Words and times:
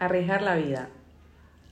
Arriesgar 0.00 0.40
la 0.40 0.54
vida. 0.54 0.88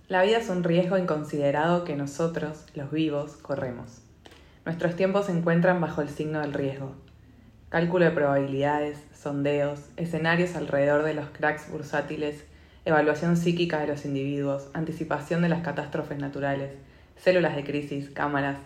La 0.08 0.22
vida 0.22 0.36
es 0.36 0.50
un 0.50 0.62
riesgo 0.62 0.98
inconsiderado 0.98 1.84
que 1.84 1.96
nosotros, 1.96 2.66
los 2.74 2.90
vivos, 2.90 3.38
corremos. 3.38 4.02
Nuestros 4.66 4.96
tiempos 4.96 5.24
se 5.24 5.32
encuentran 5.32 5.80
bajo 5.80 6.02
el 6.02 6.10
signo 6.10 6.40
del 6.40 6.52
riesgo. 6.52 6.94
Cálculo 7.70 8.04
de 8.04 8.10
probabilidades, 8.10 9.02
sondeos, 9.14 9.80
escenarios 9.96 10.56
alrededor 10.56 11.04
de 11.04 11.14
los 11.14 11.30
cracks 11.30 11.70
bursátiles, 11.70 12.44
evaluación 12.84 13.38
psíquica 13.38 13.80
de 13.80 13.86
los 13.86 14.04
individuos, 14.04 14.68
anticipación 14.74 15.40
de 15.40 15.48
las 15.48 15.62
catástrofes 15.62 16.18
naturales, 16.18 16.72
células 17.16 17.56
de 17.56 17.64
crisis, 17.64 18.10
cámaras, 18.10 18.58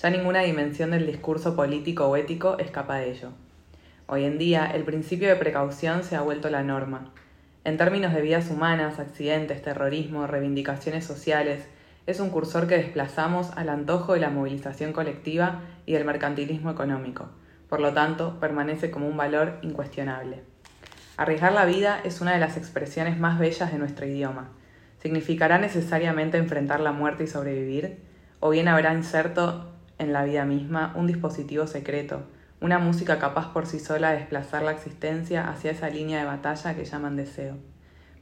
ya 0.00 0.10
ninguna 0.10 0.42
dimensión 0.42 0.92
del 0.92 1.06
discurso 1.06 1.56
político 1.56 2.06
o 2.06 2.14
ético 2.14 2.56
escapa 2.60 2.98
de 2.98 3.10
ello. 3.10 3.30
Hoy 4.06 4.22
en 4.22 4.38
día, 4.38 4.70
el 4.72 4.84
principio 4.84 5.28
de 5.28 5.34
precaución 5.34 6.04
se 6.04 6.14
ha 6.14 6.20
vuelto 6.20 6.50
la 6.50 6.62
norma. 6.62 7.12
En 7.68 7.76
términos 7.76 8.14
de 8.14 8.22
vidas 8.22 8.48
humanas, 8.48 8.98
accidentes, 8.98 9.60
terrorismo, 9.60 10.26
reivindicaciones 10.26 11.04
sociales, 11.04 11.66
es 12.06 12.18
un 12.18 12.30
cursor 12.30 12.66
que 12.66 12.78
desplazamos 12.78 13.50
al 13.58 13.68
antojo 13.68 14.14
de 14.14 14.20
la 14.20 14.30
movilización 14.30 14.94
colectiva 14.94 15.60
y 15.84 15.92
del 15.92 16.06
mercantilismo 16.06 16.70
económico. 16.70 17.28
Por 17.68 17.80
lo 17.80 17.92
tanto, 17.92 18.40
permanece 18.40 18.90
como 18.90 19.06
un 19.06 19.18
valor 19.18 19.58
incuestionable. 19.60 20.40
Arriesgar 21.18 21.52
la 21.52 21.66
vida 21.66 22.00
es 22.04 22.22
una 22.22 22.32
de 22.32 22.38
las 22.38 22.56
expresiones 22.56 23.18
más 23.18 23.38
bellas 23.38 23.70
de 23.70 23.76
nuestro 23.76 24.06
idioma. 24.06 24.48
¿Significará 25.02 25.58
necesariamente 25.58 26.38
enfrentar 26.38 26.80
la 26.80 26.92
muerte 26.92 27.24
y 27.24 27.26
sobrevivir? 27.26 27.98
¿O 28.40 28.48
bien 28.48 28.68
habrá 28.68 28.94
inserto 28.94 29.70
en 29.98 30.14
la 30.14 30.24
vida 30.24 30.46
misma 30.46 30.94
un 30.96 31.06
dispositivo 31.06 31.66
secreto, 31.66 32.22
una 32.60 32.78
música 32.78 33.18
capaz 33.18 33.52
por 33.52 33.66
sí 33.66 33.78
sola 33.78 34.10
de 34.10 34.18
desplazar 34.18 34.62
la 34.62 34.72
existencia 34.72 35.48
hacia 35.48 35.70
esa 35.70 35.88
línea 35.90 36.18
de 36.18 36.24
batalla 36.24 36.74
que 36.74 36.84
llaman 36.84 37.16
deseo. 37.16 37.56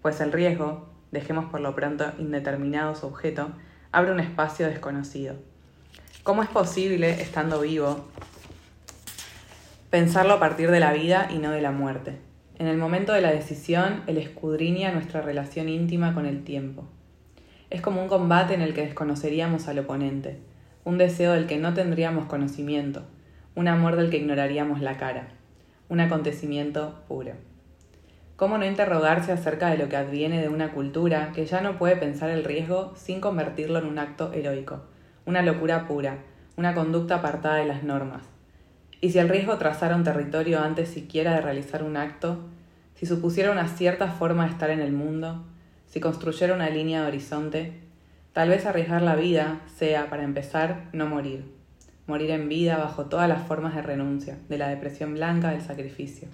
Pues 0.02 0.20
el 0.20 0.32
riesgo, 0.32 0.88
dejemos 1.10 1.46
por 1.46 1.60
lo 1.60 1.74
pronto 1.74 2.12
indeterminado 2.18 2.94
su 2.94 3.06
objeto, 3.06 3.50
abre 3.92 4.12
un 4.12 4.20
espacio 4.20 4.66
desconocido. 4.66 5.36
¿Cómo 6.22 6.42
es 6.42 6.50
posible, 6.50 7.22
estando 7.22 7.60
vivo, 7.60 8.04
pensarlo 9.88 10.34
a 10.34 10.40
partir 10.40 10.70
de 10.70 10.80
la 10.80 10.92
vida 10.92 11.28
y 11.30 11.38
no 11.38 11.50
de 11.50 11.62
la 11.62 11.70
muerte? 11.70 12.18
En 12.58 12.66
el 12.66 12.76
momento 12.76 13.12
de 13.12 13.22
la 13.22 13.30
decisión, 13.30 14.02
él 14.06 14.18
escudriña 14.18 14.92
nuestra 14.92 15.22
relación 15.22 15.68
íntima 15.68 16.12
con 16.14 16.26
el 16.26 16.44
tiempo. 16.44 16.84
Es 17.70 17.80
como 17.80 18.02
un 18.02 18.08
combate 18.08 18.54
en 18.54 18.60
el 18.60 18.74
que 18.74 18.82
desconoceríamos 18.82 19.66
al 19.68 19.78
oponente, 19.78 20.40
un 20.84 20.98
deseo 20.98 21.32
del 21.32 21.46
que 21.46 21.58
no 21.58 21.74
tendríamos 21.74 22.26
conocimiento, 22.26 23.04
un 23.56 23.68
amor 23.68 23.96
del 23.96 24.10
que 24.10 24.18
ignoraríamos 24.18 24.82
la 24.82 24.98
cara, 24.98 25.28
un 25.88 26.00
acontecimiento 26.00 26.94
puro. 27.08 27.32
¿Cómo 28.36 28.58
no 28.58 28.66
interrogarse 28.66 29.32
acerca 29.32 29.70
de 29.70 29.78
lo 29.78 29.88
que 29.88 29.96
adviene 29.96 30.42
de 30.42 30.50
una 30.50 30.72
cultura 30.72 31.32
que 31.34 31.46
ya 31.46 31.62
no 31.62 31.78
puede 31.78 31.96
pensar 31.96 32.28
el 32.28 32.44
riesgo 32.44 32.92
sin 32.96 33.22
convertirlo 33.22 33.78
en 33.78 33.86
un 33.86 33.98
acto 33.98 34.30
heroico, 34.34 34.82
una 35.24 35.40
locura 35.40 35.88
pura, 35.88 36.18
una 36.58 36.74
conducta 36.74 37.14
apartada 37.14 37.56
de 37.56 37.64
las 37.64 37.82
normas? 37.82 38.24
Y 39.00 39.12
si 39.12 39.18
el 39.20 39.30
riesgo 39.30 39.56
trazara 39.56 39.96
un 39.96 40.04
territorio 40.04 40.60
antes 40.60 40.90
siquiera 40.90 41.32
de 41.32 41.40
realizar 41.40 41.82
un 41.82 41.96
acto, 41.96 42.40
si 42.94 43.06
supusiera 43.06 43.52
una 43.52 43.68
cierta 43.68 44.08
forma 44.08 44.44
de 44.44 44.52
estar 44.52 44.68
en 44.68 44.80
el 44.80 44.92
mundo, 44.92 45.46
si 45.86 45.98
construyera 45.98 46.52
una 46.52 46.68
línea 46.68 47.00
de 47.00 47.08
horizonte, 47.08 47.80
tal 48.34 48.50
vez 48.50 48.66
arriesgar 48.66 49.00
la 49.00 49.16
vida 49.16 49.62
sea, 49.66 50.10
para 50.10 50.24
empezar, 50.24 50.90
no 50.92 51.06
morir 51.06 51.55
morir 52.06 52.30
en 52.30 52.48
vida 52.48 52.78
bajo 52.78 53.06
todas 53.06 53.28
las 53.28 53.46
formas 53.46 53.74
de 53.74 53.82
renuncia, 53.82 54.38
de 54.48 54.58
la 54.58 54.68
depresión 54.68 55.14
blanca, 55.14 55.50
del 55.50 55.62
sacrificio. 55.62 56.28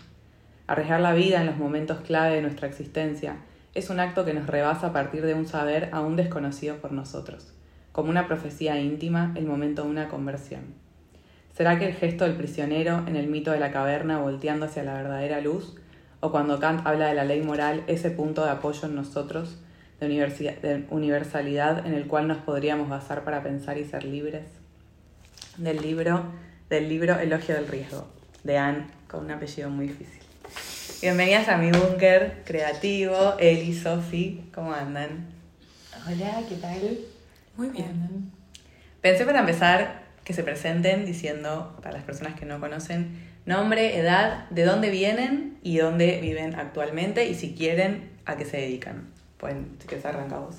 Arriesgar 0.67 1.01
la 1.01 1.15
vida 1.15 1.41
en 1.41 1.47
los 1.47 1.57
momentos 1.57 2.01
clave 2.01 2.37
de 2.37 2.43
nuestra 2.43 2.69
existencia 2.69 3.37
es 3.75 3.89
un 3.89 4.01
acto 4.01 4.25
que 4.25 4.35
nos 4.35 4.47
rebasa 4.47 4.89
a 4.89 4.93
partir 4.93 5.25
de 5.25 5.35
un 5.35 5.47
saber 5.47 5.89
aún 5.93 6.15
desconocido 6.17 6.77
por 6.77 6.93
nosotros, 6.93 7.55
como 7.91 8.11
una 8.11 8.27
profecía 8.27 8.79
íntima, 8.79 9.33
el 9.35 9.47
momento 9.47 9.85
de 9.85 9.89
una 9.89 10.09
conversión. 10.09 10.75
¿Será 11.55 11.79
que 11.79 11.87
el 11.87 11.95
gesto 11.95 12.25
del 12.25 12.37
prisionero 12.37 13.05
en 13.07 13.17
el 13.17 13.29
mito 13.29 13.51
de 13.51 13.61
la 13.61 13.73
caverna 13.73 14.19
volteando 14.19 14.67
hacia 14.67 14.85
la 14.85 14.95
verdadera 14.95 15.41
luz? 15.41 15.77
¿O 16.21 16.31
cuando 16.31 16.61
Kant 16.61 16.87
habla 16.87 17.09
de 17.09 17.15
la 17.15 17.25
ley 17.25 17.43
moral, 17.43 17.83
ese 17.87 18.11
punto 18.11 18.45
de 18.45 18.51
apoyo 18.51 18.89
en 18.89 18.95
nosotros, 18.95 19.59
de, 20.01 20.87
universalidad 20.91 21.87
en 21.87 21.95
el 21.95 22.07
cual 22.07 22.29
nos 22.29 22.39
podríamos 22.39 22.89
basar 22.89 23.25
para 23.25 23.43
pensar 23.43 23.79
y 23.79 23.85
ser 23.85 24.05
libres? 24.05 24.62
Del 25.57 25.83
libro, 25.83 26.25
del 26.71 26.89
libro 26.89 27.19
Elogio 27.19 27.55
del 27.55 27.69
Riesgo, 27.69 28.07
de 28.43 28.59
Anne, 28.59 28.87
con 29.09 29.25
un 29.25 29.31
apellido 29.31 29.69
muy 29.71 29.89
difícil. 29.89 30.23
Bienvenidas 31.03 31.49
a 31.49 31.59
mi 31.59 31.71
búnker 31.71 32.43
creativo, 32.45 33.37
Eli, 33.39 33.75
Sofi, 33.75 34.45
¿cómo 34.55 34.73
andan? 34.73 35.27
Hola, 36.07 36.43
¿qué 36.49 36.57
tal? 36.57 36.99
Muy 37.57 37.69
bien. 37.69 38.31
Pensé 39.01 39.25
para 39.25 39.41
empezar 39.41 40.03
que 40.25 40.33
se 40.33 40.43
presenten 40.43 41.05
diciendo, 41.05 41.77
para 41.83 41.97
las 41.97 42.05
personas 42.05 42.39
que 42.39 42.47
no 42.47 42.61
conocen, 42.61 43.21
nombre, 43.45 43.99
edad, 43.99 44.49
de 44.51 44.65
dónde 44.65 44.91
vienen 44.91 45.59
y 45.63 45.77
dónde 45.77 46.21
viven 46.21 46.55
actualmente 46.55 47.29
y 47.29 47.35
si 47.35 47.55
quieren, 47.55 48.11
a 48.25 48.37
qué 48.37 48.45
se 48.45 48.59
dedican. 48.59 49.09
Pueden, 49.37 49.77
si 49.81 49.87
quieres 49.87 50.07
arrancamos. 50.07 50.57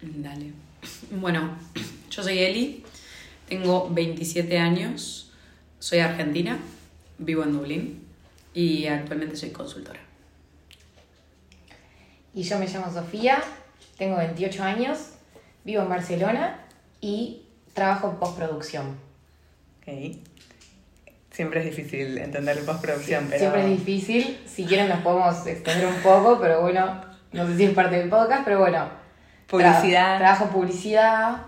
Dale. 0.00 0.52
Bueno, 1.10 1.56
yo 2.10 2.22
soy 2.22 2.38
Eli, 2.38 2.84
tengo 3.48 3.88
27 3.90 4.58
años, 4.58 5.32
soy 5.78 6.00
argentina, 6.00 6.58
vivo 7.18 7.42
en 7.42 7.52
Dublín 7.52 8.06
y 8.54 8.86
actualmente 8.86 9.36
soy 9.36 9.50
consultora. 9.50 10.00
Y 12.34 12.42
yo 12.42 12.58
me 12.58 12.66
llamo 12.66 12.92
Sofía, 12.92 13.42
tengo 13.96 14.16
28 14.16 14.62
años, 14.62 14.98
vivo 15.64 15.82
en 15.82 15.88
Barcelona 15.88 16.64
y 17.00 17.42
trabajo 17.72 18.10
en 18.10 18.16
postproducción. 18.16 18.96
Ok. 19.78 20.16
Siempre 21.30 21.60
es 21.60 21.76
difícil 21.76 22.18
entender 22.18 22.64
postproducción, 22.64 23.26
pero... 23.28 23.38
Siempre 23.38 23.62
es 23.62 23.78
difícil. 23.78 24.38
Si 24.46 24.64
quieren 24.64 24.88
nos 24.88 25.00
podemos 25.00 25.46
extender 25.46 25.86
un 25.86 26.02
poco, 26.02 26.38
pero 26.40 26.60
bueno, 26.62 27.00
no 27.32 27.46
sé 27.46 27.56
si 27.56 27.64
es 27.64 27.70
parte 27.72 27.96
del 27.96 28.08
podcast, 28.08 28.44
pero 28.44 28.58
bueno. 28.58 28.88
Publicidad. 29.46 30.18
trabajo 30.18 30.50
publicidad 30.50 31.46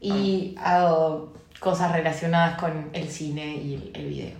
y 0.00 0.54
hago 0.58 1.34
cosas 1.62 1.92
relacionadas 1.92 2.58
con 2.58 2.90
el 2.92 3.08
cine 3.08 3.54
y 3.54 3.92
el, 3.94 4.08
video. 4.08 4.36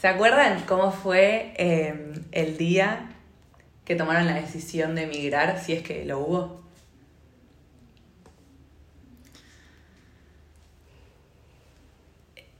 ¿Se 0.00 0.08
acuerdan 0.08 0.64
cómo 0.66 0.90
fue 0.90 1.54
em, 1.56 2.14
el 2.32 2.56
día 2.56 3.12
que 3.84 3.94
tomaron 3.94 4.26
la 4.26 4.34
decisión 4.34 4.96
de 4.96 5.04
emigrar, 5.04 5.62
si 5.62 5.72
es 5.72 5.84
que 5.84 6.04
lo 6.04 6.18
hubo? 6.18 6.62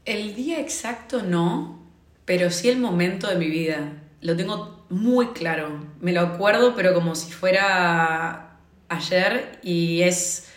El 0.04 0.37
día 0.37 0.60
exacto 0.60 1.22
no, 1.22 1.84
pero 2.25 2.50
sí 2.50 2.69
el 2.69 2.78
momento 2.78 3.26
de 3.26 3.34
mi 3.34 3.48
vida. 3.48 3.94
Lo 4.21 4.37
tengo 4.37 4.87
muy 4.91 5.28
claro. 5.28 5.84
Me 6.00 6.12
lo 6.12 6.21
acuerdo, 6.21 6.76
pero 6.76 6.94
como 6.94 7.16
si 7.16 7.32
fuera 7.32 8.59
ayer 8.88 9.59
y 9.65 10.03
es 10.03 10.51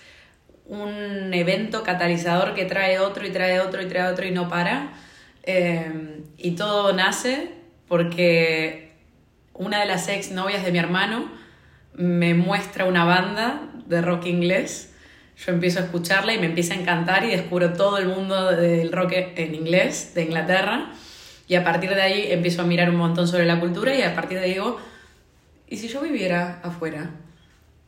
un 0.68 1.34
evento 1.34 1.84
catalizador 1.84 2.54
que 2.56 2.66
trae 2.66 3.00
otro 3.00 3.26
y 3.26 3.32
trae 3.32 3.60
otro 3.60 3.82
y 3.82 3.88
trae 3.88 4.10
otro 4.12 4.26
y 4.26 4.32
no 4.32 4.50
para. 4.50 4.94
Eh, 5.44 6.22
y 6.38 6.52
todo 6.52 6.94
nace 6.94 7.50
porque 7.88 8.94
una 9.54 9.80
de 9.80 9.86
las 9.86 10.08
ex 10.08 10.32
novias 10.32 10.66
de 10.66 10.72
mi 10.72 10.80
hermano 10.80 11.30
me 11.94 12.34
muestra 12.34 12.86
una 12.86 13.06
banda 13.06 13.70
de 13.86 14.02
rock 14.02 14.26
inglés. 14.26 14.94
Yo 15.38 15.52
empiezo 15.52 15.80
a 15.80 15.84
escucharla 15.84 16.34
y 16.34 16.40
me 16.40 16.48
empieza 16.48 16.74
a 16.74 16.78
encantar 16.78 17.24
y 17.26 17.30
descubro 17.30 17.74
todo 17.74 17.98
el 17.98 18.08
mundo 18.08 18.52
del 18.52 18.92
rock 18.92 19.14
en 19.14 19.54
inglés 19.54 20.14
de 20.16 20.24
Inglaterra. 20.24 20.92
Y 21.48 21.56
a 21.56 21.64
partir 21.64 21.94
de 21.94 22.02
ahí 22.02 22.32
empiezo 22.32 22.64
a 22.64 22.66
mirar 22.66 22.90
un 22.90 22.96
montón 22.96 23.28
sobre 23.28 23.46
la 23.46 23.60
cultura 23.60 23.94
y 23.94 24.02
a 24.02 24.16
partir 24.16 24.40
de 24.40 24.46
ahí 24.46 24.54
digo, 24.54 24.80
¿y 25.68 25.78
si 25.78 25.88
yo 25.88 26.02
viviera 26.02 26.60
afuera? 26.64 27.12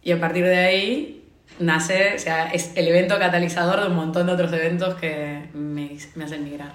Y 0.04 0.12
a 0.12 0.20
partir 0.20 0.46
de 0.46 0.58
ahí 0.58 1.17
nace, 1.60 2.16
o 2.16 2.20
sea, 2.20 2.52
es 2.52 2.72
el 2.76 2.88
evento 2.88 3.18
catalizador 3.20 3.82
de 3.82 3.88
un 3.88 3.96
montón 3.96 4.28
de 4.28 4.34
otros 4.34 4.52
eventos 4.54 4.96
que 4.96 5.50
me, 5.54 5.98
me 6.16 6.24
hacen 6.24 6.44
migrar. 6.44 6.74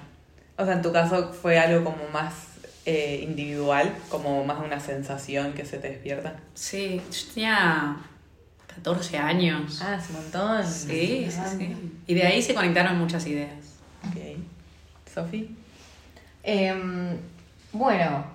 O 0.57 0.65
sea, 0.65 0.75
en 0.75 0.81
tu 0.81 0.91
caso 0.91 1.33
fue 1.33 1.57
algo 1.57 1.83
como 1.83 2.07
más 2.11 2.33
eh, 2.85 3.21
individual, 3.23 3.93
como 4.09 4.43
más 4.43 4.59
una 4.63 4.79
sensación 4.79 5.53
que 5.53 5.65
se 5.65 5.77
te 5.77 5.89
despierta. 5.89 6.35
Sí, 6.53 7.01
yo 7.11 7.33
tenía 7.33 7.97
14 8.67 9.17
años. 9.17 9.81
Ah, 9.81 9.99
un 10.09 10.15
montón. 10.15 10.65
Sí, 10.67 11.27
sí, 11.29 11.39
sí. 11.57 11.91
Y 12.07 12.13
de 12.13 12.23
ahí 12.23 12.41
se 12.41 12.53
conectaron 12.53 12.97
muchas 12.99 13.25
ideas. 13.25 13.79
Ok. 14.09 14.37
¿Sofi? 15.13 15.55
Em, 16.43 17.17
bueno, 17.71 18.25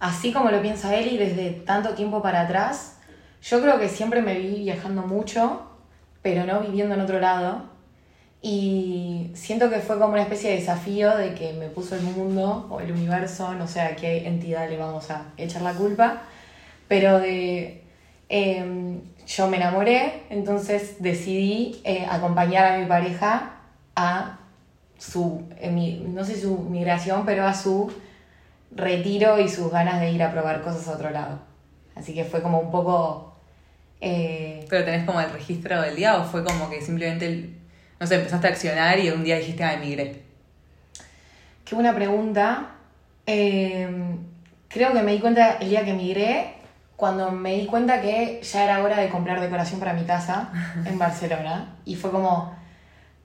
así 0.00 0.32
como 0.32 0.50
lo 0.50 0.62
piensa 0.62 0.96
Eli, 0.96 1.18
desde 1.18 1.50
tanto 1.50 1.94
tiempo 1.94 2.22
para 2.22 2.42
atrás, 2.42 2.97
yo 3.42 3.60
creo 3.60 3.78
que 3.78 3.88
siempre 3.88 4.22
me 4.22 4.38
vi 4.38 4.62
viajando 4.64 5.02
mucho, 5.02 5.62
pero 6.22 6.44
no 6.44 6.60
viviendo 6.60 6.94
en 6.94 7.00
otro 7.00 7.20
lado. 7.20 7.62
Y 8.40 9.30
siento 9.34 9.68
que 9.68 9.80
fue 9.80 9.98
como 9.98 10.12
una 10.12 10.22
especie 10.22 10.50
de 10.50 10.56
desafío 10.56 11.16
de 11.16 11.34
que 11.34 11.52
me 11.54 11.68
puso 11.68 11.96
el 11.96 12.02
mundo 12.02 12.66
o 12.70 12.80
el 12.80 12.92
universo, 12.92 13.54
no 13.54 13.66
sé 13.66 13.80
a 13.80 13.96
qué 13.96 14.28
entidad 14.28 14.68
le 14.68 14.76
vamos 14.76 15.10
a 15.10 15.26
echar 15.36 15.62
la 15.62 15.72
culpa, 15.74 16.22
pero 16.86 17.18
de 17.18 17.82
eh, 18.28 19.00
yo 19.26 19.48
me 19.48 19.56
enamoré, 19.56 20.22
entonces 20.30 20.96
decidí 21.00 21.80
eh, 21.84 22.06
acompañar 22.08 22.72
a 22.72 22.78
mi 22.78 22.86
pareja 22.86 23.56
a 23.96 24.38
su, 24.98 25.42
emi- 25.60 26.00
no 26.02 26.24
sé 26.24 26.40
su 26.40 26.58
migración, 26.58 27.24
pero 27.26 27.44
a 27.46 27.54
su 27.54 27.92
retiro 28.70 29.40
y 29.40 29.48
sus 29.48 29.70
ganas 29.70 30.00
de 30.00 30.12
ir 30.12 30.22
a 30.22 30.30
probar 30.32 30.62
cosas 30.62 30.86
a 30.88 30.92
otro 30.92 31.10
lado. 31.10 31.40
Así 31.96 32.14
que 32.14 32.24
fue 32.24 32.42
como 32.42 32.60
un 32.60 32.70
poco... 32.70 33.27
eh, 34.00 34.64
¿Pero 34.68 34.84
tenés 34.84 35.04
como 35.04 35.20
el 35.20 35.30
registro 35.30 35.80
del 35.82 35.96
día 35.96 36.16
o 36.16 36.24
fue 36.24 36.44
como 36.44 36.70
que 36.70 36.80
simplemente, 36.80 37.50
no 37.98 38.06
sé, 38.06 38.16
empezaste 38.16 38.46
a 38.46 38.50
accionar 38.50 38.98
y 38.98 39.10
un 39.10 39.24
día 39.24 39.36
dijiste, 39.36 39.64
ah, 39.64 39.74
emigré? 39.74 40.22
Qué 41.64 41.74
buena 41.74 41.94
pregunta. 41.94 42.70
Eh, 43.26 43.88
creo 44.68 44.92
que 44.92 45.02
me 45.02 45.12
di 45.12 45.18
cuenta 45.18 45.58
el 45.60 45.68
día 45.68 45.84
que 45.84 45.90
emigré, 45.90 46.54
cuando 46.96 47.30
me 47.30 47.54
di 47.54 47.66
cuenta 47.66 48.00
que 48.00 48.40
ya 48.42 48.64
era 48.64 48.82
hora 48.82 48.98
de 48.98 49.08
comprar 49.08 49.40
decoración 49.40 49.80
para 49.80 49.92
mi 49.92 50.04
casa 50.04 50.50
en 50.84 50.98
Barcelona. 50.98 51.76
Y 51.84 51.96
fue 51.96 52.10
como, 52.10 52.56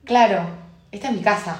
claro, 0.04 0.44
esta 0.90 1.08
es 1.08 1.14
mi 1.14 1.22
casa, 1.22 1.58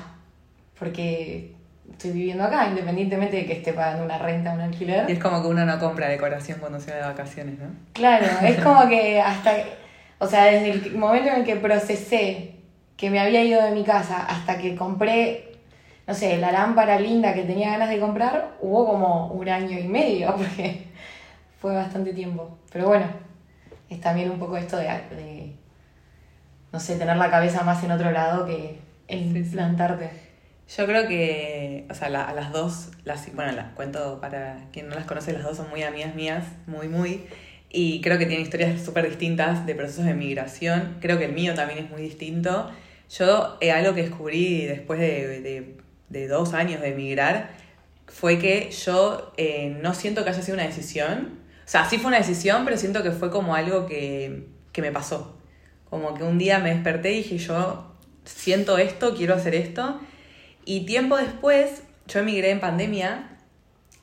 porque 0.79 1.54
estoy 1.93 2.11
viviendo 2.13 2.45
acá, 2.45 2.69
independientemente 2.69 3.37
de 3.37 3.47
que 3.47 3.53
esté 3.55 3.73
pagando 3.73 4.05
una 4.05 4.19
renta 4.19 4.53
o 4.53 4.55
un 4.55 4.61
alquiler. 4.61 5.09
Y 5.09 5.13
es 5.13 5.19
como 5.19 5.43
que 5.43 5.49
uno 5.49 5.65
no 5.65 5.79
compra 5.79 6.09
decoración 6.09 6.59
cuando 6.59 6.81
se 6.81 6.91
va 6.91 6.97
de 6.99 7.03
vacaciones, 7.05 7.59
¿no? 7.59 7.67
Claro, 7.93 8.27
es 8.43 8.59
como 8.63 8.89
que 8.89 9.21
hasta, 9.21 9.55
o 10.19 10.27
sea, 10.27 10.45
desde 10.45 10.71
el 10.71 10.97
momento 10.97 11.31
en 11.31 11.37
el 11.37 11.45
que 11.45 11.57
procesé 11.57 12.57
que 12.97 13.11
me 13.11 13.19
había 13.21 13.43
ido 13.43 13.63
de 13.63 13.73
mi 13.73 13.85
casa 13.85 14.25
hasta 14.25 14.59
que 14.59 14.77
compré, 14.77 15.53
no 16.07 16.15
sé, 16.15 16.37
la 16.39 16.53
lámpara 16.53 16.99
linda 16.99 17.35
que 17.35 17.43
tenía 17.43 17.71
ganas 17.71 17.89
de 17.91 17.99
comprar, 17.99 18.57
hubo 18.61 18.87
como 18.87 19.29
un 19.29 19.49
año 19.49 19.79
y 19.79 19.89
medio, 19.89 20.35
porque 20.37 20.87
fue 21.61 21.75
bastante 21.75 22.13
tiempo. 22.13 22.59
Pero 22.73 22.89
bueno, 22.89 23.07
es 23.91 24.01
también 24.01 24.31
un 24.31 24.39
poco 24.39 24.57
esto 24.57 24.77
de, 24.77 24.85
de, 24.85 25.53
no 26.73 26.81
sé, 26.81 26.97
tener 26.97 27.17
la 27.17 27.31
cabeza 27.31 27.63
más 27.63 27.83
en 27.85 27.93
otro 27.93 28.11
lado 28.11 28.47
que 28.47 28.79
en 29.09 29.33
Sí, 29.33 29.45
sí. 29.45 29.51
plantarte. 29.51 30.24
Yo 30.69 30.87
creo 30.87 31.07
que, 31.07 31.87
o 31.91 31.95
sea, 31.95 32.09
la- 32.09 32.25
a 32.25 32.33
las 32.35 32.51
dos, 32.53 32.89
las, 33.05 33.33
bueno, 33.35 33.53
las 33.53 33.73
cuento 33.75 34.19
para 34.21 34.69
quien 34.73 34.89
no 34.89 34.95
las 34.95 35.05
conoce, 35.05 35.33
las 35.33 35.43
dos 35.45 35.57
son 35.59 35.69
muy 35.71 35.83
amigas 35.83 36.15
mías, 36.15 36.45
muy, 36.67 36.89
muy, 36.89 37.25
y 37.71 38.01
creo 38.01 38.19
que 38.19 38.27
tienen 38.27 38.45
historias 38.47 38.81
súper 38.83 39.09
distintas 39.09 39.67
de 39.67 39.75
procesos 39.75 40.05
de 40.07 40.15
migración. 40.15 40.97
Creo 41.01 41.19
que 41.19 41.27
el 41.27 41.33
mío 41.33 41.55
también 41.55 41.81
es 41.85 41.91
muy 41.91 42.01
distinto. 42.03 42.71
Yo, 43.11 43.59
eh, 43.61 43.73
algo 43.73 43.95
que 43.95 44.03
descubrí 44.03 44.65
después 44.65 44.99
de, 45.01 45.41
de- 45.43 45.77
de 46.09 46.29
dos 46.29 46.55
años 46.55 46.81
de 46.81 46.89
emigrar 46.91 47.51
fue 48.07 48.39
que 48.39 48.71
yo 48.71 49.33
eh, 49.37 49.77
no 49.83 49.95
siento 49.95 50.23
que 50.25 50.31
haya 50.31 50.43
sido 50.43 50.55
una 50.55 50.67
decisión. 50.67 51.41
O 51.67 51.69
sea, 51.69 51.89
sí 51.89 51.99
fue 51.99 52.09
una 52.09 52.19
decisión, 52.19 52.65
pero 52.65 52.77
siento 52.77 53.03
que 53.03 53.11
fue 53.11 53.31
como 53.31 53.55
algo 53.55 53.87
que, 53.87 54.47
que 54.73 54.83
me 54.83 54.93
pasó. 54.93 55.37
Como 55.91 56.15
que 56.15 56.23
un 56.23 56.39
día 56.39 56.59
me 56.61 56.71
desperté 56.71 57.13
y 57.13 57.17
dije, 57.19 57.39
yo 57.39 57.93
siento 58.25 58.79
esto, 58.79 59.15
quiero 59.17 59.35
hacer 59.35 59.55
esto. 59.55 60.01
Y 60.65 60.87
tiempo 60.87 61.17
después, 61.17 61.83
yo 62.07 62.21
emigré 62.21 62.51
en 62.51 62.61
pandemia, 62.61 63.31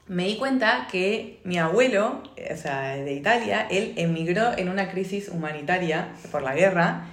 me 0.07 0.25
di 0.25 0.37
cuenta 0.37 0.87
que 0.91 1.39
mi 1.43 1.57
abuelo, 1.57 2.21
o 2.51 2.57
sea, 2.57 2.95
de 2.95 3.13
Italia, 3.13 3.67
él 3.69 3.93
emigró 3.95 4.57
en 4.57 4.69
una 4.69 4.91
crisis 4.91 5.29
humanitaria 5.29 6.09
por 6.31 6.41
la 6.41 6.53
guerra. 6.53 7.07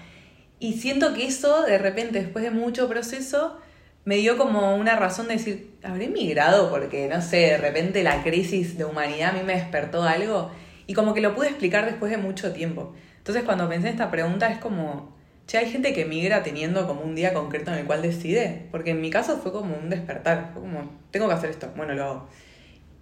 Y 0.58 0.74
siento 0.74 1.14
que 1.14 1.26
eso, 1.26 1.62
de 1.62 1.78
repente, 1.78 2.20
después 2.20 2.44
de 2.44 2.50
mucho 2.50 2.88
proceso, 2.88 3.60
me 4.04 4.16
dio 4.16 4.36
como 4.36 4.74
una 4.74 4.96
razón 4.96 5.28
de 5.28 5.34
decir, 5.34 5.74
¿habré 5.84 6.06
emigrado? 6.06 6.70
Porque, 6.70 7.08
no 7.08 7.22
sé, 7.22 7.36
de 7.36 7.58
repente 7.58 8.02
la 8.02 8.22
crisis 8.22 8.76
de 8.76 8.84
humanidad 8.84 9.30
a 9.30 9.32
mí 9.34 9.42
me 9.44 9.54
despertó 9.54 10.02
algo. 10.02 10.50
Y 10.86 10.94
como 10.94 11.14
que 11.14 11.20
lo 11.20 11.34
pude 11.34 11.48
explicar 11.48 11.84
después 11.84 12.10
de 12.10 12.16
mucho 12.16 12.52
tiempo. 12.52 12.94
Entonces, 13.18 13.44
cuando 13.44 13.68
pensé 13.68 13.88
en 13.88 13.92
esta 13.92 14.10
pregunta, 14.10 14.48
es 14.48 14.58
como, 14.58 15.17
che, 15.48 15.58
hay 15.58 15.68
gente 15.68 15.92
que 15.92 16.04
migra 16.04 16.44
teniendo 16.44 16.86
como 16.86 17.00
un 17.00 17.16
día 17.16 17.34
concreto 17.34 17.72
en 17.72 17.78
el 17.78 17.86
cual 17.86 18.02
decide. 18.02 18.68
Porque 18.70 18.90
en 18.90 19.00
mi 19.00 19.10
caso 19.10 19.38
fue 19.38 19.50
como 19.50 19.76
un 19.76 19.90
despertar. 19.90 20.50
Fue 20.52 20.62
como, 20.62 20.92
tengo 21.10 21.26
que 21.26 21.34
hacer 21.34 21.50
esto. 21.50 21.72
Bueno, 21.74 21.94
lo 21.94 22.04
hago. 22.04 22.28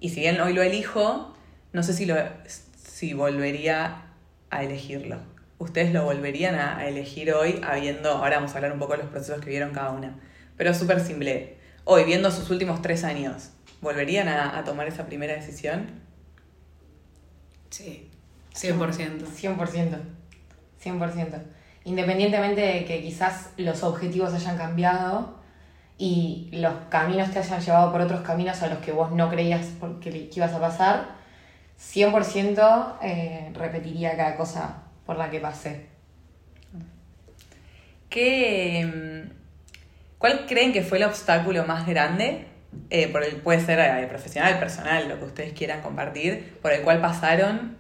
Y 0.01 0.09
si 0.11 0.21
bien 0.21 0.41
hoy 0.41 0.55
lo 0.55 0.63
elijo, 0.63 1.37
no 1.73 1.83
sé 1.83 1.93
si, 1.93 2.07
lo, 2.07 2.17
si 2.47 3.13
volvería 3.13 4.05
a 4.51 4.65
elegirlo. 4.65 5.19
¿Ustedes 5.59 5.93
lo 5.93 6.05
volverían 6.05 6.55
a, 6.55 6.79
a 6.79 6.87
elegir 6.87 7.33
hoy, 7.33 7.61
habiendo, 7.67 8.11
ahora 8.11 8.37
vamos 8.37 8.53
a 8.53 8.57
hablar 8.57 8.73
un 8.73 8.79
poco 8.79 8.93
de 8.93 8.99
los 8.99 9.09
procesos 9.09 9.41
que 9.41 9.51
vieron 9.51 9.73
cada 9.73 9.91
una, 9.91 10.19
pero 10.57 10.75
súper 10.75 11.01
simple. 11.01 11.57
Hoy, 11.85 12.05
viendo 12.05 12.31
sus 12.31 12.51
últimos 12.51 12.83
tres 12.83 13.05
años, 13.05 13.51
¿volverían 13.81 14.29
a, 14.29 14.59
a 14.59 14.65
tomar 14.65 14.87
esa 14.87 15.07
primera 15.07 15.35
decisión? 15.35 15.87
Sí, 17.71 18.11
100%. 18.55 19.25
100%. 19.25 20.01
100%. 20.85 21.43
Independientemente 21.87 22.61
de 22.61 22.85
que 22.85 23.01
quizás 23.01 23.51
los 23.57 23.83
objetivos 23.83 24.35
hayan 24.35 24.59
cambiado 24.59 25.39
y 25.97 26.51
los 26.53 26.75
caminos 26.91 27.31
te 27.31 27.39
hayan 27.39 27.61
llevado 27.61 27.91
por 27.91 28.03
otros 28.03 28.21
caminos 28.21 28.63
a 28.63 28.67
los 28.67 28.81
que 28.81 28.93
vos 28.93 29.13
no 29.13 29.31
creías 29.31 29.67
que 30.03 30.31
ibas 30.35 30.53
a 30.53 30.61
pasar, 30.61 31.17
100% 31.79 32.99
eh, 33.03 33.51
repetiría 33.55 34.15
cada 34.17 34.37
cosa 34.37 34.83
por 35.07 35.17
la 35.17 35.31
que 35.31 35.41
pasé. 35.41 35.87
¿Qué, 38.11 38.85
mm, 38.85 39.33
¿Cuál 40.19 40.47
creen 40.47 40.75
que 40.75 40.83
fue 40.83 40.99
el 40.99 41.05
obstáculo 41.05 41.65
más 41.65 41.87
grande? 41.87 42.47
eh, 42.91 43.09
por 43.09 43.25
el, 43.25 43.37
puede 43.37 43.61
ser 43.61 43.79
eh, 43.79 44.07
profesional, 44.07 44.59
personal, 44.59 45.09
lo 45.09 45.19
que 45.19 45.25
ustedes 45.25 45.53
quieran 45.53 45.83
compartir, 45.83 46.59
por 46.63 46.73
el 46.73 46.83
cual 46.83 47.01
pasaron 47.01 47.77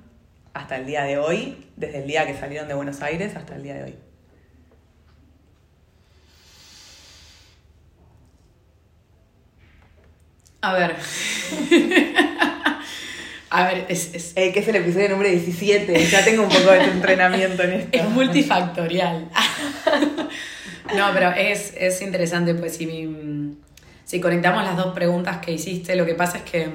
hasta 0.56 0.76
el 0.76 0.86
día 0.86 1.02
de 1.04 1.18
hoy, 1.18 1.66
desde 1.76 1.98
el 1.98 2.06
día 2.06 2.26
que 2.26 2.34
salieron 2.34 2.66
de 2.68 2.74
Buenos 2.74 3.02
Aires 3.02 3.36
hasta 3.36 3.54
el 3.56 3.62
día 3.62 3.74
de 3.74 3.84
hoy. 3.84 3.94
A 10.62 10.72
ver. 10.74 10.96
A 13.48 13.64
ver, 13.68 13.86
es, 13.88 14.12
es, 14.12 14.32
Eh, 14.36 14.52
que 14.52 14.58
es 14.60 14.68
el 14.68 14.76
episodio 14.76 15.08
número 15.10 15.30
17, 15.30 16.04
ya 16.06 16.24
tengo 16.24 16.42
un 16.42 16.48
poco 16.48 16.72
de 16.72 16.82
entrenamiento 16.82 17.62
en 17.62 17.72
esto. 17.74 17.88
es 17.98 18.04
multifactorial. 18.10 19.28
No, 20.96 21.10
pero 21.12 21.32
es, 21.32 21.74
es 21.76 22.00
interesante, 22.00 22.54
pues 22.54 22.76
si, 22.76 22.86
mi- 22.86 23.56
si 24.04 24.20
conectamos 24.20 24.62
las 24.62 24.76
dos 24.76 24.94
preguntas 24.94 25.38
que 25.38 25.50
hiciste, 25.50 25.96
lo 25.96 26.06
que 26.06 26.14
pasa 26.14 26.38
es 26.38 26.44
que 26.44 26.68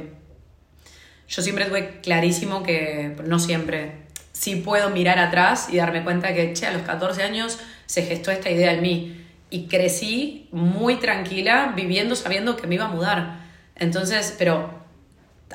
yo 1.31 1.41
siempre 1.41 1.65
tuve 1.65 2.01
clarísimo 2.01 2.61
que, 2.61 3.15
no 3.25 3.39
siempre, 3.39 3.93
sí 4.33 4.57
puedo 4.57 4.89
mirar 4.89 5.17
atrás 5.17 5.69
y 5.71 5.77
darme 5.77 6.03
cuenta 6.03 6.33
que, 6.33 6.51
che, 6.51 6.67
a 6.67 6.73
los 6.73 6.81
14 6.81 7.23
años 7.23 7.57
se 7.85 8.03
gestó 8.03 8.31
esta 8.31 8.49
idea 8.49 8.73
en 8.73 8.81
mí 8.81 9.25
y 9.49 9.67
crecí 9.67 10.49
muy 10.51 10.97
tranquila 10.97 11.71
viviendo 11.73 12.17
sabiendo 12.17 12.57
que 12.57 12.67
me 12.67 12.75
iba 12.75 12.85
a 12.85 12.89
mudar. 12.89 13.45
Entonces, 13.77 14.35
pero 14.37 14.73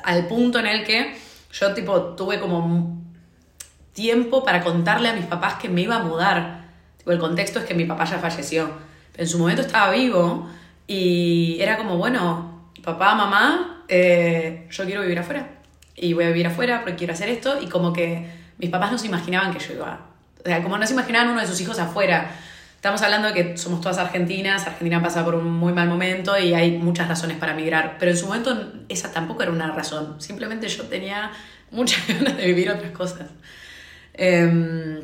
al 0.03 0.27
punto 0.27 0.57
en 0.57 0.65
el 0.65 0.83
que 0.83 1.15
yo 1.51 1.73
tipo 1.75 2.15
tuve 2.15 2.39
como 2.39 2.99
tiempo 3.93 4.43
para 4.43 4.63
contarle 4.63 5.09
a 5.09 5.13
mis 5.13 5.25
papás 5.25 5.55
que 5.55 5.69
me 5.69 5.81
iba 5.81 5.97
a 5.97 6.03
mudar. 6.03 6.69
Tipo, 6.97 7.11
el 7.11 7.19
contexto 7.19 7.59
es 7.59 7.65
que 7.65 7.75
mi 7.75 7.85
papá 7.85 8.05
ya 8.05 8.17
falleció. 8.17 8.71
Pero 9.11 9.23
en 9.23 9.29
su 9.29 9.37
momento 9.37 9.61
estaba 9.61 9.91
vivo 9.91 10.49
y 10.87 11.57
era 11.59 11.77
como, 11.77 11.97
bueno, 11.97 12.71
papá, 12.83 13.13
mamá, 13.13 13.83
eh, 13.87 14.67
yo 14.71 14.85
quiero 14.85 15.01
vivir 15.01 15.19
afuera. 15.19 15.57
Y 15.97 16.13
voy 16.13 16.23
a 16.23 16.27
vivir 16.27 16.47
afuera 16.47 16.79
porque 16.81 16.95
quiero 16.95 17.13
hacer 17.13 17.27
esto. 17.27 17.59
Y 17.61 17.67
como 17.67 17.91
que 17.91 18.25
mis 18.57 18.69
papás 18.69 18.91
no 18.91 18.97
se 18.97 19.07
imaginaban 19.07 19.53
que 19.53 19.59
yo 19.59 19.73
iba. 19.73 20.07
O 20.39 20.47
sea, 20.47 20.63
como 20.63 20.77
no 20.77 20.87
se 20.87 20.93
imaginaban 20.93 21.29
uno 21.29 21.41
de 21.41 21.47
sus 21.47 21.59
hijos 21.59 21.79
afuera. 21.79 22.31
Estamos 22.77 23.01
hablando 23.01 23.29
de 23.29 23.33
que 23.33 23.57
somos 23.57 23.81
todas 23.81 23.97
argentinas, 23.97 24.67
Argentina 24.67 25.01
pasa 25.01 25.25
por 25.25 25.33
un 25.33 25.51
muy 25.51 25.73
mal 25.73 25.89
momento 25.89 26.37
y 26.37 26.53
hay 26.53 26.77
muchas 26.77 27.07
razones 27.07 27.37
para 27.37 27.55
migrar, 27.55 27.97
pero 27.97 28.11
en 28.11 28.17
su 28.17 28.27
momento 28.27 28.71
esa 28.87 29.11
tampoco 29.11 29.41
era 29.41 29.51
una 29.51 29.71
razón, 29.71 30.21
simplemente 30.21 30.67
yo 30.67 30.83
tenía 30.83 31.31
muchas 31.71 32.07
ganas 32.07 32.37
de 32.37 32.45
vivir 32.45 32.69
otras 32.69 32.91
cosas. 32.91 33.29
Em, 34.13 34.99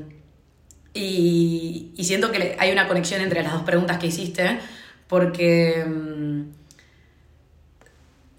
y, 0.93 1.93
y 1.97 2.03
siento 2.03 2.31
que 2.31 2.55
hay 2.59 2.71
una 2.71 2.88
conexión 2.88 3.21
entre 3.21 3.41
las 3.41 3.53
dos 3.53 3.63
preguntas 3.63 3.97
que 3.97 4.07
hiciste, 4.07 4.59
porque 5.07 5.81
em, 5.81 6.51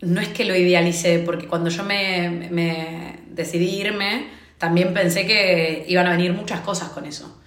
no 0.05 0.21
es 0.21 0.29
que 0.29 0.45
lo 0.45 0.55
idealicé, 0.55 1.21
porque 1.21 1.47
cuando 1.47 1.71
yo 1.71 1.85
me, 1.85 2.49
me 2.51 3.21
decidí 3.29 3.81
irme, 3.81 4.29
también 4.59 4.95
pensé 4.95 5.27
que 5.27 5.85
iban 5.89 6.07
a 6.07 6.11
venir 6.11 6.33
muchas 6.33 6.61
cosas 6.61 6.91
con 6.91 7.07
eso 7.07 7.41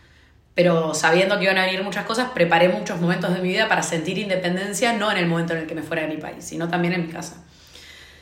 pero 0.57 0.95
sabiendo 0.95 1.37
que 1.37 1.43
iban 1.43 1.59
a 1.59 1.65
venir 1.67 1.83
muchas 1.83 2.03
cosas, 2.05 2.31
preparé 2.31 2.67
muchos 2.67 2.99
momentos 2.99 3.31
de 3.31 3.41
mi 3.41 3.49
vida 3.49 3.69
para 3.69 3.83
sentir 3.83 4.17
independencia, 4.17 4.91
no 4.91 5.11
en 5.11 5.17
el 5.17 5.27
momento 5.27 5.53
en 5.53 5.59
el 5.59 5.67
que 5.67 5.75
me 5.75 5.83
fuera 5.83 6.01
de 6.01 6.07
mi 6.07 6.17
país, 6.17 6.43
sino 6.43 6.67
también 6.67 6.95
en 6.95 7.05
mi 7.05 7.13
casa. 7.13 7.43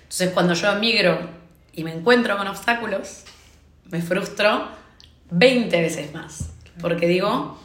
Entonces, 0.02 0.32
cuando 0.32 0.54
yo 0.54 0.70
emigro 0.70 1.18
y 1.72 1.86
me 1.86 1.94
encuentro 1.94 2.36
con 2.36 2.46
obstáculos, 2.50 3.24
me 3.86 4.02
frustro 4.02 4.68
20 5.32 5.80
veces 5.80 6.14
más, 6.14 6.50
porque 6.82 7.08
digo, 7.08 7.58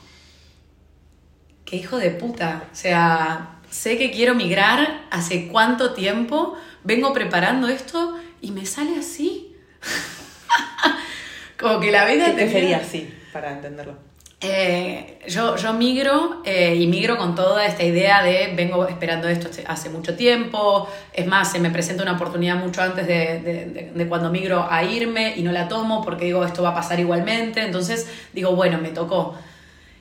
qué 1.65 1.75
hijo 1.75 1.99
de 1.99 2.11
puta, 2.11 2.69
o 2.73 2.77
sea, 2.77 3.60
sé 3.71 3.97
que 3.99 4.11
quiero 4.11 4.35
migrar, 4.35 5.03
hace 5.11 5.49
cuánto 5.49 5.93
tiempo 5.95 6.57
vengo 6.85 7.13
preparando 7.13 7.69
esto 7.69 8.17
y 8.41 8.51
me 8.51 8.67
sale 8.67 8.99
así. 8.99 9.55
Como 11.59 11.81
que 11.81 11.91
la 11.91 12.05
vida 12.07 12.27
¿Qué 12.27 12.33
tenía- 12.33 12.53
sería 12.53 12.77
así, 12.79 13.13
para 13.33 13.53
entenderlo? 13.53 13.95
Eh, 14.43 15.19
yo, 15.29 15.57
yo 15.57 15.75
migro 15.75 16.41
eh, 16.47 16.75
y 16.75 16.87
migro 16.87 17.19
con 17.19 17.35
toda 17.35 17.67
esta 17.67 17.83
idea 17.85 18.23
de 18.23 18.55
vengo 18.57 18.89
esperando 18.89 19.29
esto 19.29 19.51
hace- 19.67 19.91
mucho 19.91 20.17
tiempo. 20.17 20.89
Es 21.13 21.27
más, 21.27 21.53
se 21.53 21.59
me 21.61 21.69
presenta 21.71 22.03
una 22.03 22.13
oportunidad 22.13 22.57
mucho 22.57 22.81
antes 22.81 23.07
de, 23.07 23.41
de- 23.41 23.67
de- 23.67 23.91
de 23.95 24.09
cuando 24.09 24.31
migro 24.31 24.67
a 24.71 24.83
irme 24.83 25.35
y 25.37 25.43
no 25.43 25.53
la 25.53 25.69
tomo 25.69 26.03
porque 26.03 26.25
digo 26.25 26.43
esto 26.47 26.63
va 26.63 26.71
a 26.71 26.75
pasar 26.75 26.99
igualmente. 26.99 27.61
Entonces 27.63 28.09
digo, 28.33 28.57
bueno, 28.57 28.79
me 28.79 28.89
tocó. 28.89 29.35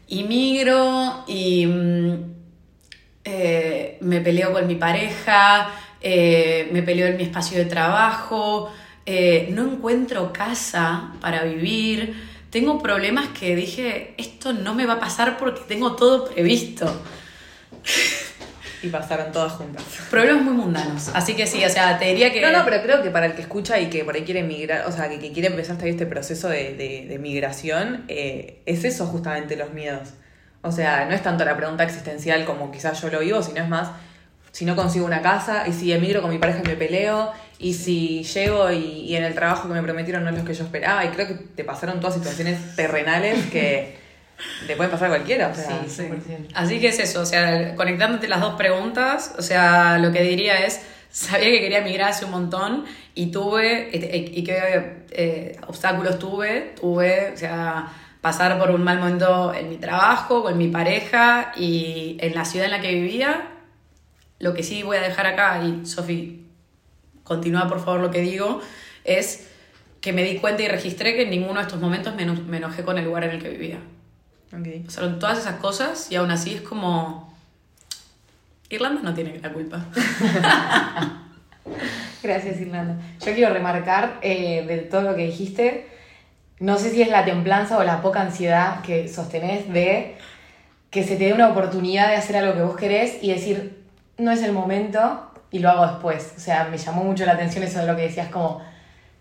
Y 0.08 0.24
migro 0.24 1.26
y 1.28 1.66
mm, 1.66 2.39
eh, 3.32 3.98
me 4.02 4.22
peleo 4.22 4.52
con 4.54 4.66
mi 4.68 4.76
pareja, 4.76 5.70
eh, 6.02 6.68
me 6.72 6.82
peleo 6.84 7.08
en 7.08 7.18
mi 7.18 7.24
espacio 7.24 7.58
de 7.58 7.66
trabajo, 7.66 8.72
eh, 9.06 9.48
no 9.52 9.64
encuentro 9.72 10.34
casa 10.34 11.14
para 11.22 11.44
vivir, 11.44 12.28
tengo 12.50 12.82
problemas 12.82 13.28
que 13.40 13.56
dije, 13.56 14.14
esto 14.18 14.54
no 14.54 14.74
me 14.74 14.86
va 14.86 14.94
a 14.94 15.00
pasar 15.00 15.38
porque 15.38 15.62
tengo 15.68 15.96
todo 15.96 16.26
previsto. 16.30 16.86
Y 18.82 18.88
pasaron 18.88 19.32
todas 19.34 19.52
juntas. 19.54 19.84
Problemas 20.10 20.42
muy 20.44 20.54
mundanos. 20.54 21.10
Así 21.14 21.34
que 21.36 21.46
sí, 21.48 21.64
o 21.66 21.70
sea, 21.70 22.00
te 22.00 22.06
diría 22.06 22.32
que... 22.32 22.40
No, 22.40 22.50
no, 22.52 22.64
pero 22.64 22.82
creo 22.82 23.04
que 23.04 23.10
para 23.10 23.26
el 23.26 23.34
que 23.34 23.42
escucha 23.42 23.78
y 23.78 23.88
que 23.90 24.06
por 24.06 24.16
ahí 24.16 24.22
quiere 24.24 24.42
migrar, 24.42 24.86
o 24.88 24.92
sea, 24.92 25.10
que, 25.10 25.20
que 25.20 25.34
quiere 25.34 25.50
empezar 25.50 25.78
este 25.86 26.06
proceso 26.06 26.48
de, 26.48 26.74
de- 26.76 27.06
de 27.10 27.20
migración, 27.20 28.06
eh, 28.08 28.62
es 28.66 28.86
eso 28.86 29.06
justamente 29.06 29.58
los 29.58 29.74
miedos. 29.74 30.10
O 30.62 30.72
sea, 30.72 31.06
no 31.06 31.16
es 31.16 31.24
tanto 31.24 31.46
la 31.46 31.56
pregunta 31.56 31.84
existencial 31.84 32.46
como 32.46 32.72
quizás 32.72 33.02
yo 33.02 33.10
lo 33.10 33.20
vivo, 33.20 33.42
sino 33.42 33.62
es 33.62 33.70
más, 33.70 33.92
si 34.52 34.66
no 34.66 34.76
consigo 34.76 35.06
una 35.06 35.22
casa, 35.22 35.68
y 35.68 35.74
si 35.74 35.94
emigro 35.94 36.22
con 36.22 36.32
mi 36.32 36.38
pareja 36.38 36.60
y 36.64 36.68
me 36.68 36.76
peleo, 36.76 37.32
y 37.60 37.74
si 37.74 38.24
llego 38.24 38.72
y, 38.72 38.78
y 38.78 39.16
en 39.16 39.24
el 39.24 39.34
trabajo 39.34 39.68
que 39.68 39.74
me 39.74 39.82
prometieron 39.82 40.24
no 40.24 40.32
es 40.32 40.38
lo 40.38 40.44
que 40.44 40.54
yo 40.54 40.66
esperaba, 40.66 41.06
y 41.06 41.10
creo 41.10 41.28
que 41.28 41.36
te 41.36 41.64
pasaron 41.64 42.00
todas 42.00 42.16
situaciones 42.16 42.76
terrenales 42.76 43.46
que 43.48 43.98
le 44.68 44.76
pueden 44.76 44.92
pasar 44.92 45.08
a 45.08 45.10
cualquiera. 45.10 45.48
O 45.50 45.56
sea, 45.56 45.84
Sí, 45.88 46.04
100%. 46.04 46.48
Así 46.54 46.80
que 46.80 46.90
es 46.90 47.00
eso, 47.00 47.22
o 47.22 47.26
sea, 47.26 47.76
conectándote 47.76 48.28
las 48.28 48.42
dos 48.42 48.56
preguntas, 48.56 49.36
o 49.38 49.42
sea, 49.42 49.98
lo 49.98 50.12
que 50.12 50.24
diría 50.24 50.66
es, 50.66 50.82
sabía 51.10 51.50
que 51.52 51.62
quería 51.62 51.82
migrar 51.82 52.10
hace 52.10 52.26
un 52.26 52.32
montón 52.32 52.86
y 53.16 53.32
tuve, 53.32 53.90
y, 53.94 54.40
y 54.40 54.44
qué 54.44 55.06
eh, 55.12 55.58
obstáculos 55.68 56.20
tuve, 56.20 56.74
tuve, 56.80 57.32
o 57.34 57.38
sea, 57.38 57.88
pasar 58.22 58.60
por 58.60 58.72
un 58.72 58.84
mal 58.84 59.00
momento 59.00 59.54
en 59.54 59.70
mi 59.70 59.78
trabajo, 59.78 60.44
con 60.44 60.58
mi 60.58 60.68
pareja 60.68 61.52
y 61.56 62.18
en 62.20 62.36
la 62.36 62.46
ciudad 62.46 62.66
en 62.66 62.72
la 62.72 62.82
que 62.82 62.94
vivía. 62.94 63.50
Lo 64.40 64.54
que 64.54 64.64
sí 64.64 64.84
voy 64.84 64.98
a 64.98 65.02
dejar 65.02 65.26
acá, 65.28 65.64
y 65.64 65.86
Sofi, 65.86 66.46
continúa 67.24 67.68
por 67.68 67.84
favor 67.84 68.00
lo 68.02 68.12
que 68.12 68.22
digo, 68.22 68.62
es 69.04 69.48
que 70.02 70.14
me 70.14 70.24
di 70.24 70.38
cuenta 70.38 70.64
y 70.64 70.68
registré 70.68 71.16
que 71.16 71.24
en 71.24 71.30
ninguno 71.30 71.56
de 71.60 71.66
estos 71.66 71.80
momentos 71.80 72.16
me, 72.16 72.26
me 72.26 72.58
enojé 72.58 72.84
con 72.84 72.98
el 72.98 73.06
lugar 73.06 73.26
en 73.26 73.32
el 73.32 73.42
que 73.42 73.50
vivía. 73.50 73.80
ok. 74.54 74.86
Pasaron 74.86 75.20
todas 75.20 75.40
esas 75.40 75.56
cosas 75.56 76.12
y 76.12 76.16
aún 76.16 76.32
así 76.32 76.54
es 76.56 76.62
como. 76.62 77.30
Irlanda 78.70 79.02
no 79.02 79.14
tiene 79.14 79.40
la 79.40 79.52
culpa. 79.52 79.86
Gracias, 82.24 82.60
Irlanda. 82.62 83.02
Yo 83.26 83.34
quiero 83.34 83.54
remarcar 83.54 84.20
eh, 84.22 84.64
de 84.68 84.78
todo 84.80 85.02
lo 85.02 85.16
que 85.16 85.26
dijiste, 85.26 85.89
no 86.60 86.78
sé 86.78 86.92
si 86.92 87.02
es 87.02 87.10
la 87.10 87.26
templanza 87.26 87.78
o 87.78 87.84
la 87.84 88.02
poca 88.02 88.22
ansiedad 88.22 88.82
que 88.82 89.08
sostenés 89.08 89.72
de 89.72 90.18
que 90.90 91.04
se 91.04 91.16
te 91.16 91.26
dé 91.26 91.34
una 91.34 91.50
oportunidad 91.50 92.10
de 92.10 92.16
hacer 92.16 92.38
algo 92.38 92.54
que 92.54 92.62
vos 92.62 92.76
querés 92.76 93.18
y 93.22 93.32
decir, 93.32 93.86
no 94.18 94.32
es 94.32 94.42
el 94.44 94.52
momento 94.52 95.32
y 95.52 95.60
lo 95.60 95.70
hago 95.70 95.86
después. 95.86 96.34
O 96.36 96.40
sea, 96.40 96.66
me 96.66 96.78
llamó 96.78 97.04
mucho 97.04 97.26
la 97.26 97.34
atención 97.34 97.64
eso 97.64 97.80
de 97.80 97.88
lo 97.88 97.96
que 97.96 98.04
decías, 98.04 98.30
como 98.30 98.62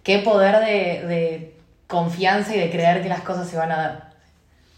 qué 0.03 0.19
poder 0.21 0.61
de, 0.61 1.07
de 1.07 1.55
confianza 1.87 2.55
y 2.55 2.61
de 2.61 2.71
creer 2.71 3.03
que 3.03 3.09
las 3.09 3.21
cosas 3.21 3.49
se 3.49 3.57
van 3.57 3.73
a 3.73 3.77
dar. 3.77 4.11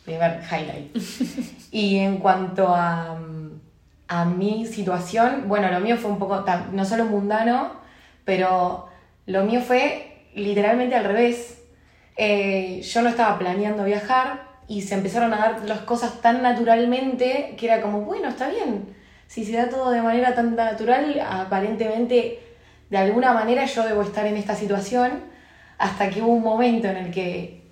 Primer 0.05 0.41
highlight. 0.51 0.97
Y 1.73 1.99
en 1.99 2.17
cuanto 2.17 2.75
a, 2.75 3.17
a 4.09 4.25
mi 4.25 4.67
situación, 4.67 5.45
bueno, 5.47 5.71
lo 5.71 5.79
mío 5.79 5.97
fue 5.97 6.11
un 6.11 6.19
poco, 6.19 6.45
no 6.73 6.85
solo 6.85 7.05
mundano, 7.05 7.75
pero 8.25 8.89
lo 9.27 9.45
mío 9.45 9.61
fue 9.61 10.25
literalmente 10.35 10.97
al 10.97 11.05
revés. 11.05 11.60
Eh, 12.23 12.83
yo 12.83 13.01
no 13.01 13.09
estaba 13.09 13.39
planeando 13.39 13.83
viajar 13.83 14.43
y 14.69 14.83
se 14.83 14.95
empezaron 14.95 15.33
a 15.33 15.39
dar 15.39 15.63
las 15.65 15.79
cosas 15.81 16.21
tan 16.21 16.43
naturalmente 16.43 17.55
que 17.57 17.65
era 17.65 17.81
como, 17.81 18.03
bueno, 18.03 18.29
está 18.29 18.51
bien. 18.51 18.95
Si 19.27 19.43
se 19.43 19.57
da 19.57 19.71
todo 19.71 19.91
de 19.91 20.03
manera 20.03 20.35
tan 20.35 20.55
natural, 20.55 21.19
aparentemente, 21.27 22.39
de 22.91 22.99
alguna 22.99 23.33
manera 23.33 23.65
yo 23.65 23.85
debo 23.85 24.03
estar 24.03 24.27
en 24.27 24.37
esta 24.37 24.55
situación, 24.55 25.23
hasta 25.79 26.11
que 26.11 26.21
hubo 26.21 26.33
un 26.33 26.43
momento 26.43 26.89
en 26.89 26.99
el 26.99 27.11
que 27.11 27.63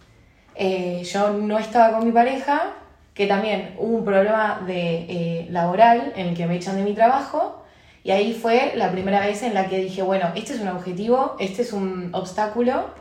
eh, 0.55 1.03
yo 1.05 1.29
no 1.35 1.59
estaba 1.59 1.99
con 1.99 2.07
mi 2.07 2.13
pareja, 2.13 2.73
que 3.13 3.27
también 3.27 3.75
hubo 3.79 3.99
un 3.99 4.05
problema 4.07 4.63
de, 4.67 5.05
eh, 5.11 5.47
laboral 5.51 6.15
en 6.17 6.29
el 6.29 6.35
que 6.35 6.47
me 6.47 6.57
echan 6.57 6.77
de 6.77 6.85
mi 6.85 6.95
trabajo, 6.95 7.67
y 8.03 8.13
ahí 8.13 8.33
fue 8.33 8.73
la 8.77 8.91
primera 8.93 9.21
vez 9.21 9.43
en 9.43 9.53
la 9.53 9.67
que 9.69 9.77
dije, 9.77 10.01
bueno, 10.01 10.33
este 10.35 10.55
es 10.55 10.61
un 10.61 10.69
objetivo, 10.69 11.37
este 11.39 11.61
es 11.61 11.75
un 11.75 12.09
obstáculo 12.15 12.97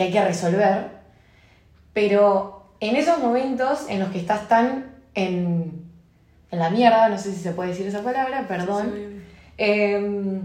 que 0.00 0.04
hay 0.04 0.12
que 0.12 0.24
resolver, 0.24 0.86
pero 1.92 2.72
en 2.80 2.96
esos 2.96 3.18
momentos 3.18 3.84
en 3.90 4.00
los 4.00 4.08
que 4.08 4.18
estás 4.18 4.48
tan 4.48 4.96
en, 5.14 5.84
en 6.50 6.58
la 6.58 6.70
mierda, 6.70 7.10
no 7.10 7.18
sé 7.18 7.32
si 7.34 7.40
se 7.42 7.52
puede 7.52 7.70
decir 7.70 7.86
esa 7.86 8.02
palabra, 8.02 8.48
perdón, 8.48 9.20
Em, 9.62 10.40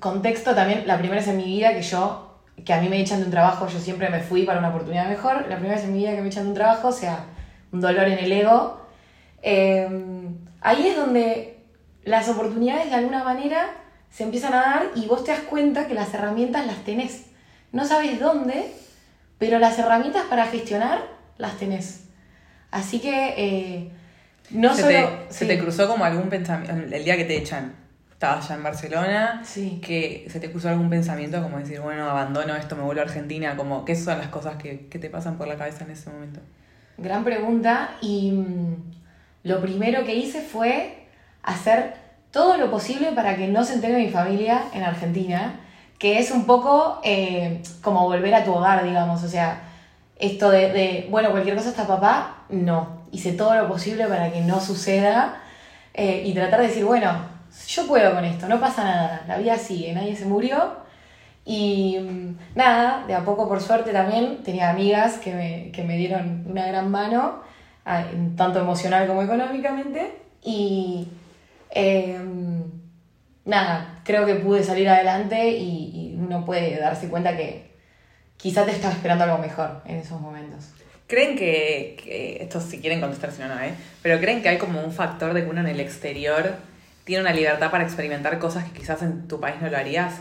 contexto 0.00 0.54
también, 0.54 0.86
la 0.86 0.96
primera 0.96 1.20
vez 1.20 1.28
en 1.28 1.36
mi 1.36 1.44
vida 1.44 1.74
que 1.74 1.82
yo, 1.82 2.38
que 2.64 2.72
a 2.72 2.80
mí 2.80 2.88
me 2.88 2.98
echan 2.98 3.18
de 3.18 3.26
un 3.26 3.30
trabajo, 3.30 3.68
yo 3.68 3.78
siempre 3.78 4.08
me 4.08 4.20
fui 4.20 4.44
para 4.44 4.60
una 4.60 4.70
oportunidad 4.70 5.10
mejor, 5.10 5.46
la 5.46 5.56
primera 5.56 5.74
vez 5.74 5.84
en 5.84 5.92
mi 5.92 5.98
vida 5.98 6.14
que 6.14 6.22
me 6.22 6.28
echan 6.28 6.44
de 6.44 6.48
un 6.48 6.54
trabajo, 6.54 6.88
o 6.88 6.92
sea, 6.92 7.26
un 7.72 7.82
dolor 7.82 8.08
en 8.08 8.18
el 8.18 8.32
ego, 8.32 8.86
Em, 9.42 10.38
ahí 10.60 10.88
es 10.88 10.96
donde 10.96 11.58
las 12.02 12.28
oportunidades 12.28 12.90
de 12.90 12.96
alguna 12.96 13.22
manera 13.22 13.70
se 14.10 14.24
empiezan 14.24 14.54
a 14.54 14.56
dar 14.56 14.90
y 14.96 15.06
vos 15.06 15.22
te 15.22 15.30
das 15.30 15.40
cuenta 15.40 15.86
que 15.86 15.94
las 15.94 16.12
herramientas 16.14 16.66
las 16.66 16.78
tenés. 16.78 17.26
No 17.72 17.84
sabes 17.84 18.18
dónde, 18.20 18.72
pero 19.38 19.58
las 19.58 19.78
herramientas 19.78 20.24
para 20.30 20.46
gestionar 20.46 21.00
las 21.38 21.56
tenés. 21.58 22.04
Así 22.70 23.00
que 23.00 23.34
eh, 23.36 23.90
no 24.50 24.74
se, 24.74 24.82
solo... 24.82 25.08
te, 25.28 25.32
se 25.34 25.46
te 25.46 25.58
cruzó 25.58 25.88
como 25.88 26.04
algún 26.04 26.28
pensamiento, 26.28 26.94
el 26.94 27.04
día 27.04 27.16
que 27.16 27.24
te 27.24 27.36
echan, 27.36 27.74
estabas 28.12 28.48
ya 28.48 28.54
en 28.54 28.62
Barcelona, 28.62 29.42
Sí. 29.44 29.80
que 29.84 30.26
se 30.30 30.40
te 30.40 30.50
cruzó 30.50 30.68
algún 30.70 30.88
pensamiento 30.88 31.42
como 31.42 31.58
decir, 31.58 31.80
bueno, 31.80 32.08
abandono 32.08 32.54
esto, 32.56 32.76
me 32.76 32.82
vuelvo 32.82 33.02
a 33.02 33.04
Argentina, 33.04 33.56
como, 33.56 33.84
¿qué 33.84 33.94
son 33.94 34.18
las 34.18 34.28
cosas 34.28 34.56
que, 34.56 34.86
que 34.88 34.98
te 34.98 35.10
pasan 35.10 35.36
por 35.36 35.46
la 35.48 35.56
cabeza 35.56 35.84
en 35.84 35.90
ese 35.90 36.10
momento? 36.10 36.40
Gran 36.98 37.24
pregunta 37.24 37.90
y 38.00 38.32
mm, 38.32 38.76
lo 39.42 39.60
primero 39.60 40.04
que 40.04 40.14
hice 40.14 40.40
fue 40.40 41.06
hacer 41.42 41.94
todo 42.30 42.56
lo 42.56 42.70
posible 42.70 43.12
para 43.12 43.36
que 43.36 43.48
no 43.48 43.64
se 43.64 43.74
entere 43.74 43.98
mi 43.98 44.10
familia 44.10 44.62
en 44.72 44.82
Argentina, 44.82 45.60
que 45.98 46.18
es 46.18 46.30
un 46.30 46.44
poco 46.44 47.00
eh, 47.02 47.62
como 47.82 48.04
volver 48.04 48.34
a 48.34 48.44
tu 48.44 48.52
hogar, 48.52 48.84
digamos, 48.84 49.22
o 49.22 49.28
sea, 49.28 49.62
esto 50.18 50.50
de, 50.50 50.72
de, 50.72 51.08
bueno, 51.10 51.30
cualquier 51.30 51.56
cosa 51.56 51.70
está 51.70 51.86
papá, 51.86 52.44
no, 52.48 53.02
hice 53.12 53.32
todo 53.32 53.54
lo 53.54 53.68
posible 53.68 54.06
para 54.06 54.32
que 54.32 54.40
no 54.40 54.60
suceda 54.60 55.40
eh, 55.94 56.22
y 56.24 56.34
tratar 56.34 56.60
de 56.60 56.68
decir, 56.68 56.84
bueno, 56.84 57.12
yo 57.66 57.86
puedo 57.86 58.14
con 58.14 58.24
esto, 58.24 58.48
no 58.48 58.60
pasa 58.60 58.84
nada, 58.84 59.24
la 59.26 59.38
vida 59.38 59.56
sigue, 59.56 59.92
nadie 59.94 60.16
se 60.16 60.26
murió 60.26 60.86
y 61.46 61.98
mm, 61.98 62.38
nada, 62.56 63.04
de 63.06 63.14
a 63.14 63.24
poco 63.24 63.48
por 63.48 63.60
suerte 63.62 63.92
también 63.92 64.42
tenía 64.42 64.70
amigas 64.70 65.18
que 65.18 65.32
me, 65.32 65.70
que 65.70 65.84
me 65.84 65.96
dieron 65.96 66.44
una 66.46 66.66
gran 66.66 66.90
mano, 66.90 67.40
tanto 68.36 68.58
emocional 68.58 69.06
como 69.06 69.22
económicamente. 69.22 70.18
Y 70.42 71.08
eh, 71.70 72.18
nada, 73.46 74.00
creo 74.04 74.26
que 74.26 74.34
pude 74.34 74.62
salir 74.62 74.88
adelante 74.88 75.48
y, 75.50 76.12
y 76.12 76.16
uno 76.18 76.44
puede 76.44 76.78
darse 76.78 77.08
cuenta 77.08 77.36
que 77.36 77.70
quizá 78.36 78.64
te 78.66 78.72
estaba 78.72 78.92
esperando 78.92 79.24
algo 79.24 79.38
mejor 79.38 79.80
en 79.86 79.96
esos 79.96 80.20
momentos. 80.20 80.70
¿Creen 81.06 81.36
que, 81.36 81.96
que- 82.02 82.38
esto 82.42 82.60
si 82.60 82.80
quieren 82.80 83.00
contestar, 83.00 83.30
si 83.32 83.40
no, 83.40 83.48
no, 83.48 83.58
¿eh? 83.62 83.72
Pero 84.02 84.18
creen 84.20 84.42
que 84.42 84.48
hay 84.50 84.58
como 84.58 84.80
un 84.82 84.92
factor 84.92 85.32
de 85.32 85.44
que 85.44 85.50
uno 85.50 85.60
en 85.60 85.68
el 85.68 85.80
exterior 85.80 86.54
tiene 87.04 87.22
una 87.22 87.32
libertad 87.32 87.70
para 87.70 87.84
experimentar 87.84 88.38
cosas 88.38 88.64
que 88.64 88.72
quizás 88.78 89.00
en 89.02 89.28
tu 89.28 89.38
país 89.40 89.56
no 89.62 89.70
lo 89.70 89.76
harías? 89.76 90.14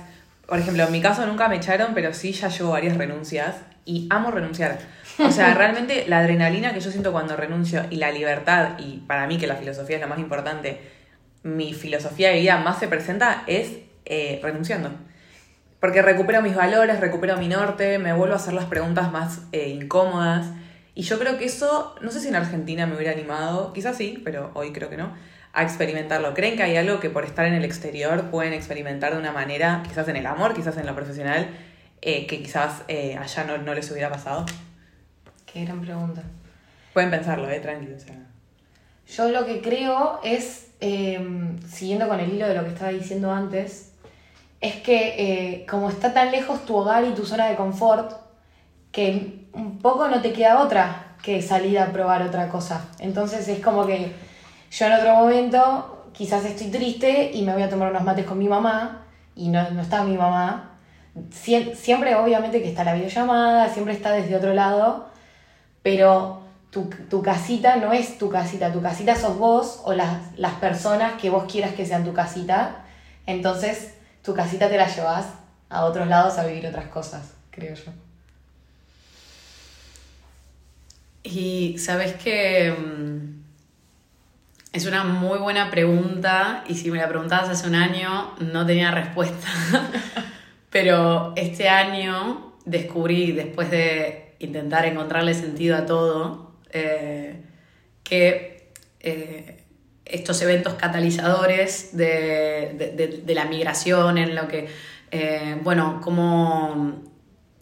Por 0.48 0.60
ejemplo, 0.60 0.84
en 0.84 0.92
mi 0.92 1.02
caso 1.02 1.26
nunca 1.26 1.50
me 1.50 1.56
echaron, 1.56 1.96
pero 1.96 2.14
sí 2.14 2.32
ya 2.32 2.50
llevo 2.50 2.70
varias 2.72 2.96
renuncias 2.98 3.56
y 3.84 4.08
amo 4.12 4.30
renunciar. 4.30 4.78
O 5.18 5.32
sea, 5.32 5.54
realmente 5.56 6.06
la 6.08 6.20
adrenalina 6.20 6.72
que 6.74 6.80
yo 6.80 6.92
siento 6.92 7.12
cuando 7.12 7.36
renuncio 7.36 7.84
y 7.90 7.96
la 7.96 8.12
libertad, 8.12 8.78
y 8.78 8.98
para 9.08 9.26
mí 9.26 9.40
que 9.40 9.48
la 9.48 9.56
filosofía 9.56 9.96
es 9.96 10.02
lo 10.04 10.08
más 10.08 10.20
importante, 10.20 10.80
mi 11.46 11.76
filosofía 11.76 12.30
de 12.30 12.40
vida 12.40 12.58
más 12.58 12.80
se 12.80 12.88
presenta 12.88 13.44
es 13.46 13.78
eh, 14.06 14.40
renunciando. 14.42 14.90
Porque 15.80 16.02
recupero 16.02 16.42
mis 16.42 16.56
valores, 16.56 17.00
recupero 17.00 17.38
mi 17.38 17.48
norte, 17.48 18.00
me 18.00 18.14
vuelvo 18.14 18.34
a 18.34 18.38
hacer 18.38 18.56
las 18.56 18.66
preguntas 18.66 19.12
más 19.12 19.42
eh, 19.52 19.70
incómodas. 19.70 20.48
Y 20.96 21.04
yo 21.04 21.20
creo 21.20 21.38
que 21.38 21.46
eso, 21.46 21.96
no 22.02 22.10
sé 22.10 22.20
si 22.20 22.30
en 22.30 22.36
Argentina 22.36 22.88
me 22.88 22.96
hubiera 22.96 23.12
animado, 23.14 23.74
quizás 23.74 23.96
sí, 23.96 24.20
pero 24.26 24.50
hoy 24.56 24.74
creo 24.74 24.90
que 24.90 24.98
no, 24.98 25.14
a 25.54 25.62
experimentarlo. 25.62 26.34
¿Creen 26.34 26.58
que 26.58 26.64
hay 26.64 26.78
algo 26.78 27.00
que 27.00 27.12
por 27.12 27.26
estar 27.26 27.46
en 27.46 27.54
el 27.54 27.64
exterior 27.64 28.32
pueden 28.32 28.54
experimentar 28.54 29.14
de 29.14 29.20
una 29.20 29.32
manera, 29.32 29.84
quizás 29.88 30.08
en 30.08 30.16
el 30.16 30.26
amor, 30.26 30.56
quizás 30.56 30.78
en 30.78 30.88
lo 30.88 30.96
profesional, 30.96 31.48
eh, 32.02 32.26
que 32.26 32.42
quizás 32.42 32.82
eh, 32.88 33.18
allá 33.18 33.44
no, 33.44 33.60
no 33.60 33.76
les 33.76 33.92
hubiera 33.92 34.10
pasado? 34.10 34.48
Qué 35.46 35.64
gran 35.64 35.82
pregunta. 35.82 36.24
Pueden 36.94 37.12
pensarlo, 37.12 37.48
eh, 37.52 37.60
tranquilo. 37.60 37.98
O 37.98 38.00
sea. 38.00 38.16
Yo 39.08 39.30
lo 39.30 39.46
que 39.46 39.62
creo 39.62 40.20
es, 40.24 40.72
eh, 40.80 41.56
siguiendo 41.68 42.08
con 42.08 42.20
el 42.20 42.34
hilo 42.34 42.48
de 42.48 42.56
lo 42.56 42.64
que 42.64 42.70
estaba 42.70 42.92
diciendo 42.92 43.32
antes, 43.32 43.92
es 44.62 44.76
que 44.78 45.16
eh, 45.18 45.66
como 45.70 45.90
está 45.90 46.14
tan 46.14 46.32
lejos 46.32 46.66
tu 46.66 46.76
hogar 46.76 47.04
y 47.06 47.14
tu 47.14 47.26
zona 47.26 47.48
de 47.48 47.56
confort, 47.56 48.14
que 48.92 49.46
un 49.54 49.80
poco 49.80 50.08
no 50.08 50.22
te 50.22 50.32
queda 50.34 50.62
otra 50.62 51.16
que 51.22 51.42
salir 51.42 51.78
a 51.80 51.92
probar 51.92 52.22
otra 52.22 52.50
cosa. 52.50 52.86
Entonces 53.00 53.48
es 53.48 53.60
como 53.60 53.86
que 53.86 54.12
yo 54.72 54.86
en 54.86 54.94
otro 54.94 55.16
momento 55.16 56.08
quizás 56.14 56.46
estoy 56.46 56.68
triste 56.68 57.32
y 57.34 57.42
me 57.44 57.54
voy 57.54 57.64
a 57.64 57.70
tomar 57.70 57.92
unos 57.92 58.04
mates 58.04 58.26
con 58.26 58.38
mi 58.38 58.48
mamá 58.48 59.04
y 59.36 59.50
no, 59.50 59.70
no 59.72 59.82
está 59.82 60.04
mi 60.04 60.18
mamá. 60.18 60.72
Sie- 61.32 61.76
siempre 61.76 62.16
obviamente 62.16 62.62
que 62.62 62.70
está 62.70 62.84
la 62.84 62.94
videollamada, 62.94 63.70
siempre 63.70 63.94
está 63.94 64.12
desde 64.12 64.36
otro 64.36 64.54
lado, 64.54 65.08
pero 65.82 66.42
tu, 66.76 66.90
tu 67.10 67.22
casita 67.22 67.78
no 67.78 67.94
es 67.94 68.18
tu 68.18 68.30
casita, 68.30 68.74
tu 68.74 68.82
casita 68.82 69.16
sos 69.16 69.38
vos 69.38 69.80
o 69.86 69.94
las, 69.94 70.38
las 70.38 70.56
personas 70.56 71.14
que 71.14 71.30
vos 71.30 71.50
quieras 71.50 71.74
que 71.74 71.86
sean 71.86 72.04
tu 72.04 72.12
casita. 72.12 72.84
Entonces 73.26 73.94
tu 74.22 74.34
casita 74.34 74.68
te 74.68 74.76
la 74.76 74.94
llevas 74.94 75.28
a 75.70 75.86
otros 75.86 76.06
lados 76.10 76.38
a 76.38 76.46
vivir 76.46 76.68
otras 76.68 76.88
cosas, 76.88 77.32
creo 77.50 77.76
yo. 77.76 77.94
Y 81.24 81.78
sabes 81.78 82.16
que 82.16 82.74
mm, 82.74 83.44
es 84.74 84.86
una 84.86 85.06
muy 85.06 85.40
buena 85.40 85.72
pregunta 85.72 86.66
y 86.68 86.76
si 86.76 86.92
me 86.92 86.98
la 86.98 87.08
preguntabas 87.08 87.48
hace 87.48 87.70
un 87.70 87.76
año 87.76 88.36
no 88.42 88.66
tenía 88.66 88.92
respuesta. 88.92 89.48
Pero 90.72 91.32
este 91.38 91.70
año 91.70 92.52
descubrí, 92.66 93.32
después 93.32 93.72
de 93.72 94.36
intentar 94.40 94.86
encontrarle 94.86 95.34
sentido 95.34 95.78
a 95.78 95.86
todo, 95.86 96.46
eh, 96.76 97.42
que 98.04 98.72
eh, 99.00 99.64
estos 100.06 100.42
eventos 100.42 100.74
catalizadores 100.76 101.96
de, 101.98 103.24
de- 103.26 103.34
la 103.34 103.46
migración, 103.46 104.18
en 104.18 104.36
lo 104.36 104.48
que, 104.48 104.68
eh, 105.12 105.58
bueno, 105.64 106.00
cómo, 106.04 107.02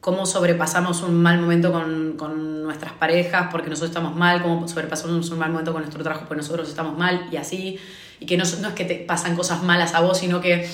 cómo 0.02 0.26
sobrepasamos 0.26 1.02
un 1.04 1.22
mal 1.22 1.40
momento 1.40 1.72
con, 1.72 2.16
con 2.18 2.64
nuestras 2.64 2.94
parejas 2.94 3.48
porque 3.52 3.70
nosotros 3.70 3.92
estamos 3.92 4.16
mal, 4.16 4.42
cómo 4.42 4.68
sobrepasamos 4.68 5.30
un 5.30 5.40
mal 5.40 5.52
momento 5.52 5.72
con 5.72 5.82
nuestro 5.84 6.04
trabajo 6.04 6.26
porque 6.28 6.42
nosotros 6.42 6.68
estamos 6.68 6.98
mal 6.98 7.28
y 7.32 7.38
así, 7.38 7.80
y 8.20 8.26
que 8.26 8.36
no, 8.36 8.44
es 8.44 8.56
que 8.76 8.86
te 8.86 8.96
pasan 8.96 9.36
cosas 9.36 9.64
malas 9.64 9.94
a 9.94 10.02
vos, 10.02 10.18
sino 10.18 10.42
que 10.42 10.68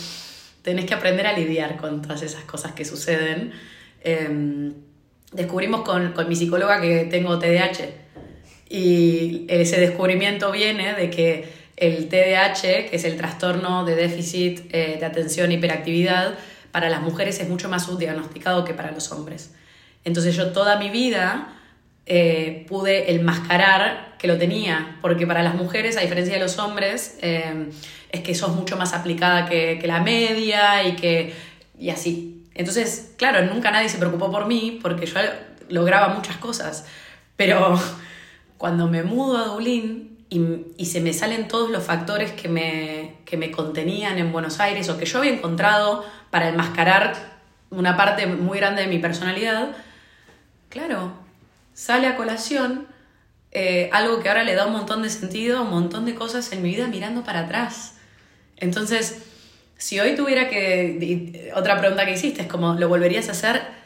tenés 0.63 0.85
que 0.85 0.93
aprender 0.93 1.27
a 1.27 1.33
lidiar 1.37 1.77
con 1.77 2.01
todas 2.01 2.21
esas 2.21 2.43
cosas 2.45 2.71
que 2.73 2.85
suceden. 2.85 3.51
Eh, 4.03 4.71
descubrimos 5.33 5.81
con, 5.81 6.13
con 6.13 6.27
mi 6.27 6.35
psicóloga 6.35 6.81
que 6.81 7.05
tengo 7.05 7.37
TDAH 7.37 7.79
y 8.69 9.45
ese 9.49 9.79
descubrimiento 9.79 10.51
viene 10.51 10.93
de 10.93 11.09
que 11.09 11.49
el 11.75 12.07
TDAH, 12.07 12.61
que 12.61 12.89
es 12.91 13.03
el 13.03 13.17
trastorno 13.17 13.83
de 13.83 13.95
déficit 13.95 14.61
eh, 14.71 14.97
de 14.99 15.05
atención 15.05 15.51
e 15.51 15.55
hiperactividad, 15.55 16.35
para 16.71 16.89
las 16.89 17.01
mujeres 17.01 17.39
es 17.39 17.49
mucho 17.49 17.67
más 17.67 17.85
subdiagnosticado 17.85 18.63
que 18.65 18.73
para 18.73 18.91
los 18.91 19.11
hombres. 19.11 19.55
Entonces 20.03 20.35
yo 20.35 20.51
toda 20.51 20.77
mi 20.77 20.89
vida 20.89 21.55
eh, 22.05 22.65
pude 22.67 23.11
enmascarar 23.13 24.15
que 24.19 24.27
lo 24.27 24.37
tenía, 24.37 24.97
porque 25.01 25.25
para 25.25 25.41
las 25.41 25.55
mujeres, 25.55 25.97
a 25.97 26.01
diferencia 26.01 26.35
de 26.35 26.41
los 26.41 26.59
hombres, 26.59 27.17
eh, 27.21 27.69
es 28.11 28.21
que 28.21 28.35
sos 28.35 28.55
mucho 28.55 28.77
más 28.77 28.93
aplicada 28.93 29.47
que, 29.47 29.79
que 29.79 29.87
la 29.87 30.01
media 30.01 30.83
y 30.83 30.95
que 30.95 31.33
y 31.79 31.89
así. 31.89 32.45
Entonces, 32.53 33.13
claro, 33.17 33.45
nunca 33.45 33.71
nadie 33.71 33.89
se 33.89 33.97
preocupó 33.97 34.29
por 34.29 34.45
mí 34.47 34.79
porque 34.81 35.05
yo 35.05 35.15
lograba 35.69 36.09
muchas 36.09 36.35
cosas, 36.37 36.85
pero 37.37 37.79
cuando 38.59 38.87
me 38.87 39.03
mudo 39.03 39.37
a 39.37 39.45
Dublín 39.45 40.17
y, 40.29 40.85
se 40.85 40.99
me 40.99 41.13
salen 41.13 41.47
todos 41.47 41.71
los 41.71 41.81
factores 41.81 42.33
que 42.33 42.49
me, 42.49 43.15
que 43.25 43.37
me 43.37 43.51
contenían 43.51 44.19
en 44.19 44.33
Buenos 44.33 44.59
Aires 44.59 44.89
o 44.89 44.97
que 44.97 45.05
yo 45.05 45.19
había 45.19 45.31
encontrado 45.31 46.05
para 46.29 46.49
enmascarar 46.49 47.15
una 47.71 47.95
parte 47.95 48.27
muy 48.27 48.59
grande 48.59 48.81
de 48.81 48.87
mi 48.89 48.99
personalidad, 48.99 49.69
claro, 50.67 51.13
sale 51.73 52.05
a 52.05 52.17
colación 52.17 52.85
eh, 53.51 53.89
algo 53.93 54.19
que 54.19 54.27
ahora 54.27 54.43
le 54.43 54.55
da 54.55 54.65
un 54.65 54.73
montón 54.73 55.03
de 55.03 55.09
sentido, 55.09 55.63
un 55.63 55.69
montón 55.69 56.03
de 56.05 56.13
cosas 56.13 56.51
en 56.51 56.61
mi 56.61 56.71
vida 56.71 56.87
mirando 56.87 57.23
para 57.23 57.41
atrás. 57.41 57.95
Entonces, 58.57 59.23
si 59.77 60.01
hoy 60.01 60.15
tuviera 60.15 60.49
que... 60.49 61.49
Otra 61.55 61.79
pregunta 61.79 62.05
que 62.05 62.11
hiciste 62.11 62.41
es 62.41 62.47
como, 62.49 62.73
¿lo 62.73 62.89
volverías 62.89 63.29
a 63.29 63.31
hacer? 63.31 63.78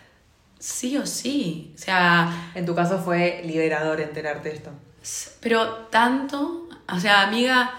Sí 0.65 0.95
o 0.95 1.05
sí. 1.05 1.73
O 1.75 1.77
sea, 1.77 2.51
En 2.55 2.65
tu 2.65 2.73
caso 2.73 2.97
fue 2.97 3.41
liberador 3.45 3.99
enterarte 3.99 4.47
de 4.47 4.55
esto. 4.55 4.71
pero 5.41 5.87
tanto, 5.91 6.69
o 6.87 6.99
sea, 7.01 7.23
amiga, 7.23 7.71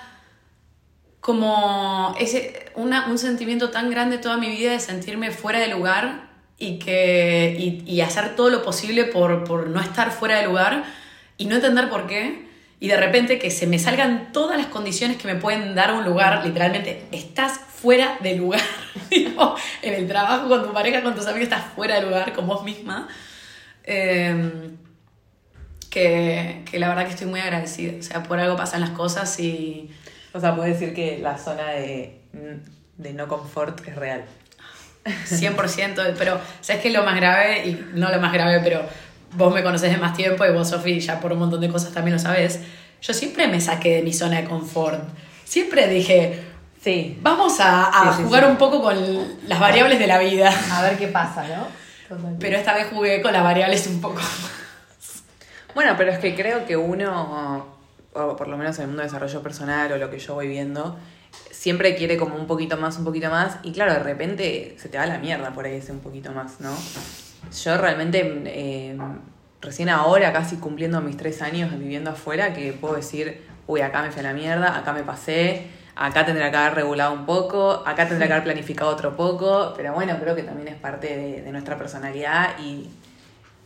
como 1.21 2.15
ese, 2.21 2.67
una- 2.75 3.07
un 3.07 3.17
sentimiento 3.17 3.71
tan 3.71 3.89
grande 3.91 4.19
toda 4.19 4.37
mi 4.37 4.51
vida 4.51 4.73
de 4.73 4.81
sentirme 4.81 5.31
fuera 5.31 5.59
de 5.61 5.69
lugar 5.69 6.29
y, 6.59 6.79
que, 6.79 7.57
y, 7.59 7.91
y 7.91 8.03
hacer 8.03 8.37
todo 8.37 8.51
lo 8.51 8.63
posible 8.63 9.05
por, 9.07 9.45
por 9.45 9.69
no 9.69 9.81
estar 9.81 10.11
fuera 10.11 10.39
de 10.41 10.47
lugar 10.47 10.85
y 11.39 11.47
no 11.47 11.55
entender 11.57 11.89
por 11.89 12.07
qué. 12.07 12.47
Y 12.81 12.89
de 12.89 12.99
repente 12.99 13.39
que 13.39 13.51
se 13.51 13.67
me 13.67 13.79
salgan 13.79 14.31
todas 14.33 14.59
las 14.59 14.67
condiciones 14.67 15.17
que 15.17 15.27
me 15.27 15.37
pueden 15.37 15.75
dar 15.75 15.95
un 15.95 16.05
lugar, 16.05 16.45
literalmente, 16.45 17.07
estás 17.13 17.59
fuera 17.59 18.19
de 18.21 18.37
lugar. 18.37 18.61
En 19.11 19.95
el 19.95 20.09
trabajo, 20.09 20.49
con 20.49 20.63
tu 20.63 20.73
pareja, 20.73 21.03
con 21.03 21.15
tus 21.15 21.27
amigos, 21.27 21.45
estás 21.45 21.65
fuera 21.75 21.97
de 21.97 22.03
lugar 22.03 22.33
con 22.33 22.47
vos 22.47 22.65
misma. 22.65 23.09
Em, 23.85 24.77
que, 25.91 26.63
que 26.71 26.79
la 26.79 26.89
verdad 26.89 27.05
que 27.05 27.11
estoy 27.11 27.27
muy 27.27 27.41
agradecida. 27.41 27.99
O 27.99 28.03
sea, 28.03 28.23
por 28.23 28.41
algo 28.41 28.57
pasan 28.57 28.81
las 28.81 28.91
cosas 28.91 29.39
y 29.39 29.91
O 30.33 30.41
sea, 30.41 30.57
puedes 30.57 30.79
decir 30.79 30.95
que 30.95 31.19
la 31.19 31.39
zona 31.39 31.71
de, 31.71 32.21
de 32.97 33.13
no 33.13 33.29
confort 33.29 33.87
es 33.87 33.95
real. 33.95 34.25
100%, 35.05 36.15
pero 36.19 36.41
¿sabes 36.61 36.83
qué 36.83 36.89
es 36.89 36.95
lo 36.95 37.05
más 37.05 37.17
grave? 37.17 37.67
Y 37.67 37.87
no 37.95 38.11
lo 38.11 38.21
más 38.21 38.33
grave, 38.33 38.61
pero 38.65 38.83
vos 39.33 39.53
me 39.53 39.63
conocés 39.63 39.91
de 39.93 39.99
más 39.99 40.17
tiempo 40.17 40.45
y 40.45 40.53
vos, 40.53 40.69
Sofi, 40.71 40.99
ya 41.01 41.21
por 41.21 41.33
un 41.33 41.41
montón 41.41 41.61
de 41.61 41.69
cosas 41.69 41.93
también 41.93 42.15
lo 42.15 42.19
sabés. 42.19 42.61
Yo 43.03 43.13
siempre 43.13 43.49
me 43.49 43.61
saqué 43.61 43.97
de 43.97 44.03
mi 44.03 44.13
zona 44.13 44.41
de 44.41 44.49
confort. 44.49 45.01
Siempre 45.45 45.87
dije, 45.89 46.43
Sí. 46.85 47.19
vamos 47.23 47.59
a, 47.61 47.87
a 47.87 48.13
Sí, 48.13 48.19
sí, 48.19 48.25
jugar 48.25 48.45
sí. 48.45 48.51
un 48.51 48.57
poco 48.59 48.83
con 48.83 48.95
las 49.49 49.59
variables 49.59 49.99
de 49.99 50.07
la 50.07 50.19
vida. 50.19 50.53
A 50.73 50.83
ver 50.83 50.99
qué 50.99 51.09
pasa, 51.09 51.43
¿no? 51.49 51.67
Totalmente. 52.09 52.39
Pero 52.45 52.59
esta 52.59 52.75
vez 52.75 52.89
jugué 52.93 53.23
con 53.23 53.33
las 53.33 53.43
variables 53.43 53.87
un 53.87 54.01
poco. 54.03 54.21
Bueno, 55.75 55.95
pero 55.97 56.13
es 56.13 56.19
que 56.19 56.35
creo 56.35 56.67
que 56.67 56.77
uno, 56.77 57.67
o 58.13 58.37
por 58.37 58.49
lo 58.49 58.57
menos 58.57 58.77
en 58.77 58.83
el 58.83 58.89
mundo 58.89 59.03
de 59.03 59.09
desarrollo 59.09 59.43
personal 59.43 59.91
o 59.93 59.97
lo 59.97 60.11
que 60.11 60.19
yo 60.19 60.35
voy 60.35 60.47
viendo, 60.47 60.97
siempre 61.51 61.97
quiere 61.97 62.17
como 62.17 62.37
un 62.37 62.47
poquito 62.47 62.77
más, 62.77 62.97
un 62.99 63.05
poquito 63.05 63.31
más, 63.31 63.57
y 63.65 63.73
claro, 63.73 63.93
de 63.95 63.99
repente 64.01 64.77
se 64.79 64.89
te 64.89 64.99
va 64.99 65.07
la 65.07 65.19
mierda 65.19 65.51
por 65.51 65.65
ahí 65.65 65.75
ese 65.77 65.91
un 65.91 66.01
poquito 66.01 66.31
más, 66.33 66.61
¿no? 66.61 66.71
Yo 67.65 67.77
realmente, 67.77 68.21
eh, 68.47 68.97
recién 69.61 69.89
ahora, 69.89 70.33
casi 70.33 70.57
cumpliendo 70.57 71.01
mis 71.01 71.17
tres 71.17 71.43
años 71.43 71.77
viviendo 71.77 72.11
afuera, 72.11 72.53
que 72.53 72.73
puedo 72.73 72.95
decir, 72.95 73.45
uy, 73.67 73.81
acá 73.81 74.03
me 74.03 74.11
fui 74.13 74.21
a 74.21 74.25
la 74.25 74.33
mierda, 74.33 74.79
acá 74.79 74.93
me 74.93 75.03
pasé, 75.03 75.67
acá 75.97 76.25
tendría 76.27 76.51
que 76.51 76.57
haber 76.57 76.75
regulado 76.75 77.13
un 77.13 77.27
poco, 77.27 77.83
acá 77.87 78.07
tendría 78.09 78.27
que 78.27 78.33
haber 78.35 78.45
planificado 78.45 78.91
otro 78.91 79.17
poco, 79.17 79.73
pero 79.77 79.93
bueno, 79.93 80.17
creo 80.21 80.35
que 80.35 80.43
también 80.43 80.69
es 80.69 80.77
parte 80.77 81.17
de, 81.17 81.43
de 81.43 81.53
nuestra 81.53 81.77
personalidad 81.79 82.59
y 82.59 82.89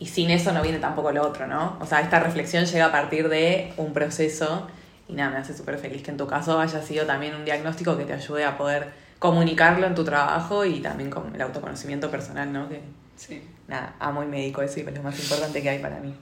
y 0.01 0.05
sin 0.05 0.29
eso 0.29 0.53
no 0.53 0.61
viene 0.61 0.79
tampoco 0.79 1.11
lo 1.11 1.21
otro, 1.27 1.45
¿no? 1.45 1.77
O 1.81 1.85
sea, 1.85 1.99
esta 1.99 2.21
reflexión 2.21 2.63
llega 2.63 2.85
a 2.85 2.91
partir 2.93 3.27
de 3.27 3.73
un 3.75 3.91
proceso 3.91 4.65
y 5.09 5.13
nada, 5.13 5.29
me 5.31 5.37
hace 5.39 5.53
súper 5.53 5.77
feliz 5.77 6.01
que 6.03 6.11
en 6.11 6.15
tu 6.15 6.25
caso 6.25 6.57
haya 6.57 6.81
sido 6.81 7.05
también 7.05 7.35
un 7.35 7.43
diagnóstico 7.43 7.97
que 7.97 8.05
te 8.05 8.13
ayude 8.13 8.45
a 8.45 8.57
poder 8.57 8.93
comunicarlo 9.19 9.85
en 9.85 9.95
tu 9.95 10.05
trabajo 10.05 10.63
y 10.63 10.79
también 10.79 11.09
con 11.09 11.35
el 11.35 11.41
autoconocimiento 11.41 12.09
personal, 12.09 12.53
¿no? 12.53 12.69
Que 12.69 12.79
Sí. 13.17 13.43
nada, 13.67 13.95
amo 13.99 14.23
y 14.23 14.27
médico 14.27 14.61
eso 14.61 14.79
y 14.79 14.83
es 14.83 14.95
lo 14.95 15.03
más 15.03 15.19
importante 15.19 15.61
que 15.61 15.69
hay 15.69 15.79
para 15.79 15.97
mí. 15.99 16.15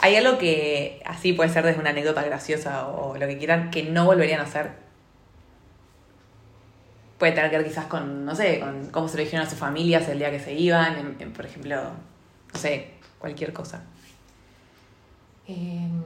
¿Hay 0.00 0.14
algo 0.14 0.38
que 0.38 1.02
así 1.04 1.32
puede 1.32 1.50
ser 1.50 1.64
desde 1.64 1.80
una 1.80 1.90
anécdota 1.90 2.22
graciosa 2.22 2.86
o 2.86 3.16
lo 3.16 3.26
que 3.26 3.36
quieran 3.36 3.72
que 3.72 3.82
no 3.82 4.04
volverían 4.04 4.38
a 4.38 4.44
hacer? 4.44 4.70
Puede 7.18 7.32
tener 7.32 7.50
que 7.50 7.58
ver 7.58 7.66
quizás 7.66 7.86
con, 7.86 8.24
no 8.24 8.34
sé, 8.34 8.60
con 8.60 8.86
cómo 8.90 9.08
se 9.08 9.16
lo 9.16 9.24
dijeron 9.24 9.44
a 9.46 9.50
sus 9.50 9.58
familias 9.58 10.08
el 10.08 10.18
día 10.18 10.30
que 10.30 10.38
se 10.40 10.52
iban, 10.54 10.96
en- 10.98 11.16
en, 11.18 11.32
por 11.32 11.44
ejemplo, 11.46 11.76
no 12.52 12.58
sé, 12.58 12.92
cualquier 13.18 13.52
cosa. 13.52 13.82
Em, 15.46 16.02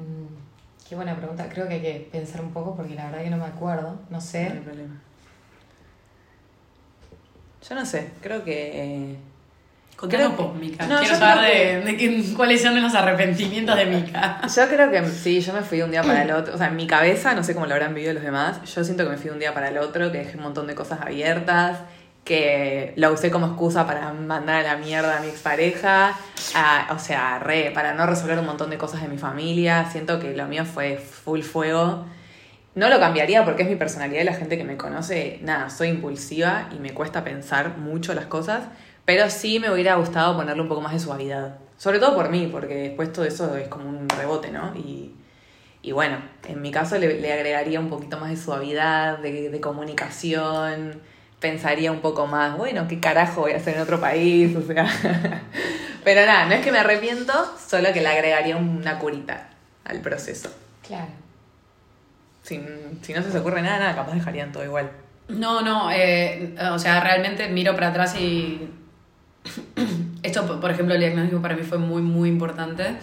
qué 0.88 0.94
buena 0.96 1.16
pregunta. 1.16 1.48
Creo 1.48 1.68
que 1.68 1.74
hay 1.74 1.82
que 1.82 2.08
pensar 2.10 2.40
un 2.40 2.52
poco 2.52 2.74
porque 2.76 2.94
la 2.94 3.06
verdad 3.06 3.22
que 3.24 3.30
no 3.30 3.36
me 3.36 3.44
acuerdo. 3.44 3.90
No 4.08 4.10
No 4.10 4.16
hay 4.16 4.22
sé. 4.22 4.50
problema. 4.64 5.00
Yo 7.68 7.74
no 7.74 7.84
sé, 7.86 8.10
creo 8.22 8.42
que... 8.44 9.16
Contanos 10.02 10.26
Creo 10.34 10.36
que- 10.36 10.42
vos, 10.42 10.54
Mica. 10.56 10.86
No, 10.86 10.98
Quiero 10.98 11.14
saber 11.16 11.84
de, 11.84 11.92
de 11.92 11.96
qué- 11.96 12.34
cuáles 12.34 12.60
son 12.60 12.82
los 12.82 12.92
arrepentimientos 12.94 13.76
de 13.76 13.86
Mica. 13.86 14.40
Yo 14.56 14.68
creo 14.68 14.90
que 14.90 15.06
sí, 15.06 15.40
yo 15.40 15.52
me 15.52 15.62
fui 15.62 15.78
de 15.78 15.84
un 15.84 15.92
día 15.92 16.02
para 16.02 16.22
el 16.22 16.32
otro. 16.32 16.54
O 16.54 16.58
sea, 16.58 16.66
en 16.66 16.76
mi 16.76 16.86
cabeza, 16.88 17.34
no 17.34 17.44
sé 17.44 17.54
cómo 17.54 17.66
lo 17.66 17.74
habrán 17.74 17.94
vivido 17.94 18.12
los 18.12 18.22
demás, 18.24 18.60
yo 18.64 18.82
siento 18.82 19.04
que 19.04 19.10
me 19.10 19.16
fui 19.16 19.26
de 19.26 19.32
un 19.34 19.38
día 19.38 19.54
para 19.54 19.68
el 19.68 19.78
otro, 19.78 20.10
que 20.10 20.18
dejé 20.18 20.36
un 20.36 20.42
montón 20.42 20.66
de 20.66 20.74
cosas 20.74 21.00
abiertas 21.00 21.78
que 22.24 22.92
lo 22.96 23.12
usé 23.12 23.30
como 23.30 23.46
excusa 23.46 23.86
para 23.86 24.12
mandar 24.12 24.64
a 24.64 24.74
la 24.74 24.76
mierda 24.76 25.18
a 25.18 25.20
mi 25.20 25.28
expareja, 25.28 26.16
a- 26.54 26.88
o 26.92 26.98
sea, 26.98 27.38
re, 27.40 27.70
para 27.74 27.94
no 27.94 28.06
resolver 28.06 28.38
un 28.38 28.46
montón 28.46 28.70
de 28.70 28.78
cosas 28.78 29.02
de 29.02 29.08
mi 29.08 29.18
familia. 29.18 29.86
Siento 29.90 30.18
que 30.20 30.32
lo 30.36 30.46
mío 30.46 30.64
fue 30.64 30.96
full 30.98 31.42
fuego. 31.42 32.06
No 32.74 32.88
lo 32.88 32.98
cambiaría 33.00 33.44
porque 33.44 33.64
es 33.64 33.68
mi 33.68 33.76
personalidad 33.76 34.22
y 34.22 34.24
la 34.24 34.34
gente 34.34 34.56
que 34.56 34.64
me 34.64 34.76
conoce, 34.76 35.38
nada, 35.42 35.68
soy 35.68 35.88
impulsiva 35.88 36.68
y 36.74 36.78
me 36.80 36.94
cuesta 36.94 37.22
pensar 37.24 37.76
mucho 37.78 38.14
las 38.14 38.26
cosas, 38.26 38.62
pero 39.04 39.28
sí 39.30 39.58
me 39.58 39.70
hubiera 39.70 39.96
gustado 39.96 40.36
ponerle 40.36 40.62
un 40.62 40.68
poco 40.68 40.80
más 40.80 40.92
de 40.92 41.00
suavidad. 41.00 41.56
Sobre 41.76 41.98
todo 41.98 42.14
por 42.14 42.30
mí, 42.30 42.48
porque 42.50 42.74
después 42.74 43.12
todo 43.12 43.24
eso 43.24 43.56
es 43.56 43.68
como 43.68 43.88
un 43.88 44.08
rebote, 44.08 44.50
¿no? 44.50 44.72
Y, 44.76 45.14
y 45.82 45.92
bueno, 45.92 46.18
en 46.46 46.62
mi 46.62 46.70
caso 46.70 46.96
le, 46.98 47.20
le 47.20 47.32
agregaría 47.32 47.80
un 47.80 47.88
poquito 47.88 48.18
más 48.18 48.30
de 48.30 48.36
suavidad, 48.36 49.18
de, 49.18 49.50
de 49.50 49.60
comunicación, 49.60 51.00
pensaría 51.40 51.90
un 51.90 52.00
poco 52.00 52.26
más, 52.26 52.56
bueno, 52.56 52.86
¿qué 52.88 53.00
carajo 53.00 53.42
voy 53.42 53.52
a 53.52 53.56
hacer 53.56 53.74
en 53.74 53.82
otro 53.82 54.00
país? 54.00 54.54
O 54.56 54.62
sea, 54.62 54.86
pero 56.04 56.24
nada, 56.24 56.46
no 56.46 56.54
es 56.54 56.64
que 56.64 56.70
me 56.70 56.78
arrepiento, 56.78 57.32
solo 57.58 57.92
que 57.92 58.00
le 58.00 58.08
agregaría 58.08 58.56
una 58.56 58.98
curita 59.00 59.48
al 59.84 60.00
proceso. 60.00 60.50
Claro. 60.86 61.08
Si, 62.44 62.60
si 63.02 63.12
no 63.12 63.22
se 63.22 63.28
os 63.28 63.34
ocurre 63.34 63.60
nada, 63.60 63.78
nada, 63.78 63.96
capaz 63.96 64.14
dejarían 64.14 64.52
todo 64.52 64.64
igual. 64.64 64.90
No, 65.28 65.62
no, 65.62 65.90
eh, 65.92 66.54
o 66.72 66.78
sea, 66.78 67.00
realmente 67.00 67.48
miro 67.48 67.74
para 67.74 67.88
atrás 67.88 68.16
y 68.18 68.68
esto, 70.22 70.60
por- 70.60 70.70
ejemplo, 70.70 70.94
el 70.94 71.00
diagnóstico 71.00 71.42
para 71.42 71.56
mí 71.56 71.62
fue 71.62 71.78
muy, 71.78 72.02
muy 72.02 72.28
importante. 72.28 72.96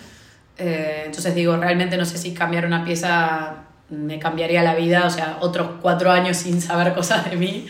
Eh, 0.58 1.04
entonces 1.06 1.36
digo, 1.36 1.56
realmente 1.58 1.97
no 1.97 2.06
sé 2.06 2.17
si 2.17 2.34
cambiar 2.34 2.65
una 2.65 2.84
pieza 2.84 3.63
me 3.89 4.19
cambiaría 4.19 4.62
la 4.62 4.75
vida, 4.75 5.06
o 5.08 5.10
sea, 5.10 5.38
otros 5.41 5.67
cuatro 5.82 6.12
años 6.12 6.38
sin 6.38 6.62
saber 6.62 6.93
cosas 6.93 7.30
de 7.30 7.36
mí. 7.38 7.67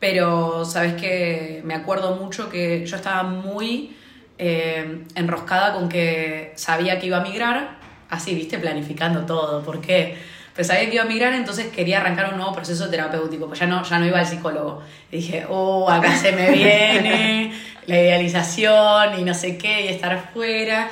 Pero, 0.00 0.64
¿sabes 0.64 0.94
que 0.94 1.62
Me 1.64 1.74
acuerdo 1.74 2.16
mucho 2.16 2.50
que 2.50 2.84
yo 2.86 2.96
estaba 2.96 3.22
muy 3.22 3.96
eh, 4.38 5.04
enroscada 5.14 5.72
con 5.74 5.88
que 5.88 6.52
sabía 6.56 6.98
que 6.98 7.06
iba 7.06 7.18
a 7.18 7.22
migrar, 7.22 7.78
así, 8.10 8.34
viste, 8.34 8.58
planificando 8.58 9.20
todo. 9.26 9.62
¿Por 9.62 9.80
qué? 9.80 10.16
Pues 10.54 10.68
sabía 10.68 10.88
que 10.88 10.94
iba 10.94 11.02
a 11.02 11.06
migrar, 11.06 11.32
entonces 11.32 11.66
quería 11.66 12.00
arrancar 12.00 12.30
un 12.30 12.36
nuevo 12.36 12.54
proceso 12.54 12.88
terapéutico, 12.88 13.48
pues 13.48 13.58
ya 13.58 13.66
no, 13.66 13.82
ya 13.82 13.98
no 13.98 14.06
iba 14.06 14.20
al 14.20 14.26
psicólogo. 14.26 14.82
Y 15.10 15.16
dije, 15.16 15.46
oh, 15.48 15.90
acá 15.90 16.16
se 16.16 16.30
me 16.30 16.52
viene 16.52 17.52
la 17.86 18.00
idealización 18.00 19.18
y 19.18 19.24
no 19.24 19.34
sé 19.34 19.58
qué, 19.58 19.86
y 19.86 19.88
estar 19.88 20.30
fuera. 20.32 20.88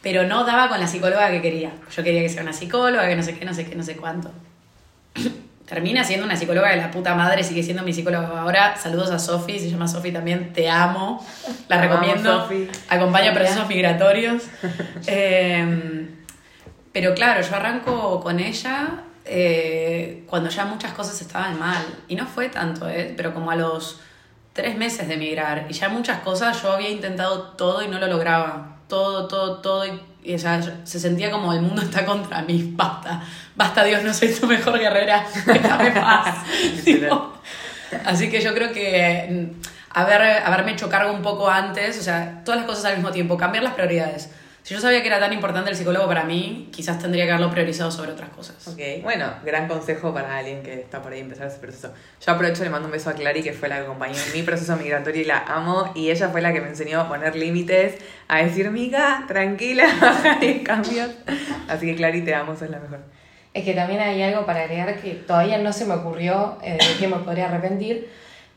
Pero 0.00 0.24
no 0.26 0.44
daba 0.44 0.68
con 0.68 0.78
la 0.78 0.86
psicóloga 0.86 1.30
que 1.30 1.42
quería. 1.42 1.72
Yo 1.94 2.04
quería 2.04 2.20
que 2.20 2.28
sea 2.28 2.42
una 2.42 2.52
psicóloga, 2.52 3.08
que 3.08 3.16
no 3.16 3.22
sé 3.22 3.36
qué, 3.36 3.44
no 3.44 3.52
sé 3.52 3.66
qué, 3.66 3.74
no 3.74 3.82
sé 3.82 3.96
cuánto. 3.96 4.30
Termina 5.66 6.04
siendo 6.04 6.26
una 6.26 6.36
psicóloga 6.36 6.68
de 6.68 6.76
la 6.76 6.90
puta 6.90 7.14
madre, 7.14 7.42
sigue 7.42 7.64
siendo 7.64 7.82
mi 7.82 7.92
psicóloga 7.92 8.42
ahora. 8.42 8.76
Saludos 8.76 9.10
a 9.10 9.18
Sofi, 9.18 9.58
se 9.58 9.70
llama 9.70 9.88
Sofi 9.88 10.12
también, 10.12 10.52
te 10.52 10.68
amo. 10.68 11.24
La 11.68 11.80
recomiendo. 11.80 12.48
Acompaña 12.88 13.34
procesos 13.34 13.66
migratorios. 13.66 14.44
Eh, 15.06 16.06
pero 16.94 17.12
claro, 17.14 17.42
yo 17.42 17.54
arranco 17.56 18.20
con 18.20 18.40
ella 18.40 19.02
eh, 19.26 20.24
cuando 20.28 20.48
ya 20.48 20.64
muchas 20.64 20.92
cosas 20.92 21.20
estaban 21.20 21.58
mal. 21.58 21.84
Y 22.08 22.14
no 22.16 22.24
fue 22.26 22.48
tanto, 22.48 22.88
eh, 22.88 23.12
pero 23.16 23.34
como 23.34 23.50
a 23.50 23.56
los 23.56 24.00
tres 24.54 24.76
meses 24.76 25.08
de 25.08 25.14
emigrar. 25.14 25.66
Y 25.68 25.72
ya 25.74 25.88
muchas 25.90 26.20
cosas 26.20 26.62
yo 26.62 26.72
había 26.72 26.88
intentado 26.90 27.42
todo 27.56 27.82
y 27.82 27.88
no 27.88 27.98
lo 27.98 28.06
lograba. 28.06 28.76
Todo, 28.88 29.26
todo, 29.28 29.60
todo. 29.60 29.84
Y, 29.86 30.00
y, 30.22 30.36
yo- 30.36 30.60
se 30.84 31.00
sentía 31.00 31.30
como 31.30 31.52
el 31.52 31.60
mundo 31.62 31.82
está 31.82 32.06
contra 32.06 32.40
mí. 32.42 32.72
Basta, 32.76 33.22
basta 33.56 33.82
Dios, 33.84 34.02
no 34.04 34.14
soy 34.14 34.32
tu 34.32 34.46
mejor 34.46 34.78
guerrera. 34.78 35.26
Déjame 35.46 35.90
paz. 35.90 36.36
Así 38.04 38.30
que 38.30 38.40
yo 38.40 38.54
creo 38.54 38.72
que 38.72 39.48
mm, 39.52 39.98
haber, 39.98 40.22
haberme 40.44 40.72
hecho 40.72 40.88
cargo 40.88 41.12
un 41.12 41.22
poco 41.22 41.48
antes, 41.50 41.98
o 41.98 42.02
sea, 42.02 42.42
todas 42.44 42.60
las 42.60 42.66
cosas 42.68 42.84
al 42.86 42.94
mismo 42.96 43.10
tiempo, 43.10 43.36
cambiar 43.36 43.64
las 43.64 43.74
prioridades. 43.74 44.30
Si 44.64 44.72
yo 44.72 44.80
sabía 44.80 45.02
que 45.02 45.08
era 45.08 45.20
tan 45.20 45.30
importante 45.34 45.68
el 45.68 45.76
psicólogo 45.76 46.06
para 46.06 46.24
mí, 46.24 46.70
quizás 46.72 46.98
tendría 46.98 47.26
que 47.26 47.32
haberlo 47.32 47.50
priorizado 47.50 47.90
sobre 47.90 48.12
otras 48.12 48.30
cosas. 48.30 48.66
Ok, 48.66 48.80
bueno, 49.02 49.30
gran 49.44 49.68
consejo 49.68 50.14
para 50.14 50.38
alguien 50.38 50.62
que 50.62 50.80
está 50.80 51.02
por 51.02 51.12
ahí 51.12 51.20
empezar 51.20 51.48
ese 51.48 51.58
proceso. 51.58 51.92
Yo 52.24 52.32
aprovecho 52.32 52.62
y 52.62 52.64
le 52.64 52.70
mando 52.70 52.86
un 52.86 52.92
beso 52.92 53.10
a 53.10 53.12
Clary, 53.12 53.42
que 53.42 53.52
fue 53.52 53.68
la 53.68 53.76
que 53.76 53.82
acompañó 53.82 54.14
en 54.16 54.32
mi 54.32 54.42
proceso 54.42 54.74
migratorio 54.78 55.20
y 55.20 55.26
la 55.26 55.44
amo. 55.46 55.92
Y 55.94 56.10
ella 56.10 56.30
fue 56.30 56.40
la 56.40 56.54
que 56.54 56.62
me 56.62 56.68
enseñó 56.68 56.98
a 56.98 57.08
poner 57.08 57.36
límites, 57.36 57.96
a 58.26 58.38
decir, 58.38 58.70
miga, 58.70 59.26
tranquila, 59.28 59.84
hay 60.40 60.62
cambios. 60.62 61.10
Así 61.68 61.84
que 61.84 61.96
Clary, 61.96 62.22
te 62.22 62.34
amo, 62.34 62.56
sos 62.56 62.70
la 62.70 62.78
mejor. 62.78 63.00
Es 63.52 63.64
que 63.64 63.74
también 63.74 64.00
hay 64.00 64.22
algo 64.22 64.46
para 64.46 64.60
agregar 64.62 64.98
que 64.98 65.10
todavía 65.12 65.58
no 65.58 65.74
se 65.74 65.84
me 65.84 65.92
ocurrió, 65.92 66.56
eh, 66.62 66.78
de 66.80 66.98
que 66.98 67.06
me 67.06 67.16
podría 67.16 67.50
arrepentir, 67.50 68.08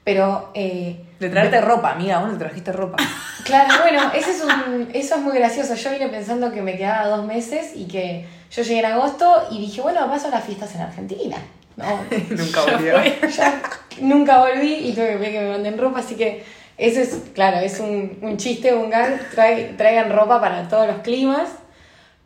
pero 0.07 0.51
eh, 0.53 0.95
De 1.19 1.29
traerte 1.29 1.59
ropa, 1.59 1.91
amiga, 1.91 2.19
vos 2.19 2.31
no 2.31 2.37
trajiste 2.37 2.71
ropa. 2.71 2.95
Claro, 3.43 3.73
bueno, 3.81 4.11
ese 4.13 4.31
es 4.31 4.41
un, 4.43 4.89
eso 4.93 5.15
es 5.15 5.21
muy 5.21 5.33
gracioso. 5.37 5.73
Yo 5.75 5.91
vine 5.91 6.07
pensando 6.09 6.51
que 6.51 6.61
me 6.61 6.75
quedaba 6.77 7.07
dos 7.07 7.25
meses 7.25 7.71
y 7.75 7.85
que 7.87 8.25
yo 8.51 8.61
llegué 8.61 8.79
en 8.79 8.85
agosto 8.87 9.47
y 9.51 9.59
dije, 9.59 9.79
bueno, 9.81 10.05
paso 10.09 10.29
las 10.29 10.43
fiestas 10.43 10.75
en 10.75 10.81
Argentina. 10.81 11.37
No, 11.77 11.85
Nunca 12.29 12.61
fue. 12.61 13.19
ya 13.35 13.61
nunca 14.01 14.39
volví 14.39 14.73
y 14.89 14.93
tuve 14.93 15.11
que 15.11 15.17
pedir 15.17 15.31
que 15.31 15.39
me 15.41 15.49
manden 15.51 15.77
ropa, 15.77 15.99
así 15.99 16.15
que 16.15 16.43
eso 16.77 16.99
es, 16.99 17.21
claro, 17.33 17.57
es 17.59 17.79
un, 17.79 18.17
un 18.21 18.35
chiste, 18.37 18.73
un 18.73 18.89
gag, 18.89 19.29
trae- 19.33 19.75
traigan 19.77 20.11
ropa 20.11 20.39
para 20.41 20.67
todos 20.67 20.85
los 20.87 20.97
climas, 20.97 21.47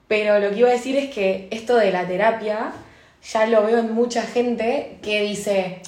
pero 0.07 0.39
lo 0.39 0.49
que 0.49 0.57
iba 0.57 0.69
a 0.69 0.73
decir 0.73 0.95
es 0.97 1.13
que 1.13 1.47
esto 1.51 1.75
de 1.77 1.91
la 1.91 2.05
terapia 2.07 2.71
ya 3.31 3.45
lo 3.45 3.63
veo 3.63 3.77
en 3.79 3.93
mucha 3.93 4.23
gente 4.23 4.97
que 5.03 5.21
dice, 5.21 5.81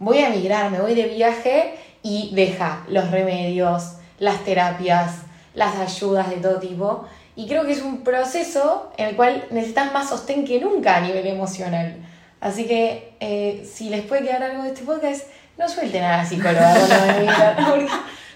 voy 0.00 0.18
a 0.18 0.28
emigrar, 0.28 0.70
me 0.72 0.80
voy 0.80 0.94
de 0.94 1.04
viaje 1.04 1.74
y 2.02 2.32
deja 2.34 2.82
los 2.88 3.10
remedios, 3.12 3.92
las 4.18 4.42
terapias, 4.44 5.18
las 5.54 5.76
ayudas 5.76 6.28
de 6.30 6.36
todo 6.36 6.58
tipo. 6.58 7.06
Y 7.36 7.46
creo 7.46 7.64
que 7.64 7.72
es 7.72 7.82
un 7.82 8.02
proceso 8.02 8.90
en 8.96 9.08
el 9.10 9.16
cual 9.16 9.44
necesitas 9.50 9.92
más 9.92 10.08
sostén 10.08 10.44
que 10.44 10.58
nunca 10.60 10.96
a 10.96 11.00
nivel 11.00 11.26
emocional. 11.26 11.94
Así 12.40 12.66
que 12.66 13.12
eh, 13.20 13.68
si 13.70 13.90
les 13.90 14.02
puede 14.02 14.22
quedar 14.24 14.42
algo 14.42 14.62
de 14.62 14.70
este 14.70 14.82
podcast, 14.82 15.26
no 15.56 15.68
suelten 15.68 16.02
a 16.02 16.16
la 16.18 16.24
psicóloga 16.24 16.74
cuando 16.74 17.70
porque 17.70 17.84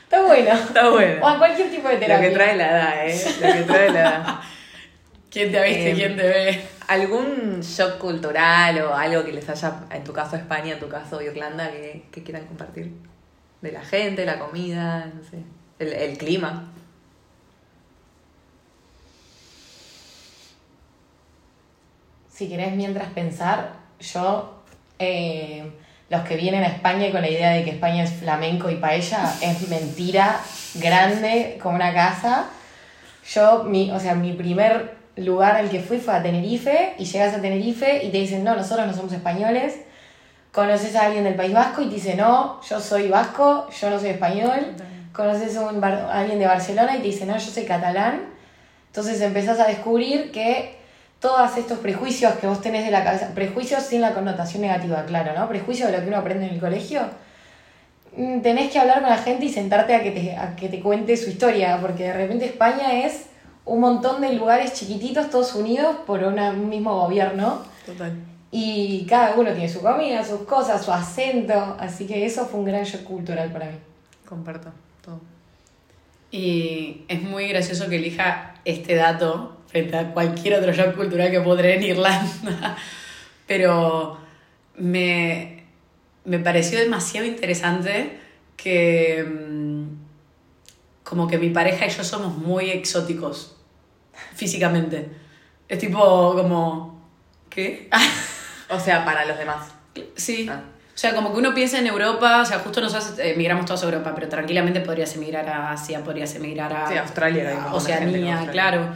está 0.02 0.22
bueno. 0.22 0.52
Está 0.52 0.90
bueno. 0.90 1.24
O 1.24 1.28
a 1.28 1.38
cualquier 1.38 1.70
tipo 1.70 1.88
de 1.88 1.94
Lo 1.94 2.00
terapia. 2.00 2.28
que 2.28 2.34
trae 2.34 2.56
la 2.56 2.70
edad, 2.70 3.06
¿eh? 3.08 3.24
Lo 3.40 3.52
que 3.52 3.62
trae 3.62 3.90
la 3.90 4.00
edad. 4.00 4.26
¿Quién 5.34 5.50
te 5.50 5.58
ha 5.58 5.64
visto 5.64 5.82
y 5.82 5.86
Eh, 5.86 5.94
quién 5.94 6.16
te 6.16 6.22
ve? 6.22 6.64
¿Algún 6.86 7.60
shock 7.60 7.98
cultural 7.98 8.80
o 8.82 8.94
algo 8.94 9.24
que 9.24 9.32
les 9.32 9.48
haya, 9.48 9.80
en 9.90 10.04
tu 10.04 10.12
caso 10.12 10.36
España, 10.36 10.74
en 10.74 10.78
tu 10.78 10.88
caso 10.88 11.20
Irlanda, 11.20 11.72
que, 11.72 12.04
que 12.12 12.22
quieran 12.22 12.46
compartir? 12.46 12.92
De 13.60 13.72
la 13.72 13.84
gente, 13.84 14.24
la 14.24 14.38
comida, 14.38 15.06
no 15.12 15.24
sé. 15.28 15.38
El, 15.80 15.92
el 15.92 16.16
clima. 16.18 16.70
Si 22.30 22.48
querés 22.48 22.72
mientras 22.76 23.08
pensar, 23.08 23.72
yo, 23.98 24.62
eh, 25.00 25.68
los 26.10 26.22
que 26.22 26.36
vienen 26.36 26.62
a 26.62 26.68
España 26.68 27.10
con 27.10 27.22
la 27.22 27.28
idea 27.28 27.50
de 27.50 27.64
que 27.64 27.70
España 27.70 28.04
es 28.04 28.12
flamenco 28.12 28.70
y 28.70 28.76
paella, 28.76 29.34
es 29.42 29.68
mentira 29.68 30.40
grande 30.74 31.58
como 31.60 31.74
una 31.74 31.92
casa. 31.92 32.50
Yo, 33.26 33.64
mi, 33.64 33.90
o 33.90 33.98
sea, 33.98 34.14
mi 34.14 34.32
primer 34.34 35.02
lugar 35.16 35.56
al 35.56 35.70
que 35.70 35.80
fui 35.80 35.98
fue 35.98 36.14
a 36.14 36.22
Tenerife 36.22 36.94
y 36.98 37.04
llegas 37.04 37.34
a 37.34 37.40
Tenerife 37.40 38.04
y 38.04 38.10
te 38.10 38.18
dicen, 38.18 38.44
no, 38.44 38.56
nosotros 38.56 38.86
no 38.86 38.92
somos 38.92 39.12
españoles. 39.12 39.80
Conoces 40.52 40.94
a 40.96 41.06
alguien 41.06 41.24
del 41.24 41.34
País 41.34 41.52
Vasco 41.52 41.82
y 41.82 41.88
te 41.88 41.94
dice, 41.96 42.14
no, 42.14 42.60
yo 42.62 42.80
soy 42.80 43.08
vasco, 43.08 43.68
yo 43.70 43.90
no 43.90 43.98
soy 43.98 44.10
español. 44.10 44.74
Conoces 45.12 45.56
a, 45.56 45.68
alguien 46.18 46.38
de 46.38 46.46
Barcelona 46.46 46.96
y 46.96 46.98
te 46.98 47.06
dice, 47.06 47.26
no, 47.26 47.36
yo 47.36 47.50
soy 47.50 47.64
catalán. 47.64 48.26
Entonces 48.88 49.20
empezás 49.20 49.58
a 49.60 49.66
descubrir 49.66 50.30
que 50.30 50.76
todos 51.18 51.56
estos 51.56 51.78
prejuicios 51.78 52.34
que 52.34 52.46
vos 52.46 52.60
tenés 52.60 52.84
de 52.84 52.90
la 52.90 53.02
cabeza, 53.02 53.30
prejuicios 53.34 53.82
sin 53.82 54.00
la 54.00 54.12
connotación 54.12 54.62
negativa, 54.62 55.04
claro, 55.06 55.32
¿no? 55.38 55.48
Prejuicios 55.48 55.90
de 55.90 55.96
lo 55.96 56.02
que 56.02 56.08
uno 56.08 56.18
aprende 56.18 56.46
en 56.46 56.54
el 56.54 56.60
colegio, 56.60 57.00
mm, 58.16 58.40
tenés 58.40 58.70
que 58.70 58.78
hablar 58.78 59.00
con 59.00 59.08
la 59.08 59.18
gente 59.18 59.46
y 59.46 59.48
sentarte 59.48 59.94
a 59.94 60.02
que 60.02 60.10
te, 60.10 60.36
a 60.36 60.54
que 60.54 60.68
te 60.68 60.80
cuente 60.80 61.16
su 61.16 61.30
historia, 61.30 61.78
porque 61.80 62.04
de 62.04 62.12
repente 62.12 62.44
España 62.44 63.04
es 63.06 63.26
un 63.66 63.80
montón 63.80 64.20
de 64.20 64.32
lugares 64.34 64.74
chiquititos, 64.74 65.30
todos 65.30 65.54
unidos 65.54 65.96
por 66.06 66.22
una- 66.22 66.50
un 66.50 66.68
mismo 66.68 66.94
gobierno, 67.00 67.62
Total. 67.86 68.12
y 68.50 69.06
cada 69.08 69.34
uno 69.34 69.50
tiene 69.52 69.68
su 69.68 69.80
comida, 69.80 70.22
sus 70.24 70.40
cosas, 70.40 70.84
su 70.84 70.92
acento, 70.92 71.76
así 71.80 72.06
que 72.06 72.26
eso 72.26 72.46
fue 72.46 72.60
un 72.60 72.66
gran 72.66 72.84
shock 72.84 73.02
cultural 73.04 73.50
para 73.52 73.66
mí. 73.66 73.76
Comparto 74.28 74.70
todo. 75.04 75.20
Y 76.30 77.02
es 77.08 77.22
muy 77.22 77.48
gracioso 77.48 77.88
que 77.88 77.96
elija 77.96 78.54
este 78.64 78.94
dato 78.96 79.56
frente 79.66 79.96
a 79.96 80.12
cualquier 80.12 80.54
otro 80.54 80.72
shock 80.72 80.94
cultural 80.96 81.30
que 81.30 81.40
tener 81.40 81.76
en 81.78 81.82
Irlanda. 81.82 82.76
Pero 83.46 84.18
me, 84.76 85.64
me 86.24 86.38
pareció 86.38 86.78
demasiado 86.78 87.26
interesante 87.26 88.18
que 88.56 89.24
mm, 89.24 89.84
como 91.02 91.26
que 91.28 91.38
mi 91.38 91.50
pareja 91.50 91.86
y 91.86 91.90
yo 91.90 92.02
somos 92.04 92.36
muy 92.38 92.70
exóticos 92.70 93.53
físicamente. 94.34 95.08
Es 95.68 95.78
tipo 95.78 96.34
como... 96.34 97.02
¿Qué? 97.48 97.88
O 98.70 98.80
sea, 98.80 99.04
para 99.04 99.26
los 99.26 99.36
demás. 99.38 99.68
sí. 100.16 100.48
Ah. 100.50 100.62
O 100.94 100.96
sea, 100.96 101.12
como 101.14 101.32
que 101.32 101.38
uno 101.38 101.52
piensa 101.54 101.78
en 101.78 101.86
Europa, 101.88 102.40
o 102.40 102.44
sea, 102.44 102.60
justo 102.60 102.80
nosotros 102.80 103.18
eh, 103.18 103.32
emigramos 103.32 103.66
todos 103.66 103.82
a 103.82 103.86
Europa, 103.86 104.12
pero 104.14 104.28
tranquilamente 104.28 104.80
podrías 104.80 105.14
emigrar 105.16 105.46
a 105.48 105.72
Asia, 105.72 106.02
podrías 106.04 106.34
emigrar 106.36 106.72
a 106.72 106.88
Sí, 106.88 106.96
Australia, 106.96 107.62
a 107.64 107.74
Oceanía, 107.74 108.34
Australia. 108.38 108.50
claro. 108.52 108.88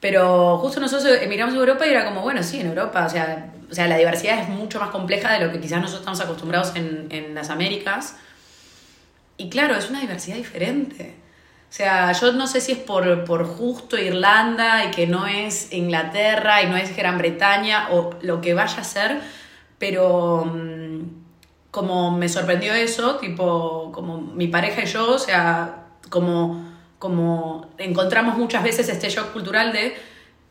Pero 0.00 0.58
justo 0.58 0.80
nosotros 0.80 1.18
emigramos 1.20 1.54
a 1.54 1.58
Europa 1.58 1.84
y 1.86 1.90
era 1.90 2.04
como, 2.04 2.22
bueno, 2.22 2.42
sí, 2.44 2.60
en 2.60 2.68
Europa, 2.68 3.04
o 3.04 3.08
sea, 3.10 3.52
o 3.70 3.74
sea, 3.74 3.88
la 3.88 3.96
diversidad 3.96 4.38
es 4.40 4.48
mucho 4.48 4.78
más 4.78 4.90
compleja 4.90 5.32
de 5.32 5.44
lo 5.44 5.52
que 5.52 5.60
quizás 5.60 5.80
nosotros 5.80 6.00
estamos 6.02 6.20
acostumbrados 6.20 6.76
en, 6.76 7.08
en 7.10 7.34
las 7.34 7.50
Américas. 7.50 8.16
Y 9.36 9.50
claro, 9.50 9.74
es 9.74 9.90
una 9.90 10.00
diversidad 10.00 10.36
diferente. 10.36 11.16
O 11.72 11.74
sea, 11.74 12.12
yo 12.12 12.32
no 12.32 12.46
sé 12.46 12.60
si 12.60 12.72
es 12.72 12.78
por, 12.78 13.24
por 13.24 13.46
justo 13.46 13.96
Irlanda 13.96 14.84
y 14.84 14.90
que 14.90 15.06
no 15.06 15.26
es 15.26 15.72
Inglaterra 15.72 16.60
y 16.60 16.66
no 16.66 16.76
es 16.76 16.94
Gran 16.94 17.16
Bretaña 17.16 17.88
o 17.92 18.10
lo 18.20 18.42
que 18.42 18.52
vaya 18.52 18.82
a 18.82 18.84
ser, 18.84 19.22
pero 19.78 20.44
mm, 20.44 21.00
como 21.70 22.10
me 22.10 22.28
sorprendió 22.28 22.74
eso, 22.74 23.16
tipo, 23.16 23.90
como 23.90 24.18
mi 24.18 24.48
pareja 24.48 24.82
y 24.82 24.84
yo, 24.84 25.12
o 25.12 25.18
sea, 25.18 25.86
como, 26.10 26.62
como 26.98 27.70
encontramos 27.78 28.36
muchas 28.36 28.62
veces 28.62 28.90
este 28.90 29.08
shock 29.08 29.32
cultural 29.32 29.72
de 29.72 29.96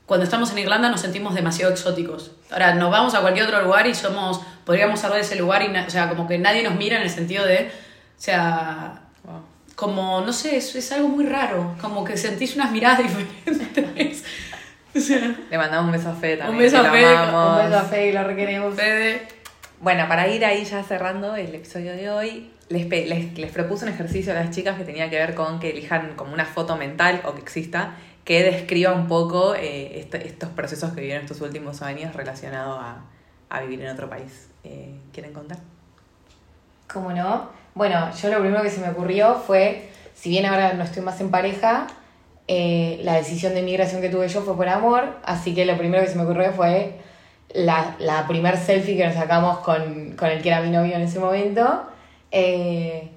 cuando 0.08 0.24
estamos 0.24 0.50
en 0.52 0.58
Irlanda 0.58 0.90
nos 0.90 1.02
sentimos 1.02 1.36
demasiado 1.36 1.72
exóticos. 1.72 2.32
Ahora, 2.50 2.74
nos 2.74 2.90
vamos 2.90 3.14
a 3.14 3.22
cualquier 3.22 3.46
otro 3.46 3.62
lugar 3.62 3.86
y 3.86 3.94
somos, 3.94 4.42
podríamos 4.66 5.00
ser 5.00 5.12
de 5.12 5.20
ese 5.20 5.36
lugar 5.36 5.62
y, 5.62 5.68
o 5.68 5.90
sea, 5.92 6.10
como 6.10 6.28
que 6.28 6.40
nadie 6.40 6.64
nos 6.64 6.74
mira 6.74 6.98
en 6.98 7.04
el 7.04 7.12
sentido 7.12 7.46
de, 7.46 7.68
o 8.18 8.22
sea. 8.22 9.04
Como, 9.82 10.22
no 10.22 10.32
sé, 10.32 10.58
es, 10.58 10.76
es 10.76 10.92
algo 10.92 11.08
muy 11.10 11.26
raro, 11.26 11.76
como 11.82 12.04
que 12.04 12.16
sentís 12.16 12.56
unas 12.56 12.72
miradas 12.72 13.00
diferentes. 13.04 14.24
o 14.96 15.00
sea, 15.00 15.36
Le 15.50 15.58
mandamos 15.58 15.88
un 15.88 15.92
beso 15.94 16.10
a 16.10 16.14
Fede 16.14 16.38
también. 16.38 16.56
Un 16.58 16.62
beso 16.64 16.78
a 16.78 16.84
lo 16.84 16.92
Fede, 16.92 17.18
amamos. 17.18 17.58
Un 17.64 17.70
beso 17.70 17.80
a 17.80 17.84
Fede, 17.84 18.14
lo 18.14 18.24
requeremos. 18.24 18.76
Fede, 18.76 19.28
Bueno, 19.80 20.08
para 20.08 20.28
ir 20.28 20.46
ahí 20.46 20.64
ya 20.66 20.84
cerrando 20.84 21.36
el 21.36 21.56
episodio 21.56 21.94
de 21.94 22.12
hoy, 22.12 22.52
les, 22.70 22.88
les 23.38 23.52
propuse 23.52 23.86
un 23.86 23.92
ejercicio 23.92 24.32
a 24.34 24.36
las 24.36 24.52
chicas 24.52 24.78
que 24.78 24.84
tenía 24.84 25.10
que 25.10 25.18
ver 25.18 25.34
con 25.34 25.60
que 25.60 25.72
elijan 25.72 26.14
como 26.16 26.32
una 26.34 26.46
foto 26.46 26.76
mental 26.78 27.22
o 27.26 27.34
que 27.34 27.42
exista 27.42 27.96
que 28.24 28.44
describa 28.44 28.94
un 28.94 29.08
poco 29.08 29.56
eh, 29.56 30.00
este- 30.00 30.28
estos 30.28 30.50
procesos 30.52 30.92
que 30.94 31.02
vivieron 31.02 31.24
estos 31.26 31.42
últimos 31.42 31.82
años 31.82 32.14
relacionados 32.16 32.80
a, 32.80 33.02
a 33.50 33.62
vivir 33.62 33.82
en 33.82 33.90
otro 33.90 34.08
país. 34.08 34.48
Eh, 34.64 34.94
¿Quieren 35.12 35.34
contar? 35.34 35.58
¿Cómo 36.94 37.12
no? 37.12 37.50
Bueno, 37.74 38.12
yo 38.16 38.30
lo 38.30 38.40
primero 38.40 38.62
que 38.64 38.70
se 38.70 38.82
me 38.82 38.90
ocurrió 38.90 39.36
fue, 39.36 39.90
si 40.14 40.30
bien 40.30 40.46
ahora 40.46 40.74
no 40.74 40.84
estoy 40.84 41.04
más 41.04 41.22
en 41.22 41.32
pareja, 41.32 41.88
eh, 42.48 43.00
la 43.04 43.14
decisión 43.14 43.54
de 43.54 43.62
migración 43.62 44.02
que 44.02 44.10
tuve 44.10 44.28
yo 44.28 44.42
fue 44.42 44.58
por 44.58 44.68
amor, 44.68 45.16
así 45.24 45.54
que 45.56 45.66
lo 45.66 45.78
primero 45.78 46.04
que 46.04 46.10
se 46.10 46.18
me 46.18 46.24
ocurrió 46.24 46.52
fue 46.52 47.00
la, 47.54 47.96
la 48.00 48.28
primer 48.28 48.58
selfie 48.58 48.98
que 48.98 49.06
nos 49.06 49.16
sacamos 49.16 49.60
con, 49.60 50.16
con 50.18 50.30
el 50.30 50.42
que 50.42 50.50
era 50.50 50.62
mi 50.62 50.70
novio 50.70 50.96
en 50.96 51.02
ese 51.04 51.20
momento, 51.20 51.84
eh, 52.32 53.10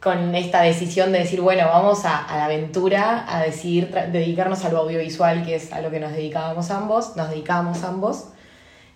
con 0.00 0.34
esta 0.34 0.62
decisión 0.62 1.12
de 1.12 1.20
decir, 1.20 1.42
bueno, 1.42 1.66
vamos 1.66 2.06
a, 2.06 2.16
a 2.24 2.36
la 2.38 2.46
aventura, 2.46 3.26
a 3.28 3.42
decidir 3.42 3.90
dedicarnos 3.90 4.64
a 4.64 4.70
lo 4.70 4.78
audiovisual, 4.78 5.44
que 5.44 5.56
es 5.56 5.72
a 5.72 5.82
lo 5.82 5.90
que 5.90 6.00
nos 6.00 6.12
dedicábamos 6.12 6.70
ambos, 6.70 7.14
nos 7.16 7.28
dedicábamos 7.28 7.84
ambos. 7.84 8.28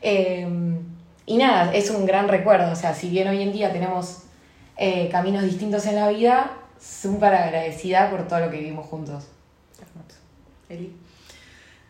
Eh, 0.01 0.49
y 1.27 1.37
nada, 1.37 1.75
es 1.75 1.91
un 1.91 2.07
gran 2.07 2.29
recuerdo. 2.29 2.73
O 2.73 2.77
sea, 2.77 2.95
si 2.95 3.09
bien 3.09 3.29
hoy 3.29 3.43
en 3.43 3.53
día 3.53 3.73
tenemos 3.73 4.26
eh, 4.77 5.09
caminos 5.11 5.43
distintos 5.45 5.87
en 5.87 5.97
la 5.97 6.09
vida, 6.09 6.59
súper 6.79 7.35
agradecida 7.35 8.11
por 8.11 8.29
todo 8.29 8.41
lo 8.41 8.51
que 8.51 8.59
vivimos 8.59 8.87
juntos. 8.87 9.29
Eli. 10.69 10.93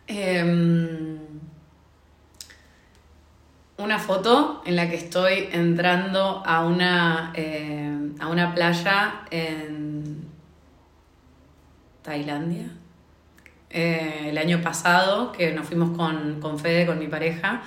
Em, 0.07 1.17
una 3.77 3.99
foto 3.99 4.61
en 4.65 4.75
la 4.75 4.89
que 4.89 4.95
estoy 4.95 5.49
entrando 5.51 6.43
a 6.45 6.65
una, 6.65 7.33
em, 7.35 8.15
a 8.19 8.27
una 8.29 8.53
playa 8.53 9.25
en 9.31 10.27
Tailandia. 12.01 12.69
Eh, 13.69 14.27
el 14.29 14.37
año 14.37 14.61
pasado, 14.61 15.31
que 15.33 15.51
nos 15.51 15.67
fuimos 15.67 15.97
con, 15.97 16.39
con 16.39 16.57
Fede, 16.57 16.85
con 16.85 16.99
mi 16.99 17.07
pareja, 17.07 17.61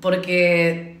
porque 0.00 0.91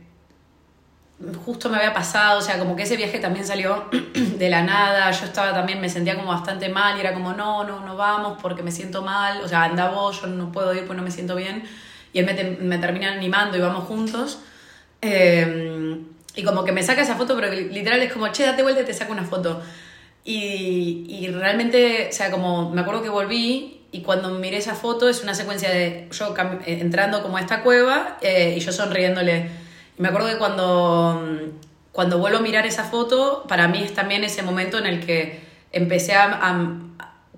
justo 1.44 1.68
me 1.68 1.76
había 1.76 1.92
pasado, 1.92 2.38
o 2.38 2.42
sea, 2.42 2.58
como 2.58 2.74
que 2.76 2.82
ese 2.82 2.96
viaje 2.96 3.18
también 3.18 3.46
salió 3.46 3.84
de 4.14 4.48
la 4.50 4.62
nada, 4.62 5.10
yo 5.10 5.24
estaba 5.26 5.52
también, 5.52 5.80
me 5.80 5.88
sentía 5.88 6.16
como 6.16 6.28
bastante 6.28 6.68
mal 6.68 6.96
y 6.96 7.00
era 7.00 7.14
como, 7.14 7.32
no, 7.32 7.64
no, 7.64 7.80
no 7.80 7.96
vamos 7.96 8.38
porque 8.40 8.62
me 8.62 8.70
siento 8.72 9.02
mal, 9.02 9.40
o 9.42 9.48
sea, 9.48 9.64
anda 9.64 9.90
vos, 9.90 10.20
yo 10.20 10.26
no 10.28 10.50
puedo 10.52 10.72
ir 10.74 10.80
porque 10.80 10.96
no 10.96 11.02
me 11.02 11.10
siento 11.10 11.34
bien, 11.36 11.64
y 12.12 12.18
él 12.18 12.26
me, 12.26 12.34
te- 12.34 12.44
me 12.44 12.78
termina 12.78 13.12
animando 13.12 13.56
y 13.56 13.60
vamos 13.60 13.84
juntos. 13.84 14.40
Eh, 15.00 16.00
y 16.34 16.42
como 16.44 16.64
que 16.64 16.72
me 16.72 16.82
saca 16.82 17.02
esa 17.02 17.16
foto, 17.16 17.34
pero 17.36 17.52
literal 17.52 18.00
es 18.02 18.12
como, 18.12 18.28
che, 18.28 18.44
date 18.44 18.62
vuelta 18.62 18.82
y 18.82 18.84
te 18.84 18.94
saco 18.94 19.12
una 19.12 19.24
foto. 19.24 19.60
Y, 20.24 21.06
y 21.08 21.28
realmente, 21.28 22.08
o 22.10 22.12
sea, 22.12 22.30
como 22.30 22.70
me 22.70 22.80
acuerdo 22.82 23.02
que 23.02 23.08
volví 23.08 23.82
y 23.90 24.02
cuando 24.02 24.30
miré 24.30 24.58
esa 24.58 24.74
foto 24.74 25.08
es 25.08 25.22
una 25.22 25.34
secuencia 25.34 25.68
de 25.70 26.08
yo 26.12 26.34
eh, 26.38 26.78
entrando 26.80 27.22
como 27.22 27.36
a 27.36 27.40
esta 27.40 27.62
cueva 27.62 28.18
eh, 28.22 28.54
y 28.56 28.60
yo 28.60 28.72
sonriéndole. 28.72 29.61
Me 30.02 30.08
acuerdo 30.08 30.28
que 30.28 30.36
cuando, 30.38 31.22
mm, 31.24 31.92
cuando 31.92 32.18
vuelvo 32.18 32.38
a 32.38 32.42
mirar 32.42 32.66
esa 32.66 32.84
foto, 32.84 33.44
para 33.48 33.68
mí 33.68 33.82
es 33.82 33.94
también 33.94 34.24
ese 34.24 34.42
momento 34.42 34.78
en 34.78 34.86
el 34.86 35.04
que 35.06 35.40
empecé 35.72 36.14
a, 36.14 36.24
a- 36.42 36.78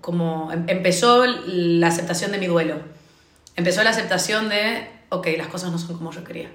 como 0.01 0.51
em- 0.53 0.65
empezó 0.69 1.25
la 1.47 1.89
aceptación 1.89 2.33
de 2.33 2.39
mi 2.39 2.47
duelo. 2.47 2.77
Empezó 3.57 3.83
la 3.83 3.91
aceptación 3.91 4.49
de, 4.49 4.89
ok, 5.11 5.29
las 5.37 5.47
cosas 5.49 5.71
no 5.73 5.79
son 5.79 5.97
como 5.97 6.11
yo 6.13 6.25
quería. 6.25 6.51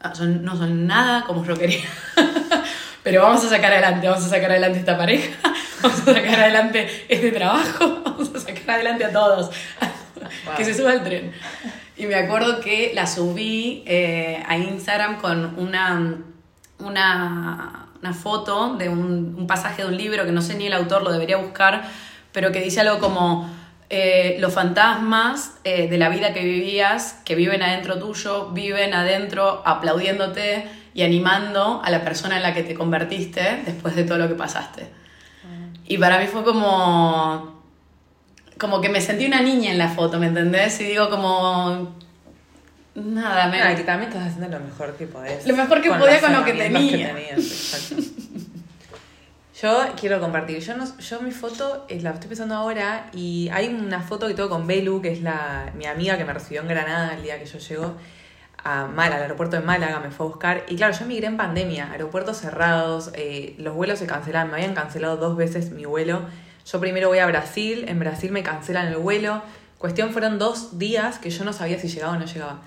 Ah, 0.00 0.14
son- 0.14 0.42
no 0.44 0.56
son 0.56 0.86
nada 0.86 1.24
como 1.26 1.44
yo 1.44 1.54
quería. 1.56 1.84
Pero 3.02 3.22
vamos 3.22 3.44
a 3.44 3.48
sacar 3.48 3.72
adelante, 3.72 4.08
vamos 4.08 4.24
a 4.24 4.28
sacar 4.28 4.50
adelante 4.50 4.78
esta 4.78 4.96
pareja, 4.96 5.30
vamos 5.82 6.00
a 6.00 6.04
sacar 6.04 6.40
adelante 6.40 7.06
este 7.08 7.32
trabajo, 7.32 8.00
vamos 8.04 8.30
a 8.34 8.40
sacar 8.40 8.70
adelante 8.76 9.04
a 9.06 9.12
todos. 9.12 9.50
que 10.56 10.64
se 10.64 10.74
suba 10.74 10.92
al 10.92 11.02
tren. 11.04 11.32
Y 12.00 12.06
me 12.06 12.14
acuerdo 12.14 12.60
que 12.60 12.92
la 12.94 13.06
subí 13.06 13.82
eh, 13.84 14.42
a 14.48 14.56
Instagram 14.56 15.20
con 15.20 15.58
una, 15.58 16.16
una, 16.78 17.88
una 18.00 18.14
foto 18.14 18.74
de 18.76 18.88
un, 18.88 19.36
un 19.38 19.46
pasaje 19.46 19.82
de 19.82 19.88
un 19.88 19.98
libro 19.98 20.24
que 20.24 20.32
no 20.32 20.40
sé 20.40 20.54
ni 20.54 20.66
el 20.66 20.72
autor, 20.72 21.02
lo 21.02 21.12
debería 21.12 21.36
buscar, 21.36 21.82
pero 22.32 22.52
que 22.52 22.62
dice 22.62 22.80
algo 22.80 23.00
como 23.00 23.50
eh, 23.90 24.38
los 24.40 24.54
fantasmas 24.54 25.58
eh, 25.64 25.88
de 25.88 25.98
la 25.98 26.08
vida 26.08 26.32
que 26.32 26.42
vivías, 26.42 27.20
que 27.26 27.34
viven 27.34 27.62
adentro 27.62 27.98
tuyo, 27.98 28.48
viven 28.52 28.94
adentro 28.94 29.62
aplaudiéndote 29.66 30.66
y 30.94 31.02
animando 31.02 31.82
a 31.84 31.90
la 31.90 32.02
persona 32.02 32.38
en 32.38 32.42
la 32.42 32.54
que 32.54 32.62
te 32.62 32.72
convertiste 32.72 33.62
después 33.66 33.94
de 33.94 34.04
todo 34.04 34.16
lo 34.16 34.26
que 34.26 34.36
pasaste. 34.36 34.88
Y 35.86 35.98
para 35.98 36.18
mí 36.18 36.28
fue 36.28 36.44
como 36.44 37.59
como 38.60 38.80
que 38.80 38.90
me 38.90 39.00
sentí 39.00 39.26
una 39.26 39.40
niña 39.40 39.72
en 39.72 39.78
la 39.78 39.88
foto, 39.88 40.18
¿me 40.18 40.26
entendés? 40.26 40.78
Y 40.80 40.84
digo 40.84 41.08
como... 41.08 41.96
Nada, 42.94 43.46
me... 43.48 43.62
Ah, 43.62 43.74
que 43.74 43.84
también 43.84 44.12
estás 44.12 44.28
haciendo 44.28 44.58
lo 44.58 44.64
mejor 44.64 44.94
que 44.96 45.06
podés. 45.06 45.46
Lo 45.46 45.56
mejor 45.56 45.80
que 45.80 45.88
con 45.88 45.98
podía 45.98 46.20
con 46.20 46.32
lo 46.32 46.44
que 46.44 46.52
tenía. 46.52 47.14
tenías, 47.14 47.38
exacto. 47.38 48.02
Yo 49.62 49.86
quiero 49.98 50.20
compartir. 50.20 50.58
Yo, 50.60 50.76
no, 50.76 50.98
yo 50.98 51.20
mi 51.20 51.32
foto 51.32 51.84
eh, 51.88 52.00
la 52.00 52.10
estoy 52.10 52.28
pensando 52.28 52.54
ahora 52.54 53.10
y 53.12 53.50
hay 53.52 53.68
una 53.68 54.00
foto 54.00 54.26
que 54.26 54.32
tengo 54.32 54.48
con 54.48 54.66
Belu, 54.66 55.02
que 55.02 55.12
es 55.12 55.20
la, 55.20 55.70
mi 55.76 55.84
amiga 55.84 56.16
que 56.16 56.24
me 56.24 56.32
recibió 56.32 56.62
en 56.62 56.68
Granada 56.68 57.14
el 57.14 57.22
día 57.22 57.38
que 57.38 57.44
yo 57.44 57.58
llego 57.58 57.94
a 58.64 58.86
Málaga, 58.86 59.16
al 59.16 59.22
aeropuerto 59.22 59.56
de 59.56 59.62
Málaga, 59.62 60.00
me 60.00 60.10
fue 60.10 60.24
a 60.24 60.28
buscar. 60.30 60.64
Y 60.68 60.76
claro, 60.76 60.94
yo 60.98 61.04
migré 61.04 61.26
en 61.26 61.36
pandemia, 61.36 61.90
aeropuertos 61.92 62.38
cerrados, 62.38 63.10
eh, 63.14 63.54
los 63.58 63.74
vuelos 63.74 63.98
se 63.98 64.06
cancelaban, 64.06 64.50
me 64.50 64.56
habían 64.56 64.74
cancelado 64.74 65.18
dos 65.18 65.36
veces 65.36 65.70
mi 65.72 65.84
vuelo. 65.84 66.22
Yo 66.66 66.80
primero 66.80 67.08
voy 67.08 67.18
a 67.18 67.26
Brasil, 67.26 67.84
en 67.88 67.98
Brasil 67.98 68.32
me 68.32 68.42
cancelan 68.42 68.88
el 68.88 68.96
vuelo. 68.96 69.42
Cuestión 69.78 70.10
fueron 70.12 70.38
dos 70.38 70.78
días 70.78 71.18
que 71.18 71.30
yo 71.30 71.44
no 71.44 71.52
sabía 71.52 71.78
si 71.78 71.88
llegaba 71.88 72.12
o 72.12 72.18
no 72.18 72.26
llegaba. 72.26 72.60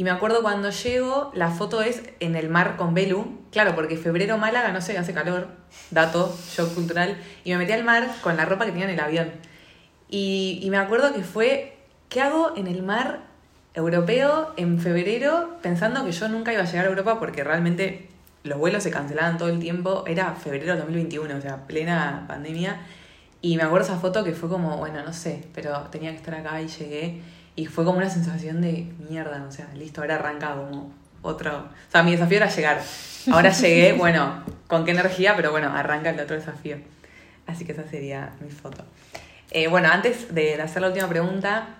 Y 0.00 0.04
me 0.04 0.10
acuerdo 0.10 0.40
cuando 0.40 0.70
llego, 0.70 1.30
la 1.34 1.50
foto 1.50 1.82
es 1.82 2.02
en 2.20 2.34
el 2.34 2.48
mar 2.48 2.76
con 2.78 2.94
Belu. 2.94 3.38
Claro, 3.52 3.74
porque 3.74 3.98
febrero 3.98 4.38
Málaga, 4.38 4.72
no 4.72 4.80
sé, 4.80 4.96
hace 4.96 5.12
calor. 5.12 5.48
Dato, 5.90 6.34
shock 6.50 6.74
cultural. 6.74 7.18
Y 7.44 7.50
me 7.50 7.58
metí 7.58 7.72
al 7.72 7.84
mar 7.84 8.08
con 8.22 8.36
la 8.36 8.46
ropa 8.46 8.64
que 8.64 8.72
tenía 8.72 8.86
en 8.86 8.94
el 8.94 9.00
avión. 9.00 9.30
Y, 10.08 10.58
y 10.62 10.70
me 10.70 10.78
acuerdo 10.78 11.12
que 11.12 11.22
fue, 11.22 11.76
¿qué 12.08 12.22
hago 12.22 12.56
en 12.56 12.66
el 12.66 12.82
mar 12.82 13.20
europeo 13.74 14.54
en 14.56 14.80
febrero 14.80 15.58
pensando 15.60 16.02
que 16.04 16.12
yo 16.12 16.28
nunca 16.28 16.52
iba 16.52 16.62
a 16.62 16.66
llegar 16.66 16.86
a 16.86 16.88
Europa 16.88 17.18
porque 17.18 17.44
realmente 17.44 18.08
los 18.42 18.58
vuelos 18.58 18.82
se 18.82 18.90
cancelaban 18.90 19.36
todo 19.36 19.50
el 19.50 19.60
tiempo? 19.60 20.04
Era 20.06 20.34
febrero 20.34 20.72
del 20.72 20.78
2021, 20.78 21.36
o 21.36 21.40
sea, 21.42 21.66
plena 21.66 22.24
pandemia. 22.26 22.80
Y 23.42 23.56
me 23.56 23.62
acuerdo 23.62 23.86
esa 23.86 23.98
foto 23.98 24.22
que 24.22 24.32
fue 24.32 24.48
como, 24.48 24.76
bueno, 24.76 25.02
no 25.02 25.12
sé, 25.12 25.44
pero 25.54 25.78
tenía 25.90 26.10
que 26.10 26.16
estar 26.16 26.34
acá 26.34 26.60
y 26.60 26.68
llegué. 26.68 27.22
Y 27.56 27.66
fue 27.66 27.84
como 27.84 27.98
una 27.98 28.10
sensación 28.10 28.60
de 28.60 28.92
mierda, 29.08 29.44
o 29.48 29.50
sea, 29.50 29.68
listo, 29.74 30.02
ahora 30.02 30.16
arranca 30.16 30.54
como 30.54 30.92
otro. 31.22 31.56
O 31.56 31.90
sea, 31.90 32.02
mi 32.02 32.12
desafío 32.12 32.36
era 32.36 32.48
llegar. 32.48 32.80
Ahora 33.32 33.50
llegué, 33.50 33.92
bueno, 33.98 34.44
con 34.66 34.84
qué 34.84 34.90
energía, 34.90 35.34
pero 35.36 35.50
bueno, 35.50 35.74
arranca 35.74 36.10
el 36.10 36.20
otro 36.20 36.36
desafío. 36.36 36.76
Así 37.46 37.64
que 37.64 37.72
esa 37.72 37.86
sería 37.88 38.32
mi 38.40 38.50
foto. 38.50 38.84
Eh, 39.50 39.68
bueno, 39.68 39.88
antes 39.90 40.34
de 40.34 40.60
hacer 40.60 40.82
la 40.82 40.88
última 40.88 41.08
pregunta, 41.08 41.76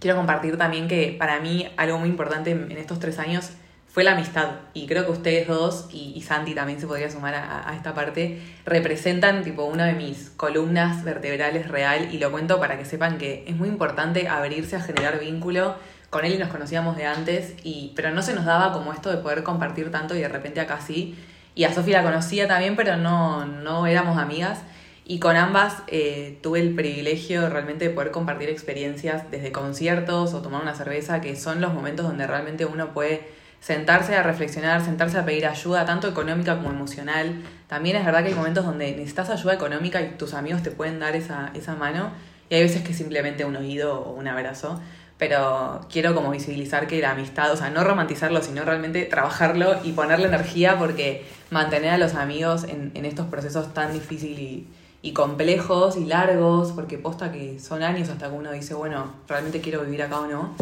quiero 0.00 0.16
compartir 0.16 0.56
también 0.56 0.88
que 0.88 1.14
para 1.18 1.38
mí 1.40 1.68
algo 1.76 1.98
muy 1.98 2.08
importante 2.08 2.50
en 2.50 2.72
en 2.72 2.78
estos 2.78 2.98
tres 2.98 3.18
años 3.18 3.52
fue 3.88 4.04
la 4.04 4.12
amistad. 4.12 4.50
Y 4.74 4.86
creo 4.86 5.06
que 5.06 5.12
ustedes 5.12 5.48
dos, 5.48 5.88
y, 5.90 6.12
y 6.14 6.22
Santi 6.22 6.54
también 6.54 6.80
se 6.80 6.86
podría 6.86 7.10
sumar 7.10 7.34
a, 7.34 7.68
a, 7.68 7.74
esta 7.74 7.94
parte, 7.94 8.40
representan 8.64 9.42
tipo 9.42 9.64
una 9.64 9.86
de 9.86 9.94
mis 9.94 10.30
columnas 10.30 11.04
vertebrales 11.04 11.68
real 11.68 12.08
y 12.12 12.18
lo 12.18 12.30
cuento 12.30 12.60
para 12.60 12.78
que 12.78 12.84
sepan 12.84 13.18
que 13.18 13.44
es 13.46 13.56
muy 13.56 13.68
importante 13.68 14.28
abrirse 14.28 14.76
a 14.76 14.80
generar 14.80 15.18
vínculo. 15.18 15.74
Con 16.10 16.24
él 16.24 16.34
y 16.34 16.38
nos 16.38 16.48
conocíamos 16.48 16.96
de 16.96 17.04
antes, 17.04 17.54
y, 17.64 17.92
pero 17.94 18.10
no 18.12 18.22
se 18.22 18.32
nos 18.32 18.46
daba 18.46 18.72
como 18.72 18.94
esto 18.94 19.10
de 19.10 19.18
poder 19.18 19.42
compartir 19.42 19.90
tanto 19.90 20.14
y 20.14 20.20
de 20.20 20.28
repente 20.28 20.60
acá 20.60 20.80
sí. 20.80 21.18
Y 21.54 21.64
a 21.64 21.74
Sofía 21.74 21.98
la 21.98 22.04
conocía 22.08 22.48
también, 22.48 22.76
pero 22.76 22.96
no, 22.96 23.44
no 23.44 23.86
éramos 23.86 24.16
amigas. 24.16 24.62
Y 25.04 25.18
con 25.18 25.36
ambas 25.36 25.82
eh, 25.86 26.38
tuve 26.42 26.60
el 26.60 26.74
privilegio 26.74 27.48
realmente 27.48 27.88
de 27.88 27.90
poder 27.94 28.10
compartir 28.10 28.48
experiencias 28.48 29.30
desde 29.30 29.52
conciertos 29.52 30.34
o 30.34 30.40
tomar 30.40 30.62
una 30.62 30.74
cerveza, 30.74 31.20
que 31.20 31.34
son 31.34 31.60
los 31.60 31.74
momentos 31.74 32.06
donde 32.06 32.26
realmente 32.26 32.64
uno 32.64 32.92
puede 32.92 33.37
sentarse 33.60 34.14
a 34.16 34.22
reflexionar, 34.22 34.84
sentarse 34.84 35.18
a 35.18 35.24
pedir 35.24 35.46
ayuda, 35.46 35.84
tanto 35.84 36.08
económica 36.08 36.56
como 36.56 36.70
emocional. 36.70 37.42
También 37.66 37.96
es 37.96 38.04
verdad 38.04 38.22
que 38.22 38.28
hay 38.28 38.34
momentos 38.34 38.64
donde 38.64 38.92
necesitas 38.92 39.30
ayuda 39.30 39.54
económica 39.54 40.00
y 40.00 40.10
tus 40.16 40.34
amigos 40.34 40.62
te 40.62 40.70
pueden 40.70 41.00
dar 41.00 41.16
esa, 41.16 41.50
esa 41.54 41.74
mano. 41.74 42.10
Y 42.50 42.54
hay 42.54 42.62
veces 42.62 42.82
que 42.82 42.94
simplemente 42.94 43.44
un 43.44 43.56
oído 43.56 44.00
o 44.00 44.12
un 44.12 44.28
abrazo. 44.28 44.80
Pero 45.18 45.80
quiero 45.90 46.14
como 46.14 46.30
visibilizar 46.30 46.86
que 46.86 47.00
la 47.00 47.10
amistad, 47.10 47.50
o 47.52 47.56
sea, 47.56 47.70
no 47.70 47.82
romantizarlo, 47.82 48.40
sino 48.40 48.64
realmente 48.64 49.04
trabajarlo 49.04 49.80
y 49.82 49.90
ponerle 49.92 50.28
energía 50.28 50.78
porque 50.78 51.26
mantener 51.50 51.90
a 51.90 51.98
los 51.98 52.14
amigos 52.14 52.62
en, 52.62 52.92
en 52.94 53.04
estos 53.04 53.26
procesos 53.26 53.74
tan 53.74 53.92
difíciles 53.92 54.38
y, 54.38 54.68
y 55.02 55.12
complejos 55.12 55.96
y 55.96 56.04
largos, 56.04 56.72
porque 56.72 56.98
posta 56.98 57.32
que 57.32 57.58
son 57.58 57.82
años 57.82 58.08
hasta 58.08 58.28
que 58.28 58.34
uno 58.34 58.52
dice, 58.52 58.74
bueno, 58.74 59.12
realmente 59.26 59.60
quiero 59.60 59.82
vivir 59.82 60.02
acá 60.02 60.20
o 60.20 60.26
no. 60.28 60.54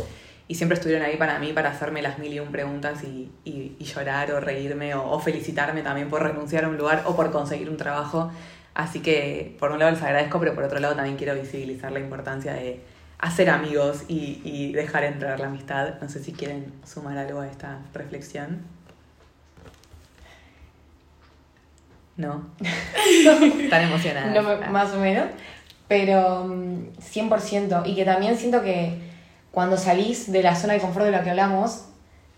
Y 0.48 0.54
siempre 0.54 0.76
estuvieron 0.76 1.04
ahí 1.04 1.16
para 1.16 1.38
mí, 1.38 1.52
para 1.52 1.70
hacerme 1.70 2.02
las 2.02 2.18
mil 2.18 2.32
y 2.32 2.38
un 2.38 2.52
preguntas 2.52 3.02
y, 3.02 3.32
y, 3.44 3.76
y 3.78 3.84
llorar 3.84 4.30
o 4.30 4.40
reírme 4.40 4.94
o, 4.94 5.10
o, 5.10 5.18
felicitarme 5.18 5.82
también 5.82 6.08
por 6.08 6.22
renunciar 6.22 6.64
a 6.64 6.68
un 6.68 6.76
lugar 6.76 7.02
o 7.06 7.16
por 7.16 7.32
conseguir 7.32 7.68
un 7.68 7.76
trabajo. 7.76 8.30
Así 8.74 9.00
que 9.00 9.56
por 9.58 9.72
un 9.72 9.80
lado 9.80 9.90
les 9.90 10.02
agradezco, 10.02 10.38
pero 10.38 10.54
por 10.54 10.62
otro 10.62 10.78
lado 10.78 10.94
también 10.94 11.16
quiero 11.16 11.34
visibilizar 11.34 11.90
la 11.90 11.98
importancia 11.98 12.52
de 12.52 12.80
hacer 13.18 13.50
amigos 13.50 14.04
y, 14.06 14.40
y 14.44 14.72
dejar 14.72 15.04
entrar 15.04 15.40
la 15.40 15.46
amistad. 15.46 15.94
No 16.00 16.08
sé 16.08 16.22
si 16.22 16.32
quieren 16.32 16.72
sumar 16.84 17.18
algo 17.18 17.40
a 17.40 17.48
esta 17.48 17.78
reflexión. 17.92 18.60
No. 22.16 22.50
Tan 23.70 23.82
emocionada. 23.82 24.26
No, 24.26 24.70
más 24.70 24.92
o 24.92 25.00
menos. 25.00 25.26
Pero 25.88 26.46
100%. 26.46 27.82
Y 27.86 27.94
que 27.94 28.04
también 28.04 28.36
siento 28.36 28.62
que 28.62 29.05
cuando 29.56 29.78
salís 29.78 30.30
de 30.30 30.42
la 30.42 30.54
zona 30.54 30.74
de 30.74 30.80
confort 30.80 31.06
de 31.06 31.12
lo 31.12 31.24
que 31.24 31.30
hablamos, 31.30 31.86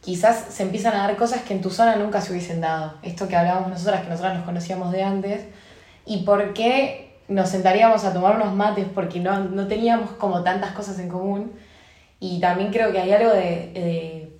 quizás 0.00 0.36
se 0.50 0.62
empiezan 0.62 0.94
a 0.94 0.98
dar 0.98 1.16
cosas 1.16 1.42
que 1.42 1.52
en 1.52 1.60
tu 1.60 1.68
zona 1.68 1.96
nunca 1.96 2.20
se 2.20 2.30
hubiesen 2.30 2.60
dado. 2.60 2.94
Esto 3.02 3.26
que 3.26 3.34
hablábamos 3.34 3.70
nosotras, 3.70 4.02
que 4.02 4.08
nosotras 4.08 4.36
nos 4.36 4.44
conocíamos 4.44 4.92
de 4.92 5.02
antes. 5.02 5.44
Y 6.06 6.18
por 6.18 6.54
qué 6.54 7.18
nos 7.26 7.48
sentaríamos 7.48 8.04
a 8.04 8.12
tomar 8.12 8.36
unos 8.36 8.54
mates 8.54 8.86
porque 8.94 9.18
no, 9.18 9.40
no 9.40 9.66
teníamos 9.66 10.10
como 10.12 10.44
tantas 10.44 10.70
cosas 10.70 11.00
en 11.00 11.08
común. 11.08 11.54
Y 12.20 12.38
también 12.38 12.70
creo 12.70 12.92
que 12.92 13.00
hay 13.00 13.10
algo 13.10 13.30
de, 13.30 13.72
de 13.74 14.38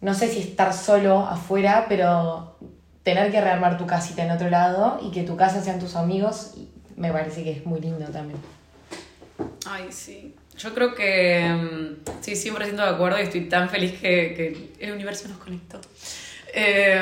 no 0.00 0.14
sé 0.14 0.28
si 0.28 0.38
estar 0.40 0.72
solo 0.72 1.18
afuera, 1.18 1.84
pero 1.86 2.56
tener 3.02 3.30
que 3.30 3.42
rearmar 3.42 3.76
tu 3.76 3.86
casita 3.86 4.24
en 4.24 4.30
otro 4.30 4.48
lado 4.48 5.00
y 5.02 5.10
que 5.10 5.22
tu 5.22 5.36
casa 5.36 5.60
sean 5.60 5.78
tus 5.78 5.96
amigos, 5.96 6.54
me 6.96 7.12
parece 7.12 7.44
que 7.44 7.50
es 7.50 7.66
muy 7.66 7.78
lindo 7.78 8.06
también. 8.06 8.40
Ay, 9.66 9.88
sí. 9.90 10.34
Yo 10.62 10.74
creo 10.74 10.94
que 10.94 11.48
mm, 11.48 12.10
sí, 12.20 12.32
100% 12.32 12.74
de 12.74 12.82
acuerdo 12.82 13.18
y 13.18 13.22
estoy 13.22 13.42
tan 13.42 13.68
feliz 13.70 13.92
que, 13.92 14.34
que 14.34 14.84
el 14.84 14.92
universo 14.92 15.28
nos 15.28 15.38
conectó. 15.38 15.80
Eh, 16.52 17.00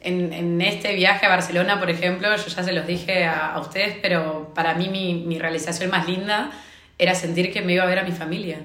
en, 0.00 0.32
en, 0.32 0.60
este 0.60 0.94
viaje 0.94 1.26
a 1.26 1.28
Barcelona, 1.30 1.80
por 1.80 1.90
ejemplo, 1.90 2.28
yo 2.36 2.46
ya 2.46 2.62
se 2.62 2.72
los 2.72 2.86
dije 2.86 3.24
a, 3.24 3.54
a 3.54 3.60
ustedes, 3.60 3.96
pero 4.02 4.52
para 4.54 4.74
mí 4.74 4.88
mi, 4.88 5.14
mi, 5.14 5.38
realización 5.38 5.90
más 5.90 6.06
linda 6.06 6.50
era 6.98 7.14
sentir 7.14 7.52
que 7.52 7.62
me 7.62 7.72
iba 7.72 7.84
a 7.84 7.86
ver 7.86 7.98
a 7.98 8.02
mi 8.04 8.12
familia. 8.12 8.58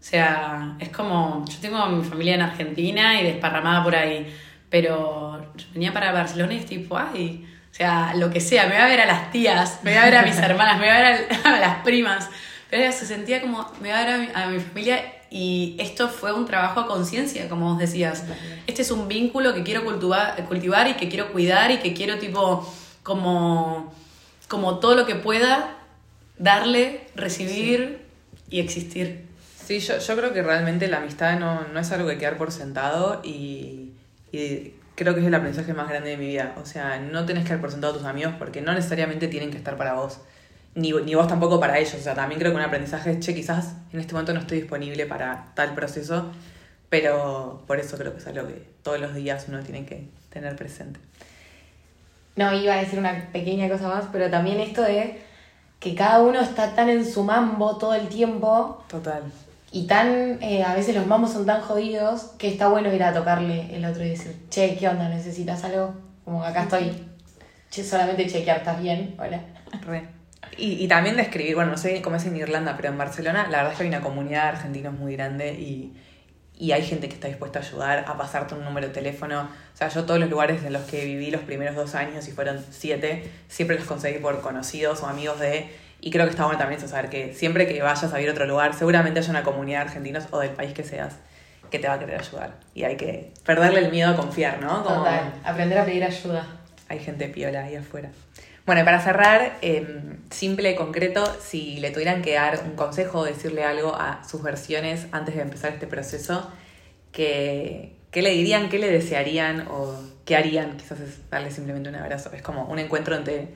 O 0.00 0.02
sea, 0.02 0.76
es 0.80 0.88
como, 0.88 1.44
yo 1.46 1.58
tengo 1.60 1.76
a 1.76 1.88
mi 1.88 2.02
familia 2.04 2.34
en 2.34 2.42
Argentina 2.42 3.20
y 3.20 3.24
desparramada 3.24 3.84
por 3.84 3.94
ahí 3.94 4.26
pero 4.70 5.52
venía 5.72 5.92
para 5.92 6.12
Barcelona 6.12 6.54
y 6.54 6.58
es 6.58 6.66
tipo, 6.66 6.98
ay, 6.98 7.46
o 7.70 7.74
sea, 7.74 8.14
lo 8.14 8.30
que 8.30 8.40
sea, 8.40 8.64
me 8.64 8.74
voy 8.74 8.82
a 8.82 8.86
ver 8.86 9.00
a 9.00 9.06
las 9.06 9.30
tías, 9.30 9.80
me 9.82 9.92
voy 9.92 10.00
a 10.00 10.04
ver 10.04 10.16
a 10.16 10.22
mis 10.22 10.36
hermanas, 10.38 10.78
me 10.78 10.86
voy 10.86 10.96
a 10.96 11.00
ver 11.00 11.28
a, 11.44 11.56
a 11.56 11.60
las 11.60 11.76
primas. 11.82 12.28
Pero 12.70 12.92
se 12.92 13.06
sentía 13.06 13.40
como, 13.40 13.62
me 13.80 13.88
voy 13.88 13.90
a 13.90 14.04
ver 14.04 14.08
a 14.08 14.18
mi, 14.18 14.28
a 14.34 14.46
mi 14.48 14.60
familia 14.60 15.00
y 15.30 15.76
esto 15.78 16.08
fue 16.08 16.32
un 16.32 16.46
trabajo 16.46 16.80
a 16.80 16.86
conciencia, 16.86 17.48
como 17.48 17.70
vos 17.70 17.78
decías. 17.78 18.24
Este 18.66 18.82
es 18.82 18.90
un 18.90 19.08
vínculo 19.08 19.54
que 19.54 19.62
quiero 19.62 19.84
cultivar, 19.84 20.44
cultivar 20.46 20.88
y 20.88 20.94
que 20.94 21.08
quiero 21.08 21.32
cuidar 21.32 21.70
y 21.70 21.78
que 21.78 21.94
quiero 21.94 22.18
tipo, 22.18 22.70
como, 23.02 23.94
como 24.48 24.78
todo 24.78 24.94
lo 24.94 25.06
que 25.06 25.14
pueda, 25.14 25.76
darle, 26.38 27.06
recibir 27.14 28.00
sí. 28.34 28.56
y 28.56 28.60
existir. 28.60 29.26
Sí, 29.64 29.80
yo, 29.80 29.98
yo 29.98 30.16
creo 30.16 30.32
que 30.32 30.42
realmente 30.42 30.88
la 30.88 30.98
amistad 30.98 31.38
no, 31.38 31.68
no 31.68 31.80
es 31.80 31.90
algo 31.92 32.08
que 32.08 32.18
quedar 32.18 32.38
por 32.38 32.52
sentado 32.52 33.20
y 33.22 33.88
y 34.32 34.74
creo 34.94 35.14
que 35.14 35.20
es 35.20 35.26
el 35.26 35.34
aprendizaje 35.34 35.72
más 35.74 35.88
grande 35.88 36.10
de 36.10 36.16
mi 36.16 36.26
vida. 36.26 36.54
O 36.60 36.66
sea, 36.66 36.98
no 36.98 37.24
tenés 37.24 37.44
que 37.44 37.50
dar 37.50 37.60
por 37.60 37.70
sentado 37.70 37.94
a 37.94 37.96
tus 37.96 38.06
amigos 38.06 38.34
porque 38.38 38.60
no 38.60 38.72
necesariamente 38.72 39.28
tienen 39.28 39.50
que 39.50 39.56
estar 39.56 39.76
para 39.76 39.94
vos. 39.94 40.20
Ni, 40.78 40.92
ni 40.92 41.14
vos 41.14 41.28
tampoco 41.28 41.58
para 41.60 41.78
ellos. 41.78 41.94
O 41.94 42.00
sea, 42.00 42.14
también 42.14 42.38
creo 42.38 42.52
que 42.52 42.56
un 42.56 42.62
aprendizaje 42.62 43.12
es, 43.12 43.20
che, 43.20 43.34
quizás 43.34 43.74
en 43.92 44.00
este 44.00 44.12
momento 44.12 44.32
no 44.32 44.40
estoy 44.40 44.60
disponible 44.60 45.06
para 45.06 45.52
tal 45.54 45.74
proceso, 45.74 46.30
pero 46.88 47.62
por 47.66 47.78
eso 47.78 47.96
creo 47.98 48.12
que 48.12 48.18
es 48.18 48.26
algo 48.26 48.46
que 48.46 48.62
todos 48.82 49.00
los 49.00 49.14
días 49.14 49.46
uno 49.48 49.60
tiene 49.60 49.84
que 49.84 50.08
tener 50.30 50.56
presente. 50.56 51.00
No, 52.36 52.54
iba 52.54 52.74
a 52.74 52.78
decir 52.78 52.98
una 52.98 53.30
pequeña 53.32 53.68
cosa 53.68 53.88
más, 53.88 54.04
pero 54.12 54.30
también 54.30 54.60
esto 54.60 54.82
de 54.82 55.20
que 55.80 55.94
cada 55.94 56.20
uno 56.22 56.40
está 56.40 56.74
tan 56.74 56.88
en 56.88 57.04
su 57.04 57.24
mambo 57.24 57.76
todo 57.76 57.94
el 57.94 58.08
tiempo. 58.08 58.84
Total 58.88 59.24
y 59.70 59.86
tan, 59.86 60.42
eh, 60.42 60.64
a 60.64 60.74
veces 60.74 60.94
los 60.94 61.06
mamos 61.06 61.32
son 61.32 61.44
tan 61.44 61.60
jodidos 61.60 62.32
que 62.38 62.48
está 62.48 62.68
bueno 62.68 62.92
ir 62.92 63.02
a 63.02 63.12
tocarle 63.12 63.74
el 63.74 63.84
otro 63.84 64.02
y 64.02 64.10
decir, 64.10 64.34
che, 64.48 64.76
¿qué 64.76 64.88
onda? 64.88 65.08
¿Necesitas 65.08 65.62
algo? 65.64 65.94
Como 66.24 66.42
acá 66.42 66.62
estoy, 66.62 67.06
che, 67.70 67.84
solamente 67.84 68.26
chequear, 68.26 68.58
¿estás 68.58 68.80
bien? 68.80 69.14
Hola. 69.18 69.40
Re. 69.86 70.17
Y, 70.56 70.84
y 70.84 70.88
también 70.88 71.16
describir, 71.16 71.54
bueno, 71.54 71.72
no 71.72 71.76
sé 71.76 72.00
cómo 72.02 72.16
es 72.16 72.24
en 72.26 72.36
Irlanda, 72.36 72.76
pero 72.76 72.88
en 72.88 72.98
Barcelona 72.98 73.48
la 73.50 73.58
verdad 73.58 73.72
es 73.72 73.78
que 73.78 73.84
hay 73.84 73.88
una 73.88 74.00
comunidad 74.00 74.44
de 74.44 74.48
argentinos 74.48 74.94
muy 74.94 75.14
grande 75.14 75.52
y, 75.54 75.94
y 76.56 76.72
hay 76.72 76.82
gente 76.82 77.08
que 77.08 77.14
está 77.14 77.28
dispuesta 77.28 77.60
a 77.60 77.62
ayudar, 77.62 78.04
a 78.06 78.16
pasarte 78.16 78.54
un 78.54 78.64
número 78.64 78.88
de 78.88 78.92
teléfono. 78.92 79.42
O 79.42 79.76
sea, 79.76 79.88
yo 79.88 80.04
todos 80.04 80.18
los 80.18 80.28
lugares 80.28 80.64
en 80.64 80.72
los 80.72 80.82
que 80.82 81.04
viví 81.04 81.30
los 81.30 81.42
primeros 81.42 81.76
dos 81.76 81.94
años, 81.94 82.26
y 82.28 82.32
fueron 82.32 82.64
siete, 82.70 83.30
siempre 83.48 83.76
los 83.76 83.86
conseguí 83.86 84.18
por 84.18 84.40
conocidos 84.40 85.02
o 85.02 85.06
amigos 85.06 85.38
de 85.40 85.68
y 86.00 86.10
creo 86.10 86.26
que 86.26 86.30
está 86.30 86.44
bueno 86.44 86.58
también 86.58 86.78
eso, 86.78 86.88
saber 86.88 87.10
que 87.10 87.34
siempre 87.34 87.66
que 87.66 87.82
vayas 87.82 88.12
a 88.12 88.20
ir 88.20 88.28
a 88.28 88.32
otro 88.32 88.46
lugar, 88.46 88.74
seguramente 88.74 89.18
haya 89.18 89.30
una 89.30 89.42
comunidad 89.42 89.80
de 89.80 89.86
argentinos 89.86 90.24
o 90.30 90.38
del 90.38 90.50
país 90.50 90.72
que 90.72 90.84
seas 90.84 91.16
que 91.70 91.78
te 91.78 91.88
va 91.88 91.94
a 91.94 91.98
querer 91.98 92.20
ayudar. 92.20 92.54
Y 92.74 92.84
hay 92.84 92.96
que 92.96 93.32
perderle 93.44 93.80
el 93.80 93.90
miedo 93.90 94.10
a 94.10 94.16
confiar, 94.16 94.60
¿no? 94.60 94.82
Como 94.84 94.98
Total, 94.98 95.34
aprender 95.44 95.78
a 95.78 95.84
pedir 95.84 96.04
ayuda. 96.04 96.46
Hay 96.88 97.00
gente 97.00 97.28
piola 97.28 97.64
ahí 97.64 97.76
afuera. 97.76 98.10
Bueno, 98.68 98.82
y 98.82 98.84
para 98.84 99.00
cerrar, 99.00 99.56
eh, 99.62 100.02
simple 100.28 100.72
y 100.72 100.74
concreto, 100.74 101.24
si 101.40 101.80
le 101.80 101.90
tuvieran 101.90 102.20
que 102.20 102.34
dar 102.34 102.64
un 102.66 102.76
consejo 102.76 103.20
o 103.20 103.24
decirle 103.24 103.64
algo 103.64 103.94
a 103.94 104.22
sus 104.28 104.42
versiones 104.42 105.06
antes 105.10 105.36
de 105.36 105.40
empezar 105.40 105.72
este 105.72 105.86
proceso, 105.86 106.52
¿qué, 107.10 107.96
¿qué 108.10 108.20
le 108.20 108.28
dirían, 108.32 108.68
qué 108.68 108.78
le 108.78 108.90
desearían 108.90 109.68
o 109.70 109.98
qué 110.26 110.36
harían? 110.36 110.76
Quizás 110.76 111.00
es 111.00 111.30
darle 111.30 111.50
simplemente 111.50 111.88
un 111.88 111.94
abrazo. 111.94 112.30
Es 112.34 112.42
como 112.42 112.66
un 112.66 112.78
encuentro 112.78 113.16
entre 113.16 113.48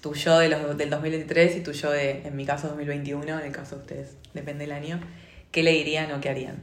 tu 0.00 0.14
yo 0.14 0.38
de 0.38 0.50
los, 0.50 0.78
del 0.78 0.88
2023 0.88 1.56
y 1.56 1.60
tu 1.62 1.72
yo 1.72 1.90
de, 1.90 2.22
en 2.24 2.36
mi 2.36 2.46
caso, 2.46 2.68
2021, 2.68 3.40
en 3.40 3.44
el 3.44 3.50
caso 3.50 3.74
de 3.74 3.82
ustedes, 3.82 4.16
depende 4.34 4.66
del 4.66 4.72
año, 4.72 5.00
¿qué 5.50 5.64
le 5.64 5.72
dirían 5.72 6.12
o 6.12 6.20
qué 6.20 6.28
harían? 6.28 6.62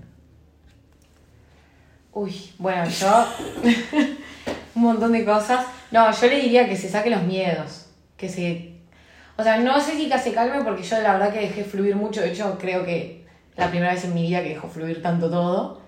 Uy, 2.13 2.53
bueno, 2.57 2.89
yo 2.89 3.27
un 4.79 4.85
montón 4.85 5.11
de 5.11 5.25
cosas. 5.25 5.65
No, 5.91 6.11
yo 6.11 6.27
le 6.27 6.39
diría 6.39 6.67
que 6.67 6.75
se 6.75 6.89
saque 6.89 7.09
los 7.09 7.23
miedos, 7.23 7.87
que 8.17 8.29
se... 8.29 8.75
O 9.37 9.43
sea, 9.43 9.57
no 9.57 9.79
sé 9.79 9.93
si 9.93 10.09
que 10.09 10.19
se 10.19 10.33
calme 10.33 10.63
porque 10.63 10.83
yo 10.83 10.99
la 11.01 11.13
verdad 11.13 11.31
que 11.31 11.39
dejé 11.39 11.63
fluir 11.63 11.95
mucho, 11.95 12.21
de 12.21 12.31
hecho 12.31 12.57
creo 12.59 12.83
que 12.83 13.25
la 13.55 13.69
primera 13.69 13.93
vez 13.93 14.03
en 14.03 14.13
mi 14.13 14.23
vida 14.23 14.43
que 14.43 14.49
dejo 14.49 14.67
fluir 14.67 15.01
tanto 15.01 15.29
todo, 15.29 15.81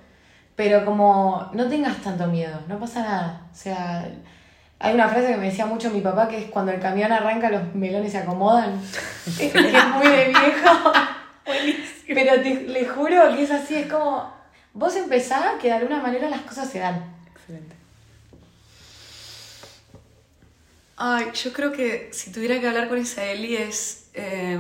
pero 0.55 0.85
como 0.85 1.49
no 1.53 1.67
tengas 1.67 1.97
tanto 1.97 2.27
miedo, 2.27 2.61
no 2.69 2.79
pasa 2.79 3.01
nada, 3.01 3.47
o 3.51 3.55
sea 3.55 4.09
hay 4.83 4.95
una 4.95 5.07
frase 5.07 5.27
que 5.27 5.37
me 5.37 5.45
decía 5.45 5.67
mucho 5.67 5.91
mi 5.91 6.01
papá 6.01 6.27
que 6.27 6.39
es 6.39 6.45
cuando 6.45 6.71
el 6.71 6.79
camión 6.79 7.11
arranca 7.11 7.51
los 7.51 7.75
melones 7.75 8.11
se 8.11 8.17
acomodan. 8.17 8.81
que 9.37 9.45
es 9.45 9.87
muy 9.87 10.07
de 10.07 10.25
viejo. 10.25 10.91
Buenísimo. 11.45 11.85
Pero 12.07 12.41
te, 12.41 12.63
le 12.63 12.85
juro 12.85 13.35
que 13.35 13.43
es 13.43 13.51
así, 13.51 13.75
es 13.75 13.91
como 13.91 14.33
vos 14.73 14.95
empezás 14.95 15.59
que 15.61 15.67
de 15.67 15.73
alguna 15.73 16.01
manera 16.01 16.29
las 16.29 16.41
cosas 16.41 16.67
se 16.67 16.79
dan. 16.79 17.13
Excelente. 17.31 17.75
Ay, 21.03 21.31
yo 21.33 21.51
creo 21.51 21.71
que 21.71 22.09
si 22.11 22.31
tuviera 22.31 22.59
que 22.59 22.67
hablar 22.67 22.87
con 22.87 22.99
Isaeli 22.99 23.55
es... 23.55 24.11
Eh, 24.13 24.59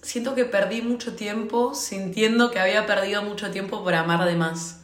siento 0.00 0.36
que 0.36 0.44
perdí 0.44 0.82
mucho 0.82 1.16
tiempo 1.16 1.74
sintiendo 1.74 2.52
que 2.52 2.60
había 2.60 2.86
perdido 2.86 3.24
mucho 3.24 3.50
tiempo 3.50 3.82
por 3.82 3.92
amar 3.94 4.24
de 4.24 4.36
más. 4.36 4.82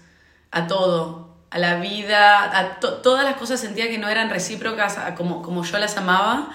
a 0.50 0.66
todo, 0.66 1.36
a 1.50 1.58
la 1.60 1.76
vida, 1.78 2.58
a 2.58 2.80
todas 2.80 3.24
las 3.24 3.36
cosas 3.36 3.60
sentía 3.60 3.88
que 3.88 3.98
no 3.98 4.08
eran 4.08 4.30
recíprocas 4.30 4.98
como, 5.16 5.42
como 5.42 5.62
yo 5.64 5.78
las 5.78 5.96
amaba. 5.96 6.50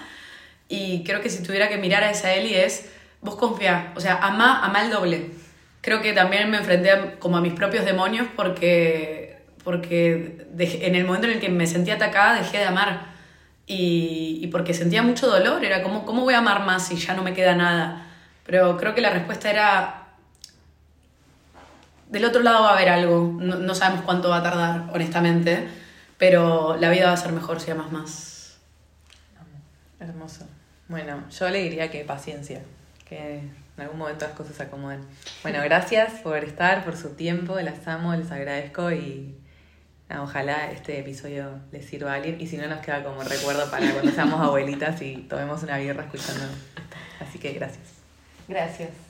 Y 0.68 1.02
creo 1.04 1.22
que 1.22 1.30
si 1.30 1.42
tuviera 1.42 1.70
que 1.70 1.78
mirar 1.78 2.04
a 2.04 2.10
esa 2.10 2.34
Eli 2.34 2.56
es, 2.56 2.90
vos 3.22 3.36
confía, 3.36 3.94
o 3.96 4.00
sea, 4.00 4.18
ama, 4.20 4.66
ama 4.66 4.82
el 4.82 4.90
doble. 4.90 5.30
Creo 5.80 6.02
que 6.02 6.12
también 6.12 6.50
me 6.50 6.58
enfrenté 6.58 7.16
como 7.20 7.38
a 7.38 7.40
mis 7.40 7.54
propios 7.54 7.86
demonios 7.86 8.26
porque, 8.36 9.38
porque 9.64 10.46
en 10.58 10.94
el 10.94 11.06
momento 11.06 11.26
en 11.26 11.34
el 11.34 11.40
que 11.40 11.48
me 11.48 11.66
sentía 11.66 11.94
atacada 11.94 12.34
dejé 12.34 12.58
de 12.58 12.64
amar. 12.66 13.17
Y, 13.70 14.40
y 14.42 14.46
porque 14.48 14.72
sentía 14.72 15.02
mucho 15.02 15.28
dolor, 15.28 15.62
era 15.64 15.82
como, 15.82 16.06
¿cómo 16.06 16.22
voy 16.22 16.34
a 16.34 16.38
amar 16.38 16.64
más 16.64 16.88
si 16.88 16.96
ya 16.96 17.14
no 17.14 17.22
me 17.22 17.34
queda 17.34 17.54
nada? 17.54 18.06
Pero 18.48 18.78
creo 18.78 18.94
que 18.94 19.02
la 19.02 19.10
respuesta 19.10 19.50
era, 19.50 20.06
del 22.08 22.24
otro 22.24 22.42
lado 22.42 22.62
va 22.62 22.70
a 22.70 22.72
haber 22.72 22.88
algo, 22.88 23.36
no, 23.38 23.74
sabemos 23.74 24.06
cuánto 24.06 24.30
va 24.30 24.38
a 24.38 24.42
tardar, 24.42 24.88
honestamente, 24.94 25.68
pero 26.16 26.78
la 26.80 26.88
vida 26.88 27.08
va 27.08 27.12
a 27.12 27.16
ser 27.18 27.32
mejor 27.32 27.60
si 27.60 27.70
amas 27.70 27.92
más. 27.92 28.56
Hermoso. 30.00 30.46
Bueno, 30.88 31.24
yo 31.28 31.50
le 31.50 31.62
diría 31.62 31.90
que 31.90 32.04
paciencia, 32.04 32.62
que 33.06 33.40
en 33.40 33.82
algún 33.82 33.98
momento 33.98 34.24
las 34.24 34.34
cosas 34.34 34.56
se 34.56 34.62
acomoden. 34.62 35.06
Bueno, 35.42 35.60
gracias 35.62 36.14
por 36.22 36.42
estar, 36.42 36.86
por 36.86 36.96
su 36.96 37.10
tiempo, 37.10 37.60
las 37.60 37.86
amo, 37.86 38.14
les 38.16 38.32
agradezco 38.32 38.90
y 38.92 39.37
ojalá 40.16 40.70
este 40.70 40.98
episodio 40.98 41.60
les 41.70 41.84
sirva 41.84 42.12
a 42.12 42.14
alguien 42.16 42.40
y 42.40 42.46
si 42.46 42.56
no 42.56 42.66
nos 42.66 42.80
queda 42.80 43.04
como 43.04 43.22
recuerdo 43.22 43.70
para 43.70 43.90
cuando 43.92 44.10
seamos 44.10 44.40
abuelitas 44.40 45.00
y 45.02 45.16
tomemos 45.28 45.62
una 45.62 45.78
birra 45.78 46.04
escuchando. 46.04 46.46
Así 47.20 47.38
que 47.38 47.52
gracias. 47.52 47.86
Gracias. 48.48 49.07